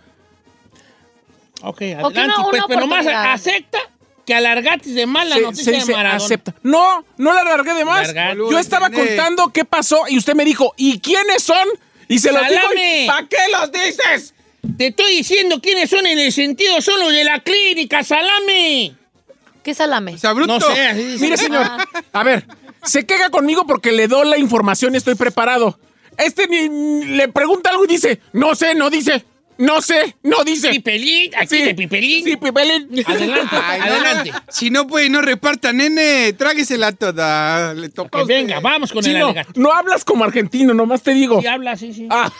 Ok, 1.61 1.81
una- 1.81 1.99
adelante, 2.07 2.33
pues, 2.49 2.53
una 2.53 2.67
pero 2.67 2.85
oportunidad. 2.85 3.33
acepta 3.33 3.79
que 4.25 4.33
alargatis 4.35 4.93
de 4.93 5.05
mal 5.05 5.27
la 5.29 5.35
Se- 5.35 5.41
noticia 5.41 5.81
se 5.81 5.87
de 5.87 5.93
Maradona. 5.93 6.23
acepta. 6.23 6.53
No, 6.63 7.03
no 7.17 7.33
la 7.33 7.43
largué 7.43 7.73
de 7.73 7.85
más. 7.85 8.13
Yo 8.35 8.59
estaba 8.59 8.89
Nene. 8.89 9.07
contando 9.07 9.49
qué 9.51 9.65
pasó 9.65 10.03
y 10.07 10.17
usted 10.17 10.35
me 10.35 10.45
dijo, 10.45 10.73
¿y 10.77 10.99
quiénes 10.99 11.43
son? 11.43 11.67
Y 12.07 12.19
se 12.19 12.31
los 12.31 12.47
digo. 12.47 12.61
¡Salame! 12.61 13.03
y, 13.03 13.07
¿Para 13.07 13.27
qué 13.27 13.37
los 13.51 13.71
dices? 13.71 14.33
Te 14.77 14.87
estoy 14.87 15.15
diciendo 15.17 15.59
quiénes 15.61 15.89
son 15.89 16.05
en 16.05 16.19
el 16.19 16.31
sentido 16.31 16.79
solo 16.81 17.09
de 17.09 17.23
la 17.23 17.39
clínica, 17.39 18.03
salame. 18.03 18.93
¿Qué 19.63 19.73
salame? 19.73 20.15
No 20.47 20.59
sé, 20.59 20.87
así 20.87 21.03
dice. 21.03 21.23
Mire, 21.23 21.37
señor, 21.37 21.67
a 22.13 22.23
ver, 22.23 22.45
se 22.83 23.05
queja 23.05 23.29
conmigo 23.29 23.65
porque 23.67 23.91
le 23.91 24.07
doy 24.07 24.27
la 24.27 24.37
información 24.37 24.93
y 24.93 24.97
estoy 24.97 25.15
preparado. 25.15 25.79
Este 26.17 26.47
ni 26.47 27.05
le 27.05 27.27
pregunta 27.29 27.69
algo 27.69 27.85
y 27.85 27.87
dice, 27.87 28.19
no 28.33 28.53
sé, 28.55 28.75
no 28.75 28.89
dice. 28.89 29.25
No 29.59 29.81
sé, 29.81 30.15
no 30.23 30.45
dice. 30.45 30.69
Pipelín, 30.69 31.31
aquí 31.35 31.57
de 31.57 31.75
Pipelín. 31.75 32.23
Sí, 32.23 32.37
Pipelín. 32.37 33.03
Adelante, 33.05 33.57
Ay, 33.61 33.79
no, 33.81 33.85
adelante. 33.87 34.31
Si 34.47 34.69
no 34.69 34.87
puede, 34.87 35.09
no 35.09 35.21
reparta, 35.21 35.73
nene. 35.73 36.31
Tráguesela 36.31 36.93
toda. 36.93 37.73
Le 37.73 37.89
toca 37.89 38.21
usted. 38.21 38.35
Venga, 38.35 38.61
vamos 38.61 38.93
con 38.93 38.99
el 38.99 39.11
Chino, 39.11 39.25
alegato. 39.25 39.51
no 39.57 39.73
hablas 39.73 40.05
como 40.05 40.23
argentino, 40.23 40.73
nomás 40.73 41.03
te 41.03 41.13
digo. 41.13 41.41
Sí, 41.41 41.47
habla, 41.47 41.75
sí, 41.75 41.93
sí. 41.93 42.07
Ah. 42.09 42.31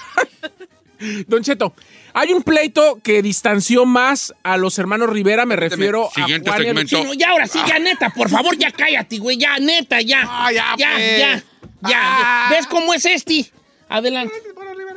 Don 1.28 1.43
Cheto, 1.43 1.74
hay 2.13 2.32
un 2.32 2.41
pleito 2.41 2.99
que 3.03 3.22
distanció 3.22 3.86
más 3.86 4.34
a 4.43 4.55
los 4.55 4.80
hermanos 4.80 5.09
Rivera, 5.09 5.45
me 5.45 5.57
refiero 5.57 6.09
Siguiente 6.15 6.49
a 6.49 6.53
Juan 6.53 6.65
segmento. 6.65 7.03
No, 7.03 7.13
ya 7.13 7.32
ahora 7.32 7.47
sí, 7.47 7.59
ya 7.67 7.80
neta, 7.80 8.09
por 8.11 8.30
favor, 8.30 8.57
ya 8.57 8.72
cállate, 8.72 9.17
güey, 9.17 9.38
ya, 9.38 9.57
neta, 9.59 10.01
ya. 10.01 10.24
Ah, 10.26 10.51
ya, 10.53 10.76
ya, 10.78 10.91
pues. 10.93 11.20
ya, 11.20 11.43
ya. 11.89 11.99
Ah. 12.01 12.47
¿Ves 12.49 12.65
cómo 12.67 12.93
es 12.93 13.05
este? 13.05 13.51
Adelante. 13.89 14.34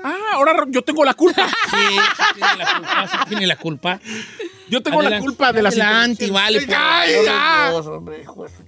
Ah, 0.04 0.16
ahora 0.34 0.64
yo 0.68 0.82
tengo 0.82 1.04
la 1.04 1.14
culpa. 1.14 1.46
Sí, 1.70 1.76
sí 2.16 2.34
tiene 2.34 2.56
la 2.56 2.76
culpa, 2.76 3.08
sí 3.08 3.18
tiene 3.28 3.46
la 3.46 3.56
culpa. 3.56 4.00
Yo 4.68 4.82
tengo 4.82 5.02
la 5.02 5.18
culpa 5.20 5.52
de 5.52 5.62
la 5.62 5.68
Adelante, 5.68 6.30
vale. 6.30 6.60
por 6.66 6.74
Ay, 6.76 7.12
ya. 7.24 7.72
Hombre, 7.74 8.24
su- 8.24 8.64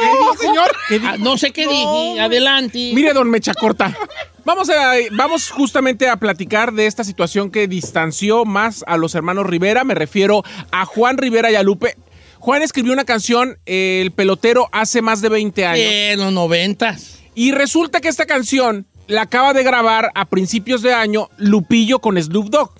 No, 0.00 0.34
señor. 0.36 0.70
Ah, 1.04 1.16
no 1.18 1.36
sé 1.38 1.50
qué 1.52 1.66
dije, 1.66 2.20
adelante. 2.20 2.90
Mire, 2.94 3.12
don 3.12 3.28
Mecha 3.30 3.54
Corta. 3.54 3.96
Vamos, 4.44 4.70
a, 4.70 4.92
vamos 5.12 5.50
justamente 5.50 6.08
a 6.08 6.16
platicar 6.16 6.72
de 6.72 6.86
esta 6.86 7.04
situación 7.04 7.50
que 7.50 7.68
distanció 7.68 8.44
más 8.44 8.84
a 8.86 8.96
los 8.96 9.14
hermanos 9.14 9.46
Rivera. 9.46 9.84
Me 9.84 9.94
refiero 9.94 10.42
a 10.70 10.84
Juan 10.86 11.18
Rivera 11.18 11.50
y 11.50 11.54
a 11.54 11.62
Lupe. 11.62 11.96
Juan 12.38 12.62
escribió 12.62 12.92
una 12.92 13.04
canción, 13.04 13.58
El 13.66 14.12
pelotero, 14.12 14.68
hace 14.72 15.02
más 15.02 15.20
de 15.20 15.28
20 15.28 15.66
años. 15.66 15.86
En 15.86 16.20
los 16.20 16.32
noventas. 16.32 17.17
Y 17.38 17.52
resulta 17.52 18.00
que 18.00 18.08
esta 18.08 18.26
canción 18.26 18.84
la 19.06 19.22
acaba 19.22 19.52
de 19.52 19.62
grabar 19.62 20.10
a 20.16 20.24
principios 20.24 20.82
de 20.82 20.92
año 20.92 21.30
Lupillo 21.36 22.00
con 22.00 22.20
Snoop 22.20 22.48
Dogg. 22.48 22.72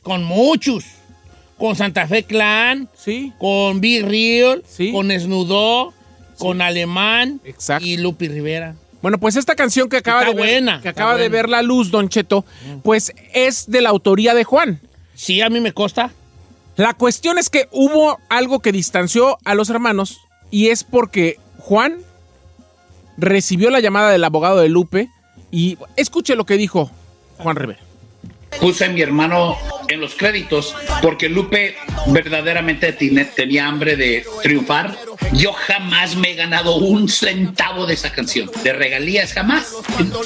Con 0.00 0.24
muchos. 0.24 0.82
Con 1.58 1.76
Santa 1.76 2.06
Fe 2.06 2.22
Clan. 2.22 2.88
Sí. 2.96 3.34
Con 3.38 3.82
Big 3.82 4.06
Real. 4.06 4.64
Sí. 4.66 4.92
Con 4.92 5.10
Snudó. 5.10 5.92
Con 6.38 6.62
Alemán. 6.62 7.42
Exacto. 7.44 7.86
Y 7.86 7.98
Lupi 7.98 8.28
Rivera. 8.28 8.76
Bueno, 9.02 9.18
pues 9.18 9.36
esta 9.36 9.54
canción 9.54 9.90
que 9.90 9.98
acaba, 9.98 10.20
Está 10.20 10.30
de, 10.30 10.36
ver, 10.36 10.52
buena, 10.52 10.80
que 10.80 10.88
acaba 10.88 11.16
de 11.18 11.28
ver 11.28 11.50
la 11.50 11.60
luz, 11.60 11.90
Don 11.90 12.08
Cheto, 12.08 12.46
pues 12.82 13.12
es 13.34 13.70
de 13.70 13.82
la 13.82 13.90
autoría 13.90 14.32
de 14.32 14.44
Juan. 14.44 14.80
Sí, 15.14 15.42
a 15.42 15.50
mí 15.50 15.60
me 15.60 15.74
consta. 15.74 16.12
La 16.76 16.94
cuestión 16.94 17.36
es 17.36 17.50
que 17.50 17.68
hubo 17.72 18.18
algo 18.30 18.60
que 18.60 18.72
distanció 18.72 19.36
a 19.44 19.54
los 19.54 19.68
hermanos 19.68 20.18
y 20.50 20.68
es 20.68 20.82
porque 20.82 21.38
Juan 21.58 22.07
recibió 23.18 23.68
la 23.70 23.80
llamada 23.80 24.10
del 24.10 24.24
abogado 24.24 24.58
de 24.60 24.68
Lupe 24.68 25.10
y 25.50 25.76
escuche 25.96 26.36
lo 26.36 26.46
que 26.46 26.56
dijo 26.56 26.90
Juan 27.38 27.56
Rivera. 27.56 27.80
Puse 28.60 28.86
a 28.86 28.88
mi 28.88 29.02
hermano 29.02 29.56
en 29.88 30.00
los 30.00 30.14
créditos 30.14 30.74
porque 31.02 31.28
Lupe 31.28 31.76
verdaderamente 32.06 32.92
tenía 32.92 33.66
hambre 33.66 33.96
de 33.96 34.24
triunfar. 34.42 34.96
Yo 35.32 35.52
jamás 35.52 36.16
me 36.16 36.32
he 36.32 36.34
ganado 36.34 36.76
un 36.76 37.08
centavo 37.08 37.86
de 37.86 37.94
esa 37.94 38.12
canción, 38.12 38.50
de 38.62 38.72
regalías 38.72 39.32
jamás. 39.32 39.74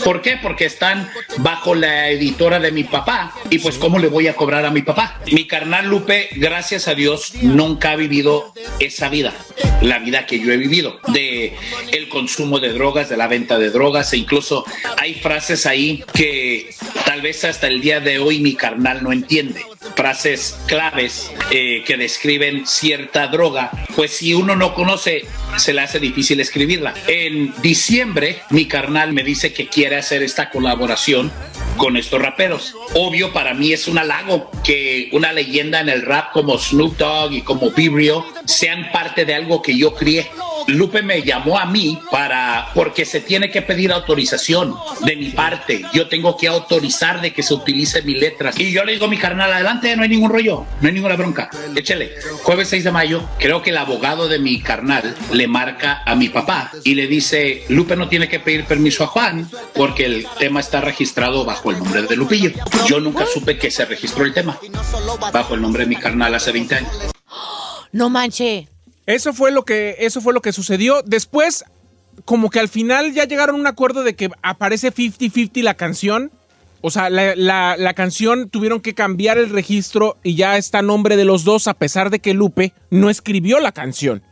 ¿Por 0.04 0.22
qué? 0.22 0.38
Porque 0.40 0.64
están 0.64 1.10
bajo 1.38 1.74
la 1.74 2.08
editora 2.10 2.60
de 2.60 2.72
mi 2.72 2.84
papá 2.84 3.34
y 3.50 3.58
pues 3.58 3.78
cómo 3.78 3.98
le 3.98 4.08
voy 4.08 4.28
a 4.28 4.34
cobrar 4.34 4.64
a 4.64 4.70
mi 4.70 4.82
papá. 4.82 5.20
Mi 5.30 5.46
carnal 5.46 5.88
Lupe, 5.88 6.28
gracias 6.36 6.88
a 6.88 6.94
Dios, 6.94 7.34
nunca 7.42 7.92
ha 7.92 7.96
vivido 7.96 8.52
esa 8.78 9.08
vida, 9.08 9.32
la 9.80 9.98
vida 9.98 10.26
que 10.26 10.40
yo 10.40 10.52
he 10.52 10.56
vivido, 10.56 11.00
de 11.08 11.54
el 11.92 12.08
consumo 12.08 12.60
de 12.60 12.72
drogas, 12.72 13.08
de 13.08 13.16
la 13.16 13.26
venta 13.26 13.58
de 13.58 13.70
drogas 13.70 14.12
e 14.12 14.18
incluso 14.18 14.64
hay 14.98 15.14
frases 15.14 15.66
ahí 15.66 16.04
que 16.14 16.74
tal 17.04 17.22
vez 17.22 17.44
hasta 17.44 17.66
el 17.66 17.80
día 17.80 18.00
de 18.00 18.11
hoy 18.18 18.40
mi 18.40 18.54
carnal 18.54 19.02
no 19.02 19.12
entiende. 19.12 19.62
Frases 19.96 20.58
claves 20.66 21.30
eh, 21.50 21.82
que 21.86 21.96
describen 21.96 22.66
cierta 22.66 23.26
droga, 23.26 23.70
pues 23.94 24.12
si 24.16 24.34
uno 24.34 24.56
no 24.56 24.74
conoce, 24.74 25.26
se 25.56 25.72
le 25.72 25.82
hace 25.82 25.98
difícil 25.98 26.40
escribirla. 26.40 26.94
En 27.06 27.52
diciembre, 27.62 28.42
mi 28.50 28.66
carnal 28.66 29.12
me 29.12 29.22
dice 29.22 29.52
que 29.52 29.68
quiere 29.68 29.96
hacer 29.96 30.22
esta 30.22 30.50
colaboración 30.50 31.30
con 31.76 31.96
estos 31.96 32.20
raperos. 32.20 32.74
Obvio, 32.94 33.32
para 33.32 33.54
mí 33.54 33.72
es 33.72 33.88
un 33.88 33.98
halago 33.98 34.50
que 34.64 35.08
una 35.12 35.32
leyenda 35.32 35.80
en 35.80 35.88
el 35.88 36.02
rap 36.02 36.32
como 36.32 36.58
Snoop 36.58 36.96
Dogg 36.96 37.32
y 37.32 37.42
como 37.42 37.70
Vibrio 37.70 38.24
sean 38.44 38.90
parte 38.92 39.24
de 39.24 39.34
algo 39.34 39.62
que 39.62 39.76
yo 39.76 39.94
crié. 39.94 40.30
Lupe 40.68 41.02
me 41.02 41.22
llamó 41.22 41.58
a 41.58 41.66
mí 41.66 41.98
para 42.10 42.68
porque 42.74 43.04
se 43.04 43.20
tiene 43.20 43.50
que 43.50 43.62
pedir 43.62 43.92
autorización 43.92 44.74
de 45.04 45.16
mi 45.16 45.30
parte. 45.30 45.82
Yo 45.92 46.08
tengo 46.08 46.36
que 46.36 46.48
autorizar 46.48 47.20
de 47.20 47.32
que 47.32 47.42
se 47.42 47.54
utilice 47.54 48.02
mi 48.02 48.14
letras. 48.14 48.58
Y 48.58 48.72
yo 48.72 48.84
le 48.84 48.92
digo 48.92 49.08
mi 49.08 49.18
carnal, 49.18 49.52
adelante, 49.52 49.94
no 49.96 50.02
hay 50.02 50.08
ningún 50.08 50.30
rollo, 50.30 50.64
no 50.80 50.88
hay 50.88 50.94
ninguna 50.94 51.16
bronca. 51.16 51.50
Échele. 51.74 52.12
Jueves 52.42 52.68
6 52.68 52.84
de 52.84 52.92
mayo, 52.92 53.22
creo 53.38 53.62
que 53.62 53.70
el 53.70 53.76
abogado 53.76 54.28
de 54.28 54.38
mi 54.38 54.60
carnal 54.60 55.14
le 55.32 55.46
marca 55.46 56.02
a 56.04 56.14
mi 56.14 56.28
papá 56.28 56.72
y 56.84 56.94
le 56.94 57.06
dice, 57.06 57.64
Lupe 57.68 57.96
no 57.96 58.08
tiene 58.08 58.28
que 58.28 58.40
pedir 58.40 58.64
permiso 58.64 59.04
a 59.04 59.06
Juan 59.06 59.48
porque 59.74 60.04
el 60.04 60.26
tema 60.38 60.60
está 60.60 60.80
registrado 60.80 61.44
bajo 61.44 61.70
el 61.70 61.78
nombre 61.78 62.02
de 62.02 62.16
Lupillo. 62.16 62.50
Yo 62.86 63.00
nunca 63.00 63.26
supe 63.26 63.58
que 63.58 63.70
se 63.70 63.84
registró 63.84 64.24
el 64.24 64.32
tema 64.32 64.58
bajo 65.32 65.54
el 65.54 65.62
nombre 65.62 65.84
de 65.84 65.88
mi 65.88 65.96
carnal 65.96 66.34
hace 66.34 66.52
20 66.52 66.74
años. 66.74 66.92
No 67.92 68.08
manche. 68.08 68.71
Eso 69.06 69.32
fue 69.32 69.50
lo 69.50 69.64
que, 69.64 69.96
eso 70.00 70.20
fue 70.20 70.32
lo 70.32 70.40
que 70.42 70.52
sucedió. 70.52 71.02
Después, 71.02 71.64
como 72.24 72.50
que 72.50 72.60
al 72.60 72.68
final 72.68 73.12
ya 73.12 73.24
llegaron 73.24 73.56
a 73.56 73.58
un 73.60 73.66
acuerdo 73.66 74.02
de 74.04 74.14
que 74.14 74.30
aparece 74.42 74.92
50-50 74.92 75.62
la 75.62 75.74
canción. 75.74 76.30
O 76.80 76.90
sea, 76.90 77.10
la, 77.10 77.34
la- 77.36 77.76
la 77.76 77.94
canción 77.94 78.48
tuvieron 78.48 78.80
que 78.80 78.94
cambiar 78.94 79.38
el 79.38 79.50
registro 79.50 80.16
y 80.22 80.34
ya 80.34 80.56
está 80.56 80.78
a 80.78 80.82
nombre 80.82 81.16
de 81.16 81.24
los 81.24 81.44
dos, 81.44 81.68
a 81.68 81.74
pesar 81.74 82.10
de 82.10 82.18
que 82.20 82.34
Lupe 82.34 82.72
no 82.90 83.08
escribió 83.10 83.60
la 83.60 83.72
canción. 83.72 84.22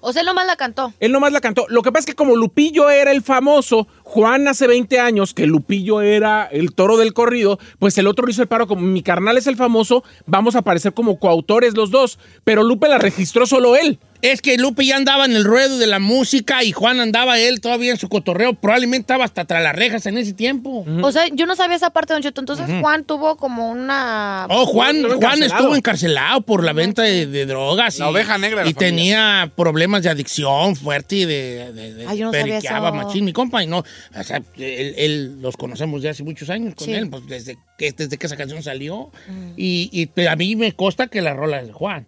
O 0.00 0.12
sea, 0.12 0.20
él 0.20 0.26
nomás 0.26 0.46
la 0.46 0.56
cantó. 0.56 0.92
Él 1.00 1.10
nomás 1.10 1.32
la 1.32 1.40
cantó. 1.40 1.66
Lo 1.68 1.82
que 1.82 1.90
pasa 1.90 2.00
es 2.00 2.06
que 2.06 2.14
como 2.14 2.36
Lupillo 2.36 2.88
era 2.88 3.10
el 3.10 3.22
famoso, 3.22 3.88
Juan 4.10 4.48
hace 4.48 4.66
20 4.66 4.98
años 5.00 5.34
que 5.34 5.46
Lupillo 5.46 6.00
era 6.00 6.44
el 6.50 6.72
toro 6.72 6.96
del 6.96 7.12
corrido, 7.12 7.58
pues 7.78 7.98
el 7.98 8.06
otro 8.06 8.24
le 8.24 8.32
hizo 8.32 8.40
el 8.40 8.48
paro 8.48 8.66
como 8.66 8.80
mi 8.80 9.02
carnal 9.02 9.36
es 9.36 9.46
el 9.46 9.56
famoso, 9.56 10.02
vamos 10.24 10.56
a 10.56 10.60
aparecer 10.60 10.94
como 10.94 11.18
coautores 11.18 11.74
los 11.76 11.90
dos, 11.90 12.18
pero 12.42 12.62
Lupe 12.64 12.88
la 12.88 12.96
registró 12.96 13.44
solo 13.46 13.76
él. 13.76 13.98
Es 14.20 14.42
que 14.42 14.56
Lupe 14.58 14.84
ya 14.84 14.96
andaba 14.96 15.26
en 15.26 15.36
el 15.36 15.44
ruedo 15.44 15.78
de 15.78 15.86
la 15.86 16.00
música 16.00 16.64
y 16.64 16.72
Juan 16.72 16.98
andaba 16.98 17.38
él 17.38 17.60
todavía 17.60 17.92
en 17.92 17.98
su 17.98 18.08
cotorreo. 18.08 18.52
Probablemente 18.54 19.02
estaba 19.02 19.24
hasta 19.24 19.44
tras 19.44 19.62
las 19.62 19.76
rejas 19.76 20.06
en 20.06 20.18
ese 20.18 20.32
tiempo. 20.32 20.84
O 21.02 21.12
sea, 21.12 21.28
yo 21.32 21.46
no 21.46 21.54
sabía 21.54 21.76
esa 21.76 21.90
parte, 21.90 22.14
Don 22.14 22.22
Cheto. 22.22 22.40
Entonces. 22.40 22.66
Juan 22.80 23.04
tuvo 23.04 23.36
como 23.36 23.70
una... 23.70 24.48
Oh, 24.50 24.66
Juan, 24.66 24.96
Estuvo 24.96 25.08
Juan 25.20 25.22
encarcelado. 25.34 25.56
estuvo 25.60 25.76
encarcelado 25.76 26.40
por 26.40 26.64
la 26.64 26.72
venta 26.72 27.02
de, 27.02 27.26
de 27.28 27.46
drogas. 27.46 27.96
La 28.00 28.06
y, 28.06 28.10
oveja 28.10 28.38
negra 28.38 28.66
Y 28.66 28.74
tenía 28.74 29.52
problemas 29.54 30.02
de 30.02 30.10
adicción 30.10 30.74
fuerte 30.74 31.14
y 31.14 31.24
de, 31.24 31.72
de, 31.72 31.94
de- 31.94 32.06
Ay, 32.08 32.18
yo 32.18 32.26
no 32.26 32.32
sabía 32.32 32.58
eso. 32.58 32.92
machín. 32.92 33.24
Mi 33.24 33.32
compa, 33.32 33.62
y 33.62 33.68
no, 33.68 33.84
O 34.18 34.22
sea, 34.22 34.38
él, 34.56 34.94
él- 34.96 35.42
los 35.42 35.56
conocemos 35.56 36.02
ya 36.02 36.10
hace 36.10 36.22
muchos 36.22 36.50
años 36.50 36.74
con 36.74 36.86
Sí. 36.86 36.92
él, 36.94 37.08
pues 37.10 37.26
desde 37.26 37.56
que, 37.78 37.92
desde 37.92 38.16
que 38.16 38.26
esa 38.26 38.36
canción 38.36 38.62
salió. 38.62 39.10
Y, 39.56 39.90
y, 40.16 40.26
a 40.26 40.36
mí 40.36 40.56
me 40.56 40.72
consta 40.72 41.06
que 41.08 41.20
la 41.22 41.34
rola 41.34 41.60
es 41.60 41.66
de 41.68 41.72
Juan. 41.72 42.06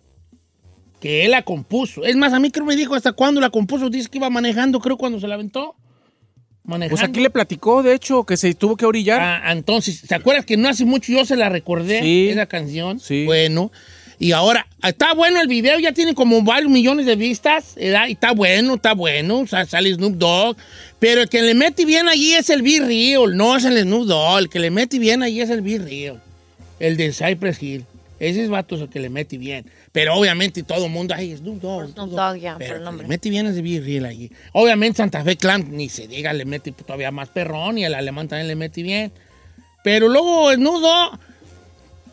Que 1.00 1.24
él 1.24 1.30
la 1.30 1.42
compuso. 1.42 2.04
Es 2.04 2.14
más, 2.16 2.32
a 2.32 2.40
mí 2.40 2.50
creo 2.50 2.66
me 2.66 2.76
dijo 2.76 2.94
hasta 2.94 3.12
cuándo 3.12 3.40
la 3.40 3.50
compuso. 3.50 3.88
Dice 3.88 4.08
que 4.08 4.18
iba 4.18 4.28
manejando, 4.30 4.80
creo, 4.80 4.96
cuando 4.98 5.18
se 5.18 5.26
la 5.28 5.34
aventó. 5.34 5.74
Manejando. 6.62 6.90
Pues 7.00 7.08
aquí 7.08 7.20
le 7.20 7.30
platicó, 7.30 7.82
de 7.82 7.94
hecho, 7.94 8.24
que 8.24 8.36
se 8.36 8.52
tuvo 8.54 8.76
que 8.76 8.84
orillar. 8.84 9.18
Ah, 9.20 9.52
entonces, 9.52 10.02
¿te 10.06 10.14
acuerdas 10.14 10.44
que 10.44 10.58
no 10.58 10.68
hace 10.68 10.84
mucho 10.84 11.10
yo 11.12 11.24
se 11.24 11.36
la 11.36 11.48
recordé? 11.48 12.02
Sí. 12.02 12.28
Esa 12.28 12.44
canción. 12.46 13.00
Bueno. 13.24 13.72
Y 14.22 14.32
ahora, 14.32 14.66
está 14.86 15.14
bueno 15.14 15.40
el 15.40 15.48
video, 15.48 15.78
ya 15.78 15.92
tiene 15.92 16.14
como 16.14 16.42
varios 16.42 16.70
millones 16.70 17.06
de 17.06 17.16
vistas, 17.16 17.74
¿verdad? 17.74 18.06
Y 18.06 18.12
está 18.12 18.32
bueno, 18.32 18.74
está 18.74 18.92
bueno, 18.92 19.38
o 19.38 19.46
sea, 19.46 19.64
sale 19.64 19.94
Snoop 19.94 20.16
Dogg. 20.16 20.58
Pero 20.98 21.22
el 21.22 21.30
que 21.30 21.40
le 21.40 21.54
mete 21.54 21.86
bien 21.86 22.06
allí 22.06 22.34
es 22.34 22.50
el 22.50 22.60
Be 22.60 22.80
Real, 22.80 23.34
no 23.34 23.56
es 23.56 23.64
el 23.64 23.80
Snoop 23.80 24.04
Dogg. 24.06 24.40
El 24.40 24.48
que 24.50 24.58
le 24.58 24.70
mete 24.70 24.98
bien 24.98 25.22
allí 25.22 25.40
es 25.40 25.48
el 25.48 25.62
Be 25.62 25.78
Real, 25.78 26.20
el 26.80 26.98
de 26.98 27.14
Cypress 27.14 27.62
Hill. 27.62 27.86
Ese 28.18 28.44
es 28.44 28.50
vato 28.50 28.74
es 28.74 28.82
el 28.82 28.90
que 28.90 29.00
le 29.00 29.08
mete 29.08 29.38
bien. 29.38 29.64
Pero 29.90 30.14
obviamente 30.14 30.62
todo 30.64 30.84
el 30.84 30.90
mundo, 30.92 31.14
ay, 31.16 31.34
Snoop 31.34 31.62
Dogg. 31.62 31.92
Snoop 31.92 32.10
Dogg, 32.10 32.36
ya, 32.36 32.52
por 32.52 32.58
Pero 32.58 32.74
el 32.74 32.80
que 32.80 32.84
nombre. 32.84 33.04
le 33.04 33.08
mete 33.08 33.30
bien 33.30 33.46
es 33.46 33.54
de 33.54 33.62
Be 33.62 33.80
Real 33.80 34.04
allí. 34.04 34.30
Obviamente 34.52 34.98
Santa 34.98 35.24
Fe 35.24 35.36
Clan, 35.38 35.74
ni 35.74 35.88
se 35.88 36.06
diga, 36.06 36.34
le 36.34 36.44
mete 36.44 36.72
todavía 36.72 37.10
más 37.10 37.30
perrón 37.30 37.78
y 37.78 37.86
el 37.86 37.94
alemán 37.94 38.28
también 38.28 38.48
le 38.48 38.54
mete 38.54 38.82
bien. 38.82 39.12
Pero 39.82 40.08
luego 40.08 40.50
el 40.50 40.60
nudo 40.60 41.18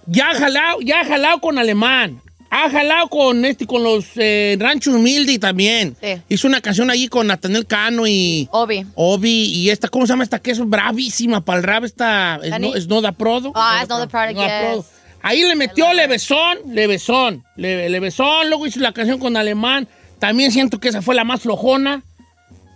ya 0.07 0.31
ha 0.31 0.35
jalado, 0.35 0.81
ya 0.81 1.01
ha 1.01 1.05
jalado 1.05 1.39
con 1.39 1.57
alemán. 1.57 2.21
Ha 2.49 2.69
jalado 2.69 3.09
con 3.09 3.43
este, 3.43 3.67
con 3.67 3.83
los 3.83 4.05
eh, 4.15 4.55
Ranchos 4.57 4.93
Humilde 4.95 5.37
también. 5.37 5.97
Sí. 6.01 6.21
Hizo 6.29 6.47
una 6.47 6.61
canción 6.61 6.89
allí 6.89 7.09
con 7.09 7.27
Nathaniel 7.27 7.67
Cano 7.67 8.07
y 8.07 8.47
Obi. 8.51 8.85
Obi 8.95 9.43
y 9.53 9.69
esta, 9.69 9.89
¿cómo 9.89 10.05
se 10.07 10.13
llama 10.13 10.23
esta? 10.23 10.39
Que 10.39 10.51
es 10.51 10.59
bravísima 10.65 11.43
para 11.43 11.57
el 11.59 11.63
rap, 11.65 11.83
esta 11.83 12.39
es 12.41 12.87
Noda 12.87 13.11
Prodo. 13.11 13.51
Ah, 13.53 13.81
es 13.83 13.89
Noda 13.89 14.07
Prodo. 14.07 14.77
yes. 14.77 14.85
Ahí 15.21 15.41
le 15.43 15.55
metió 15.55 15.91
Levesón, 15.93 16.59
Levesón, 16.73 17.43
Le- 17.57 17.89
Levesón, 17.89 18.47
luego 18.47 18.65
hizo 18.65 18.79
la 18.79 18.93
canción 18.93 19.19
con 19.19 19.35
alemán. 19.35 19.87
También 20.19 20.53
siento 20.53 20.79
que 20.79 20.87
esa 20.87 21.01
fue 21.01 21.15
la 21.15 21.25
más 21.25 21.41
flojona, 21.41 22.01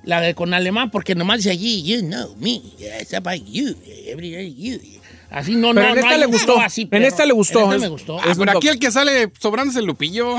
la 0.04 0.20
de 0.20 0.34
con 0.36 0.54
alemán, 0.54 0.92
porque 0.92 1.16
nomás 1.16 1.38
dice 1.38 1.52
allí, 1.52 1.82
you 1.84 2.02
know 2.02 2.36
me, 2.40 2.62
it's 3.00 3.14
about 3.14 3.42
you, 3.46 3.74
every 4.06 4.32
day 4.32 4.54
you. 4.54 4.80
Así 5.32 5.56
no, 5.56 5.70
Pero 5.74 5.82
no, 5.82 5.88
en 5.88 5.96
no 5.96 6.02
esta 6.02 6.10
hay 6.14 6.20
le 6.20 6.26
gustó. 6.26 6.60
así, 6.60 6.90
En 6.92 7.04
esta 7.04 7.26
le 7.26 7.32
gustó. 7.34 7.60
En 7.60 7.64
esta 7.66 7.76
Es- 7.78 7.82
me 7.82 7.88
gustó. 7.88 8.20
Ah, 8.20 8.34
pero 8.38 8.58
aquí 8.58 8.68
el 8.68 8.80
que 8.80 8.92
sale 8.92 9.32
sobrando 9.40 9.72
es 9.72 9.78
el 9.78 9.86
Lupillo. 9.86 10.36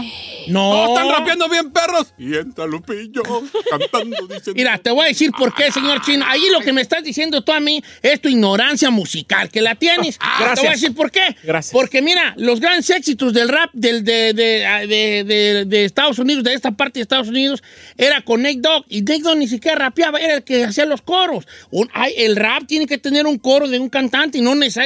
No. 0.49 0.89
están 0.89 1.09
rapeando 1.09 1.49
bien, 1.49 1.71
perros. 1.71 2.13
Y 2.19 2.35
entra 2.37 2.67
Lupillo 2.67 3.23
cantando, 3.71 4.27
dicen. 4.29 4.53
Mira, 4.55 4.77
te 4.79 4.91
voy 4.91 5.07
a 5.07 5.09
decir 5.09 5.31
por 5.33 5.55
qué, 5.55 5.73
señor 5.73 6.03
Chino. 6.03 6.25
Ahí 6.29 6.43
lo 6.53 6.61
que 6.61 6.75
me 6.75 6.83
estás 6.83 7.03
diciendo 7.03 7.43
tú 7.43 7.53
a 7.53 7.61
mí 7.61 7.83
es 8.03 8.21
tu 8.21 8.29
ignorancia 8.29 8.91
musical, 8.91 9.49
que 9.49 9.63
la 9.63 9.75
tienes. 9.77 10.19
Te 10.19 10.25
voy 10.27 10.35
a 10.35 10.47
Gracias. 10.49 10.73
decir 10.81 10.95
por 10.95 11.11
qué. 11.11 11.37
Gracias. 11.43 11.73
Porque 11.73 12.03
mira, 12.03 12.35
los 12.37 12.61
grandes 12.61 12.91
éxitos 12.91 13.33
del 13.33 13.49
rap 13.49 13.71
del, 13.73 14.05
de, 14.05 14.35
de, 14.35 14.87
de- 14.87 15.25
de- 15.25 15.65
de 15.65 15.85
Estados 15.87 16.19
Unidos, 16.19 16.45
de 16.45 16.53
esta 16.53 16.73
parte 16.73 16.99
de 16.99 17.03
Estados 17.03 17.29
Unidos, 17.29 17.63
era 17.97 18.21
con 18.21 18.43
Nate 18.43 18.59
Dogg. 18.61 18.85
Y 18.89 19.01
Nate 19.01 19.21
Dogg 19.23 19.39
ni 19.39 19.49
siquiera 19.49 19.79
rapeaba, 19.79 20.19
era 20.19 20.35
el 20.35 20.45
que 20.45 20.65
hacía 20.65 20.85
los 20.85 21.01
coros. 21.01 21.47
Un- 21.71 21.89
ay, 21.95 22.13
el 22.19 22.37
rap 22.37 22.65
tiene 22.67 22.87
que 22.87 22.99
tener 22.99 23.27
un 23.27 23.39
coro 23.39 23.69
de 23.69 23.79
un 23.79 23.89
cantante 23.89 24.37
y 24.37 24.43
no 24.43 24.55
necesariamente 24.55 24.82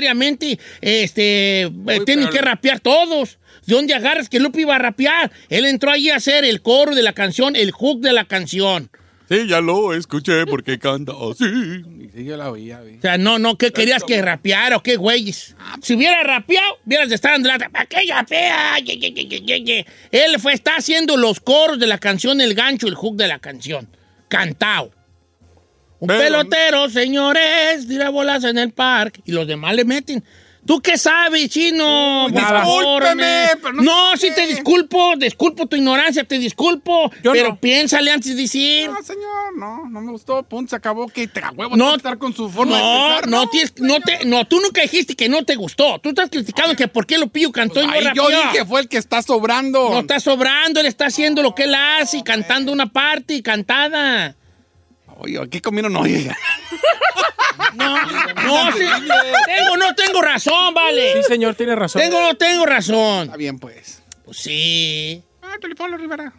este, 0.81 1.63
eh, 1.63 1.71
tienen 2.05 2.27
pero- 2.27 2.31
que 2.31 2.41
rapear 2.41 2.81
todos. 2.81 3.39
¿De 3.67 3.75
dónde 3.75 3.95
agarras 3.95 4.29
que 4.29 4.39
Lupe 4.39 4.61
iba 4.61 4.77
a 4.77 4.79
rapear? 4.79 5.33
Él 5.49 5.67
entró 5.67 5.91
allí 5.91 6.11
a 6.11 6.17
hacer 6.17 6.45
el 6.45 6.63
coro 6.63 6.95
de 6.95 7.03
la 7.03 7.13
canción, 7.13 7.57
el 7.57 7.73
hook 7.73 8.01
de 8.01 8.13
la 8.13 8.25
canción. 8.25 8.91
Sí, 9.29 9.49
ya 9.49 9.61
lo 9.61 9.93
escuché 9.93 10.47
porque 10.47 10.79
canta 10.79 11.13
así. 11.13 11.45
Sí, 12.15 12.25
yo 12.25 12.37
la 12.37 12.49
oía. 12.49 12.81
vi. 12.83 12.99
O 12.99 13.01
sea, 13.01 13.19
no, 13.19 13.41
no, 13.41 13.59
¿qué 13.59 13.73
querías 13.73 14.05
que 14.05 14.23
rapeara 14.23 14.77
o 14.77 14.83
qué 14.85 14.95
güeyes? 14.95 15.57
Si 15.83 15.95
hubiera 15.95 16.23
rapeado, 16.23 16.79
hubieras 16.87 17.09
de 17.09 17.17
estar 17.17 17.35
en 17.35 17.43
la... 17.43 17.59
¿Para 17.59 17.87
qué 17.87 18.03
rapea? 18.09 18.79
Ye, 18.79 18.99
ye, 18.99 19.11
ye, 19.11 19.27
ye, 19.27 19.41
ye, 19.41 19.65
ye. 19.65 19.87
Él 20.13 20.39
fue, 20.39 20.53
está 20.53 20.77
haciendo 20.77 21.17
los 21.17 21.41
coros 21.41 21.81
de 21.81 21.89
la 21.89 21.99
canción, 21.99 22.41
el 22.41 22.55
gancho, 22.55 22.87
el 22.87 22.95
hook 22.95 23.17
de 23.17 23.27
la 23.27 23.41
canción. 23.41 23.89
Cantado. 24.29 24.93
Un 25.99 26.09
Pero- 26.09 26.21
pelotero, 26.21 26.91
señores, 26.91 27.87
tira 27.89 28.11
bolas 28.11 28.45
en 28.45 28.59
el 28.59 28.73
parque. 28.73 29.21
Y 29.25 29.33
los 29.33 29.47
demás 29.47 29.75
le 29.75 29.85
meten. 29.85 30.23
¿Tú 30.67 30.81
qué 30.81 30.99
sabes, 30.99 31.49
chino? 31.49 32.27
Discúlpeme. 32.29 32.65
Discúlpeme, 32.65 33.47
pero 33.63 33.73
no 33.75 33.83
No, 33.83 34.17
sí 34.17 34.31
te 34.35 34.49
disculpo, 34.49 35.15
disculpo 35.17 35.67
tu 35.67 35.77
ignorancia, 35.77 36.25
te 36.25 36.41
disculpo. 36.41 37.09
Yo 37.23 37.31
pero 37.33 37.51
no. 37.51 37.57
piénsale 37.61 38.11
antes 38.11 38.35
de 38.35 38.43
decir. 38.43 38.91
No, 38.91 39.01
señor, 39.01 39.57
no, 39.57 39.89
no 39.89 40.01
me 40.01 40.11
gustó. 40.11 40.43
Punto, 40.43 40.71
se 40.71 40.77
acabó. 40.77 41.07
Que 41.07 41.29
te 41.29 41.41
huevo 41.55 41.77
No, 41.77 41.91
no 41.91 41.95
estar 41.95 42.19
con 42.19 42.35
su 42.35 42.51
forma 42.51 42.77
de 42.79 42.83
no, 42.83 43.07
pensar. 43.21 43.29
no, 43.29 43.47
tienes- 43.47 43.75
no, 43.79 44.01
te, 44.01 44.25
no, 44.25 44.45
tú 44.45 44.59
nunca 44.61 44.83
dijiste 44.83 45.15
que 45.15 45.29
no 45.29 45.45
te 45.45 45.55
gustó. 45.55 46.01
Tú 46.01 46.09
estás 46.09 46.31
criticando 46.31 46.75
que 46.75 46.89
por 46.89 47.07
qué 47.07 47.17
Lupillo 47.17 47.53
cantó 47.53 47.81
y 47.81 47.87
no 47.87 47.93
Ahí 47.93 48.05
yo 48.13 48.29
dije 48.29 48.65
fue 48.67 48.81
el 48.81 48.89
que 48.89 48.97
está 48.99 49.23
sobrando. 49.23 49.89
No 49.91 50.01
está 50.01 50.19
sobrando, 50.19 50.81
él 50.81 50.87
está 50.87 51.07
haciendo 51.07 51.43
lo 51.43 51.55
que 51.55 51.63
él 51.63 51.77
hace 51.77 52.19
y 52.19 52.23
cantando 52.25 52.73
una 52.73 52.87
parte 52.93 53.35
y 53.35 53.43
cantada. 53.43 54.35
Oye, 55.19 55.41
¿qué 55.51 55.61
comieron 55.61 55.95
hoy? 55.97 56.31
No, 57.75 57.95
no, 57.97 58.73
sí, 58.73 58.85
tengo, 59.47 59.77
no 59.77 59.95
tengo 59.95 60.23
razón, 60.23 60.73
vale. 60.75 61.13
Sí, 61.15 61.23
señor, 61.25 61.55
tiene 61.55 61.75
razón. 61.75 62.01
Tengo, 62.01 62.21
no 62.21 62.35
tengo 62.37 62.65
razón. 62.65 63.25
Está 63.25 63.37
bien, 63.37 63.59
pues. 63.59 64.03
Pues 64.25 64.39
sí. 64.39 65.23
Ah, 65.43 65.57
Pablo 65.77 65.97
Rivera. 65.99 66.33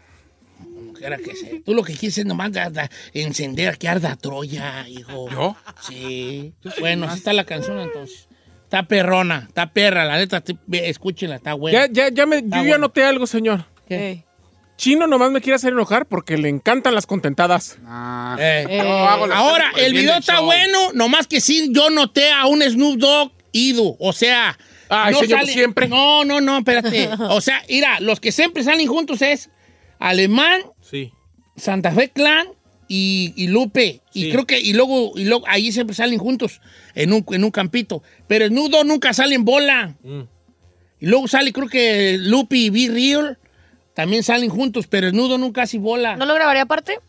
Como 0.58 0.94
quiera 0.94 1.18
que 1.18 1.36
sea. 1.36 1.50
Tú 1.66 1.74
lo 1.76 1.84
que 1.84 1.94
quieres 1.94 2.18
es 2.18 2.26
nomás 2.26 2.52
da- 2.52 2.70
da- 2.70 2.90
encender 3.14 3.78
que 3.78 3.88
arda 3.88 4.16
Troya, 4.16 4.88
hijo. 4.88 5.30
¿Yo? 5.30 5.56
Sí. 5.88 6.54
Bueno, 6.80 7.06
así 7.08 7.18
está 7.20 7.34
la 7.34 7.44
canción 7.46 7.80
entonces. 7.80 8.28
Está 8.64 8.84
perrona, 8.84 9.46
está 9.48 9.72
perra, 9.72 10.06
la 10.06 10.18
neta, 10.18 10.44
escúchenla, 10.72 11.36
está 11.38 11.54
buena. 11.54 11.86
Ya, 11.88 11.92
ya, 11.92 12.10
ya 12.10 12.26
me, 12.26 12.42
yo 12.42 12.64
ya 12.64 12.78
noté 12.78 13.04
algo, 13.04 13.26
señor. 13.28 13.66
¿Qué? 13.88 14.24
Chino 14.78 15.08
nomás 15.08 15.32
me 15.32 15.42
quiere 15.42 15.56
hacer 15.56 15.74
enojar 15.74 16.06
porque 16.06 16.38
le 16.38 16.50
encantan 16.50 16.94
las 16.96 17.06
contentadas. 17.08 17.78
Ah, 17.86 18.38
Eh, 18.40 18.80
hago 18.80 19.26
las 19.28 19.38
Ahora, 19.38 19.72
el 19.78 19.92
video 19.94 20.16
está 20.18 20.36
show. 20.36 20.46
bueno, 20.46 20.92
nomás 20.94 21.28
que 21.28 21.42
sí, 21.42 21.70
yo 21.72 21.90
noté 21.90 22.32
a 22.32 22.46
un 22.46 22.62
Snoop 22.62 22.98
Dogg 23.00 23.32
ido. 23.52 23.96
O 24.00 24.14
sea, 24.14 24.58
Ay, 24.90 25.16
señor, 25.16 25.46
siempre. 25.48 25.88
No, 25.88 26.24
no, 26.26 26.40
no, 26.42 26.60
espérate. 26.60 27.10
O 27.30 27.42
sea, 27.42 27.62
mira, 27.68 28.00
los 28.00 28.20
que 28.20 28.32
siempre 28.32 28.64
salen 28.64 28.88
juntos 28.88 29.22
es 29.22 29.50
Alemán, 30.00 30.62
Sí. 30.82 31.12
Santa 31.56 31.92
Fe 31.92 32.10
Clan 32.10 32.48
y, 32.88 33.34
y 33.36 33.48
Lupe. 33.48 34.02
Y 34.14 34.26
Sí. 34.26 34.32
creo 34.32 34.46
que, 34.46 34.60
y 34.60 34.74
luego, 34.74 35.12
y 35.16 35.26
luego, 35.26 35.44
ahí 35.48 35.72
siempre 35.72 35.96
salen 35.96 36.20
juntos 36.20 36.62
en 36.94 37.14
un, 37.14 37.26
en 37.32 37.44
un 37.44 37.52
campito. 37.52 38.04
Pero 38.28 38.46
el 38.46 38.54
nudo 38.54 38.84
nunca 38.84 39.12
sale 39.14 39.34
en 39.36 39.44
bola. 39.44 39.96
Mm. 40.04 40.22
Y 41.00 41.06
luego 41.08 41.28
sale, 41.28 41.52
creo 41.52 41.68
que 41.68 42.18
Lupe 42.20 42.56
y 42.58 42.70
Be 42.70 42.94
Real 42.94 43.38
también 43.98 44.22
salen 44.22 44.50
juntos, 44.52 44.86
pero 44.86 45.08
el 45.08 45.16
nudo 45.16 45.40
nunca 45.40 45.64
hace 45.64 45.80
bola. 45.80 46.16
¿No 46.18 46.28
lo 46.28 46.36
grabaría 46.36 46.62
aparte? 46.62 47.00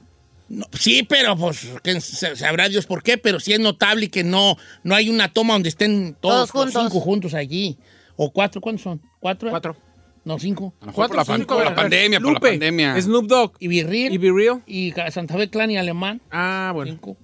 No, 0.48 0.64
sí, 0.72 1.02
pero 1.02 1.36
pues 1.36 1.68
que 1.82 2.00
sabrá 2.00 2.66
Dios 2.70 2.86
por 2.86 3.02
qué, 3.02 3.18
pero 3.18 3.38
sí 3.40 3.52
es 3.52 3.60
notable 3.60 4.08
que 4.08 4.24
no, 4.24 4.56
no 4.84 4.94
hay 4.94 5.10
una 5.10 5.30
toma 5.30 5.52
donde 5.52 5.68
estén 5.68 6.16
todos, 6.18 6.50
Todos 6.50 6.64
juntos. 6.72 6.82
cinco 6.84 7.00
juntos 7.00 7.34
allí. 7.34 7.76
O 8.16 8.32
cuatro, 8.32 8.62
¿cuántos 8.62 8.82
son? 8.84 9.02
¿Cuatro? 9.20 9.50
Cuatro. 9.50 9.76
No, 10.24 10.38
cinco. 10.38 10.72
A 10.80 10.86
lo 10.86 10.92
mejor 10.92 11.08
por 11.08 11.16
la, 11.16 11.24
cinco, 11.26 11.56
por 11.58 11.74
pandemia, 11.74 12.20
por 12.20 12.32
la 12.32 12.40
pandemia. 12.40 13.00
Snoop 13.02 13.26
Dogg 13.26 13.52
Y 13.60 13.68
Be 13.68 13.86
Real. 13.86 14.12
y 14.14 14.18
Real. 14.30 14.62
y 14.66 14.94
Santa 15.12 15.34
Fe 15.36 15.50
Clan 15.50 15.70
y 15.70 15.76
Alemán. 15.76 16.22
Ah, 16.30 16.70
bueno. 16.74 16.90
Cinco. 16.92 17.18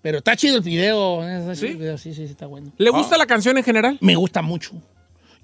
Pero 0.00 0.18
está 0.18 0.36
chido 0.36 0.58
el 0.58 0.62
video. 0.62 1.28
eh, 1.28 1.40
está 1.40 1.54
chido 1.56 1.66
¿Sí? 1.66 1.72
el 1.72 1.76
video, 1.78 1.98
sí, 1.98 2.14
sí, 2.14 2.26
sí, 2.26 2.30
está 2.32 2.46
bueno. 2.46 2.72
¿Le 2.78 2.90
gusta 2.90 3.18
la 3.18 3.26
canción 3.26 3.58
en 3.58 3.64
general? 3.64 3.98
Me 4.00 4.14
gusta 4.14 4.42
mucho. 4.42 4.72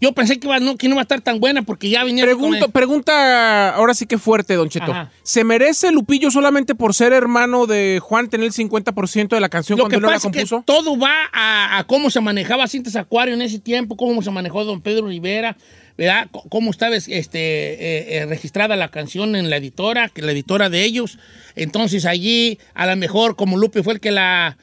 Yo 0.00 0.12
pensé 0.12 0.38
que, 0.38 0.46
iba- 0.46 0.60
no, 0.60 0.76
que 0.76 0.86
no 0.88 0.94
iba 0.94 1.00
a 1.00 1.02
estar 1.02 1.20
tan 1.20 1.40
buena 1.40 1.62
porque 1.62 1.90
ya 1.90 2.04
venía... 2.04 2.24
Pregunto, 2.24 2.66
con- 2.66 2.72
pregunta 2.72 3.74
ahora 3.74 3.94
sí 3.94 4.06
que 4.06 4.16
fuerte, 4.18 4.54
Don 4.54 4.68
Cheto. 4.68 4.92
Ajá. 4.92 5.10
¿Se 5.24 5.42
merece 5.42 5.90
Lupillo 5.90 6.30
solamente 6.30 6.74
por 6.76 6.94
ser 6.94 7.12
hermano 7.12 7.66
de 7.66 7.98
Juan 8.00 8.28
tener 8.30 8.46
el 8.46 8.52
50% 8.52 9.28
de 9.28 9.40
la 9.40 9.48
canción 9.48 9.76
Lo 9.78 9.84
cuando 9.84 9.96
que 9.96 10.00
no 10.00 10.06
la 10.08 10.14
pasa 10.14 10.28
es 10.28 10.32
que 10.32 10.38
compuso? 10.40 10.62
todo 10.64 10.96
va 10.98 11.14
a, 11.32 11.78
a 11.78 11.84
cómo 11.84 12.10
se 12.10 12.20
manejaba 12.20 12.68
Cintas 12.68 12.94
Acuario 12.96 13.34
en 13.34 13.42
ese 13.42 13.58
tiempo, 13.58 13.96
cómo 13.96 14.22
se 14.22 14.30
manejó 14.30 14.64
don 14.64 14.80
Pedro 14.80 15.08
Rivera, 15.08 15.56
¿verdad? 15.96 16.28
C- 16.32 16.40
Cómo 16.48 16.70
estaba 16.70 16.94
este, 16.94 17.38
eh, 17.40 18.18
eh, 18.18 18.26
registrada 18.26 18.76
la 18.76 18.90
canción 18.92 19.34
en 19.34 19.50
la 19.50 19.56
editora, 19.56 20.08
que 20.10 20.22
la 20.22 20.30
editora 20.30 20.70
de 20.70 20.84
ellos. 20.84 21.18
Entonces 21.56 22.04
allí, 22.04 22.58
a 22.74 22.86
lo 22.86 22.94
mejor, 22.96 23.34
como 23.34 23.56
Lupe 23.58 23.82
fue 23.82 23.94
el 23.94 24.00
que 24.00 24.12
la... 24.12 24.58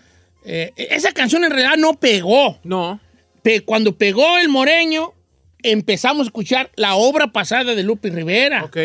eh, 0.45 0.71
esa 0.77 1.11
canción 1.11 1.43
en 1.43 1.51
realidad 1.51 1.75
no 1.77 1.95
pegó. 1.95 2.57
No. 2.63 3.01
Pe- 3.43 3.61
cuando 3.65 3.97
pegó 3.97 4.37
el 4.37 4.47
Moreño, 4.47 5.11
empezamos 5.71 6.21
a 6.21 6.29
escuchar 6.29 6.71
la 6.75 6.95
obra 6.95 7.27
pasada 7.31 7.75
de 7.75 7.83
Lupe 7.83 8.09
Rivera. 8.09 8.63
Ok. 8.63 8.77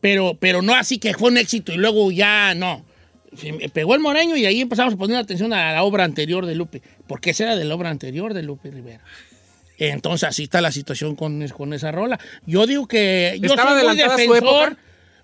Pero, 0.00 0.36
pero 0.38 0.60
no 0.62 0.74
así 0.74 0.98
que 0.98 1.14
fue 1.14 1.30
un 1.30 1.38
éxito 1.38 1.72
y 1.72 1.76
luego 1.76 2.10
ya 2.10 2.54
no. 2.54 2.84
Se 3.36 3.52
me 3.52 3.68
Pegó 3.68 3.94
el 3.94 4.00
Moreño 4.00 4.36
y 4.36 4.46
ahí 4.46 4.60
empezamos 4.60 4.94
a 4.94 4.96
poner 4.96 5.16
atención 5.16 5.52
a 5.52 5.72
la 5.72 5.82
obra 5.82 6.04
anterior 6.04 6.46
de 6.46 6.54
Lupe, 6.54 6.82
porque 7.06 7.30
esa 7.30 7.44
era 7.44 7.56
de 7.56 7.64
la 7.64 7.74
obra 7.74 7.90
anterior 7.90 8.34
de 8.34 8.42
Lupe 8.42 8.70
Rivera. 8.70 9.00
Entonces 9.78 10.28
así 10.28 10.44
está 10.44 10.60
la 10.60 10.70
situación 10.70 11.16
con, 11.16 11.46
con 11.48 11.72
esa 11.72 11.90
rola. 11.90 12.20
Yo 12.46 12.66
digo 12.66 12.86
que 12.86 13.38
yo 13.40 13.48
¿Estaba 13.50 13.78
soy 13.80 13.88
muy 13.88 13.96
defensor. 13.96 14.36
época? 14.36 14.76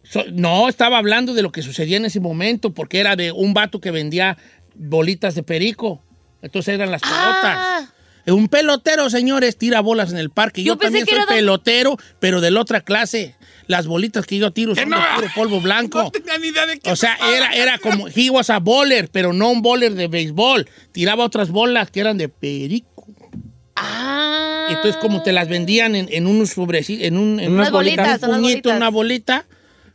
So- 0.02 0.24
no, 0.32 0.68
estaba 0.68 0.98
hablando 0.98 1.34
de 1.34 1.42
lo 1.42 1.52
que 1.52 1.62
sucedía 1.62 1.98
en 1.98 2.06
ese 2.06 2.18
momento, 2.20 2.72
porque 2.72 2.98
era 3.00 3.14
de 3.16 3.32
un 3.32 3.52
vato 3.54 3.80
que 3.80 3.90
vendía 3.90 4.38
bolitas 4.74 5.34
de 5.34 5.42
perico. 5.42 6.02
Entonces 6.42 6.74
eran 6.74 6.90
las 6.90 7.02
Ah. 7.04 7.92
Un 8.32 8.48
pelotero, 8.48 9.08
señores, 9.10 9.56
tira 9.56 9.80
bolas 9.80 10.10
en 10.12 10.18
el 10.18 10.30
parque. 10.30 10.62
Yo, 10.62 10.74
Yo 10.74 10.78
pensé 10.78 10.86
también 11.00 11.06
que 11.06 11.10
soy 11.12 11.18
era 11.22 11.26
pelotero, 11.26 11.96
pero 12.18 12.40
de 12.40 12.50
la 12.50 12.60
otra 12.60 12.80
clase. 12.82 13.34
Las 13.66 13.86
bolitas 13.86 14.26
que 14.26 14.36
yo 14.38 14.50
tiro 14.50 14.74
son 14.74 14.90
de 14.90 14.96
puro 15.14 15.28
polvo 15.34 15.60
blanco. 15.62 16.02
No 16.02 16.10
tenía 16.10 16.38
ni 16.38 16.48
idea 16.48 16.66
de 16.66 16.78
qué 16.80 16.90
O 16.90 16.96
sea, 16.96 17.16
era, 17.36 17.52
era 17.52 17.78
como, 17.78 18.08
he 18.08 18.28
was 18.30 18.50
a 18.50 18.58
bowler, 18.58 19.08
pero 19.12 19.32
no 19.32 19.50
un 19.50 19.62
bowler 19.62 19.94
de 19.94 20.08
béisbol. 20.08 20.68
Tiraba 20.92 21.24
otras 21.24 21.50
bolas 21.50 21.90
que 21.90 22.00
eran 22.00 22.18
de 22.18 22.28
perico. 22.28 23.06
Ah. 23.76 24.66
Entonces, 24.70 24.96
como 24.96 25.22
te 25.22 25.32
las 25.32 25.48
vendían 25.48 25.94
en, 25.94 26.08
en 26.10 26.26
unos 26.26 26.56
sobreci- 26.56 27.02
en 27.02 27.16
un, 27.16 27.40
en 27.40 27.52
Unas 27.52 27.68
un 27.68 27.72
bolitas, 27.74 28.06
unas 28.06 28.18
puñito, 28.18 28.40
bolitas. 28.40 28.76
una 28.76 28.88
bolita, 28.90 29.46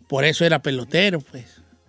por 0.07 0.25
eso 0.25 0.45
era 0.45 0.59
pelotero, 0.61 1.19
pues. 1.21 1.45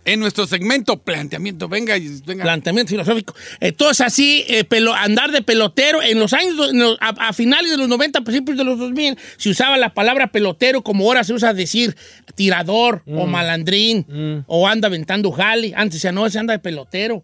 En 0.06 0.20
nuestro 0.20 0.46
segmento 0.46 0.96
planteamiento, 0.96 1.68
venga, 1.68 1.96
y- 1.98 2.20
venga. 2.24 2.44
Planteamiento 2.44 2.90
filosófico. 2.90 3.34
Entonces, 3.60 4.00
así, 4.06 4.44
eh, 4.48 4.64
pelo- 4.64 4.94
andar 4.94 5.32
de 5.32 5.42
pelotero, 5.42 6.00
en 6.02 6.18
los 6.18 6.32
años, 6.32 6.56
do- 6.56 6.70
en 6.70 6.78
los- 6.78 6.96
a, 7.00 7.08
a 7.28 7.32
finales 7.32 7.70
de 7.72 7.76
los 7.76 7.88
90, 7.88 8.20
principios 8.22 8.56
de 8.56 8.64
los 8.64 8.78
2000, 8.78 9.18
se 9.36 9.50
usaba 9.50 9.76
la 9.76 9.92
palabra 9.94 10.28
pelotero 10.28 10.82
como 10.82 11.04
ahora 11.06 11.24
se 11.24 11.34
usa 11.34 11.52
decir 11.52 11.96
tirador 12.34 13.02
o 13.06 13.26
malandrín 13.26 14.44
o 14.46 14.66
anda 14.68 14.88
aventando 14.88 15.30
jali. 15.32 15.72
Antes 15.76 16.00
ya 16.00 16.12
no, 16.12 16.28
se 16.30 16.38
anda 16.38 16.52
de 16.52 16.60
pelotero. 16.60 17.22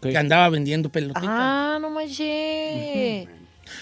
Que 0.00 0.16
andaba 0.16 0.48
vendiendo 0.48 0.88
pelotitas. 0.90 1.24
Ah, 1.26 1.78
no 1.80 1.90
manches. 1.90 3.28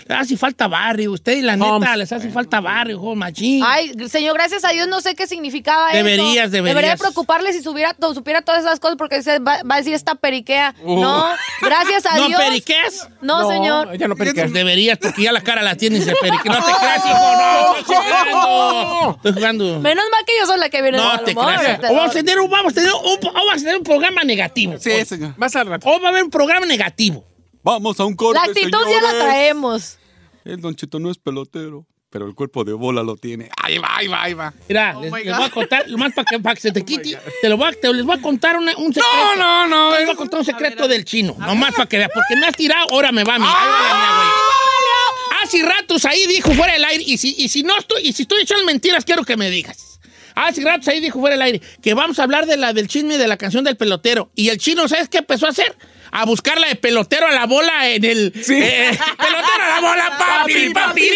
Les 0.06 0.18
hace 0.18 0.36
falta 0.36 0.66
barrio. 0.68 1.12
Ustedes, 1.12 1.42
la 1.42 1.56
neta, 1.56 1.96
les 1.96 2.12
hace 2.12 2.30
falta 2.30 2.60
barrio, 2.60 3.00
machín. 3.14 3.62
Ay, 3.66 3.92
señor, 4.08 4.34
gracias 4.34 4.64
a 4.64 4.70
Dios 4.70 4.88
no 4.88 5.00
sé 5.00 5.14
qué 5.14 5.26
significaba 5.26 5.92
Deberías, 5.92 6.44
eso. 6.46 6.50
deberías. 6.52 6.74
Debería 6.76 6.96
preocuparle 6.96 7.52
si 7.52 7.62
supiera, 7.62 7.94
to- 7.94 8.14
supiera 8.14 8.42
todas 8.42 8.62
esas 8.64 8.80
cosas 8.80 8.96
porque 8.96 9.22
se 9.22 9.38
va, 9.38 9.58
va 9.68 9.74
a 9.76 9.78
decir 9.78 9.94
esta 9.94 10.14
periquea. 10.14 10.74
Uh. 10.82 11.00
No, 11.00 11.26
gracias 11.62 12.06
a 12.06 12.16
¿No 12.18 12.26
Dios. 12.28 12.40
periqueas? 12.40 13.08
No, 13.20 13.48
señor. 13.48 13.94
Ella 13.94 14.08
no 14.08 14.16
periqueas. 14.16 14.52
Deberías, 14.52 14.98
porque 14.98 15.22
ya 15.22 15.32
la 15.32 15.40
cara 15.40 15.62
la 15.62 15.74
tienes 15.76 16.06
de 16.06 16.14
perique. 16.20 16.48
No 16.48 16.56
te 16.64 16.72
creas, 16.80 17.04
hijo, 17.04 17.36
no. 17.36 17.76
Estoy 17.76 17.96
jugando. 17.96 19.14
Estoy 19.16 19.32
jugando. 19.32 19.80
Menos 19.80 20.04
mal 20.10 20.24
que 20.26 20.32
yo 20.40 20.46
soy 20.46 20.58
la 20.58 20.68
que 20.70 20.82
viene 20.82 20.98
No 20.98 21.20
te 21.20 21.32
humor, 21.32 21.54
creas. 21.58 21.80
O 21.90 21.94
vamos 21.94 22.10
a 22.10 22.14
tener, 22.14 22.38
un- 22.40 22.50
vamos 22.50 22.72
a 22.72 22.74
tener 22.74 22.90
un, 22.92 23.00
o 23.28 23.32
vamos 23.32 23.52
a 23.54 23.56
tener 23.56 23.76
un 23.76 23.84
programa 23.84 24.24
negativo. 24.24 24.74
Sí, 24.78 25.04
señor. 25.04 25.34
Vas 25.36 25.54
al 25.56 25.66
rato. 25.66 25.88
O 25.88 26.00
va 26.00 26.08
a 26.08 26.10
haber 26.10 26.24
un 26.24 26.30
programa 26.30 26.66
negativo. 26.66 27.24
Vamos 27.62 28.00
a 28.00 28.04
un 28.04 28.14
corte, 28.14 28.38
La 28.38 28.46
actitud 28.46 28.70
ya 28.70 28.78
la 29.02 29.10
señores. 29.10 29.22
traemos. 29.22 29.98
El 30.44 30.60
Don 30.60 30.74
Cheto 30.74 30.98
no 30.98 31.10
es 31.10 31.18
pelotero, 31.18 31.86
pero 32.08 32.26
el 32.26 32.34
cuerpo 32.34 32.64
de 32.64 32.72
bola 32.72 33.02
lo 33.02 33.16
tiene. 33.16 33.50
Ahí 33.62 33.76
va, 33.78 33.88
ahí 33.96 34.08
va, 34.08 34.22
ahí 34.22 34.32
va. 34.34 34.54
Mira, 34.68 34.94
les, 34.94 35.12
les 35.12 35.36
voy 35.36 35.44
a 35.46 35.50
contar, 35.50 35.88
lo 35.88 35.98
más 35.98 36.12
para 36.14 36.24
que, 36.24 36.38
para 36.40 36.54
que 36.54 36.60
se 36.62 36.72
te 36.72 36.82
quite, 36.84 37.18
te 37.42 37.48
lo 37.48 37.56
voy 37.58 37.68
a, 37.68 37.72
te, 37.72 37.92
les 37.92 38.04
voy 38.04 38.16
a 38.18 38.22
contar 38.22 38.56
una- 38.56 38.74
un 38.78 38.92
secreto. 38.94 39.08
No, 39.36 39.36
no, 39.36 39.66
no. 39.66 39.90
Les 39.96 40.06
voy 40.06 40.14
a 40.14 40.16
contar 40.16 40.40
un 40.40 40.46
secreto 40.46 40.88
del 40.88 41.04
chino. 41.04 41.36
Nomás 41.38 41.74
para 41.74 41.86
que 41.88 41.98
veas, 41.98 42.10
porque 42.14 42.36
me 42.36 42.46
has 42.46 42.56
tirado, 42.56 42.86
ahora 42.90 43.12
me 43.12 43.22
va 43.24 43.34
a 43.34 43.38
mí. 43.38 43.44
Ahí 43.46 43.52
va 43.68 43.88
la 43.88 43.94
mía, 43.94 44.10
güey. 44.16 45.42
Hace 45.42 45.62
ratos 45.62 46.04
ahí 46.04 46.26
dijo 46.26 46.52
fuera 46.52 46.72
del 46.74 46.84
aire, 46.84 47.04
y 47.06 47.18
si, 47.18 47.34
y 47.36 47.48
si 47.48 47.62
no 47.62 47.76
estoy, 47.78 48.02
y 48.06 48.12
si 48.12 48.22
estoy 48.22 48.42
echando 48.42 48.64
mentiras, 48.64 49.04
quiero 49.04 49.24
que 49.24 49.36
me 49.36 49.50
digas. 49.50 50.00
Hace 50.34 50.62
ratos 50.62 50.88
ahí 50.88 51.00
dijo 51.00 51.18
fuera 51.20 51.34
del 51.34 51.42
aire 51.42 51.60
que 51.82 51.92
vamos 51.92 52.18
a 52.18 52.22
hablar 52.22 52.46
de 52.46 52.56
la 52.56 52.72
del 52.72 52.88
chisme 52.88 53.18
de 53.18 53.26
la 53.28 53.36
canción 53.36 53.64
del 53.64 53.76
pelotero. 53.76 54.30
Y 54.34 54.48
el 54.48 54.58
chino, 54.58 54.86
¿sabes 54.88 55.08
qué 55.08 55.18
empezó 55.18 55.46
a 55.46 55.50
hacer? 55.50 55.76
A 56.12 56.24
buscarla 56.24 56.66
de 56.68 56.76
pelotero 56.76 57.26
a 57.26 57.32
la 57.32 57.46
bola 57.46 57.88
en 57.88 58.04
el. 58.04 58.32
eh, 58.34 58.98
pelotero 59.18 59.62
a 59.64 59.68
la 59.68 59.80
bola, 59.80 60.18
papi, 60.18 60.70
papi. 60.70 61.10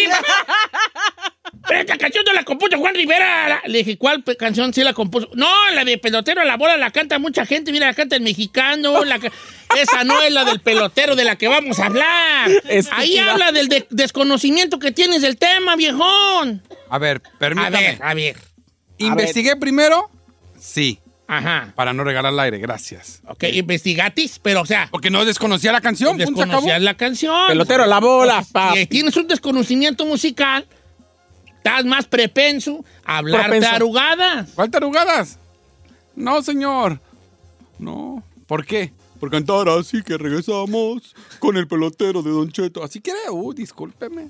Pero 1.67 1.79
esta 1.79 1.97
canción 1.97 2.23
no 2.25 2.33
la 2.33 2.43
compuso 2.43 2.77
Juan 2.77 2.93
Rivera. 2.93 3.49
La- 3.49 3.61
Le 3.65 3.79
dije, 3.79 3.97
¿cuál 3.97 4.23
canción 4.37 4.73
sí 4.73 4.83
la 4.83 4.93
compuso? 4.93 5.29
No, 5.33 5.49
la 5.71 5.83
de 5.83 5.97
pelotero 5.97 6.41
a 6.41 6.45
la 6.45 6.57
bola 6.57 6.77
la 6.77 6.91
canta 6.91 7.17
mucha 7.19 7.45
gente. 7.45 7.71
Mira, 7.71 7.87
la 7.87 7.93
canta 7.93 8.15
el 8.15 8.21
mexicano. 8.21 9.03
la 9.03 9.19
esa 9.75 10.03
no 10.03 10.21
es 10.21 10.31
la 10.31 10.45
del 10.45 10.59
pelotero 10.59 11.15
de 11.15 11.23
la 11.23 11.35
que 11.37 11.47
vamos 11.47 11.79
a 11.79 11.87
hablar. 11.87 12.49
Ahí 12.91 13.17
habla 13.17 13.51
del 13.51 13.67
de- 13.67 13.87
desconocimiento 13.89 14.77
que 14.79 14.91
tienes 14.91 15.21
del 15.23 15.37
tema, 15.37 15.75
viejón. 15.75 16.61
A 16.89 16.99
ver, 16.99 17.21
permítame. 17.39 17.77
A 17.77 17.81
ver, 17.81 17.97
a 18.03 18.13
ver. 18.13 18.35
¿Investigué 18.99 19.55
primero? 19.55 20.09
Sí. 20.59 20.99
Ajá. 21.27 21.73
Para 21.75 21.93
no 21.93 22.03
regalar 22.03 22.33
el 22.33 22.39
aire, 22.39 22.59
gracias. 22.59 23.21
Ok, 23.27 23.45
investigatis, 23.53 24.39
pero 24.39 24.61
o 24.61 24.65
sea. 24.65 24.87
Porque 24.91 25.09
no 25.09 25.25
desconocía 25.25 25.71
la 25.71 25.81
canción. 25.81 26.17
Desconocías 26.17 26.81
la 26.81 26.95
canción. 26.95 27.47
Pelotero 27.47 27.85
la 27.85 27.99
bola, 27.99 28.45
Si 28.73 28.85
tienes 28.85 29.17
un 29.17 29.27
desconocimiento 29.27 30.05
musical, 30.05 30.67
estás 31.57 31.83
más 31.85 32.05
prepenso 32.05 32.85
a 33.03 33.17
hablar 33.17 33.43
Propenso. 33.43 33.69
tarugadas. 33.71 34.49
¿Cuál 34.53 34.69
tarugadas? 34.69 35.39
No, 36.15 36.41
señor. 36.43 36.99
No. 37.79 38.23
¿Por 38.45 38.65
qué? 38.65 38.93
Por 39.19 39.31
cantar 39.31 39.67
así 39.69 40.03
que 40.03 40.17
regresamos 40.17 41.15
con 41.39 41.57
el 41.57 41.67
pelotero 41.67 42.21
de 42.21 42.29
Don 42.29 42.51
Cheto. 42.51 42.83
Así 42.83 43.01
que, 43.01 43.11
uh, 43.31 43.53
discúlpeme. 43.53 44.29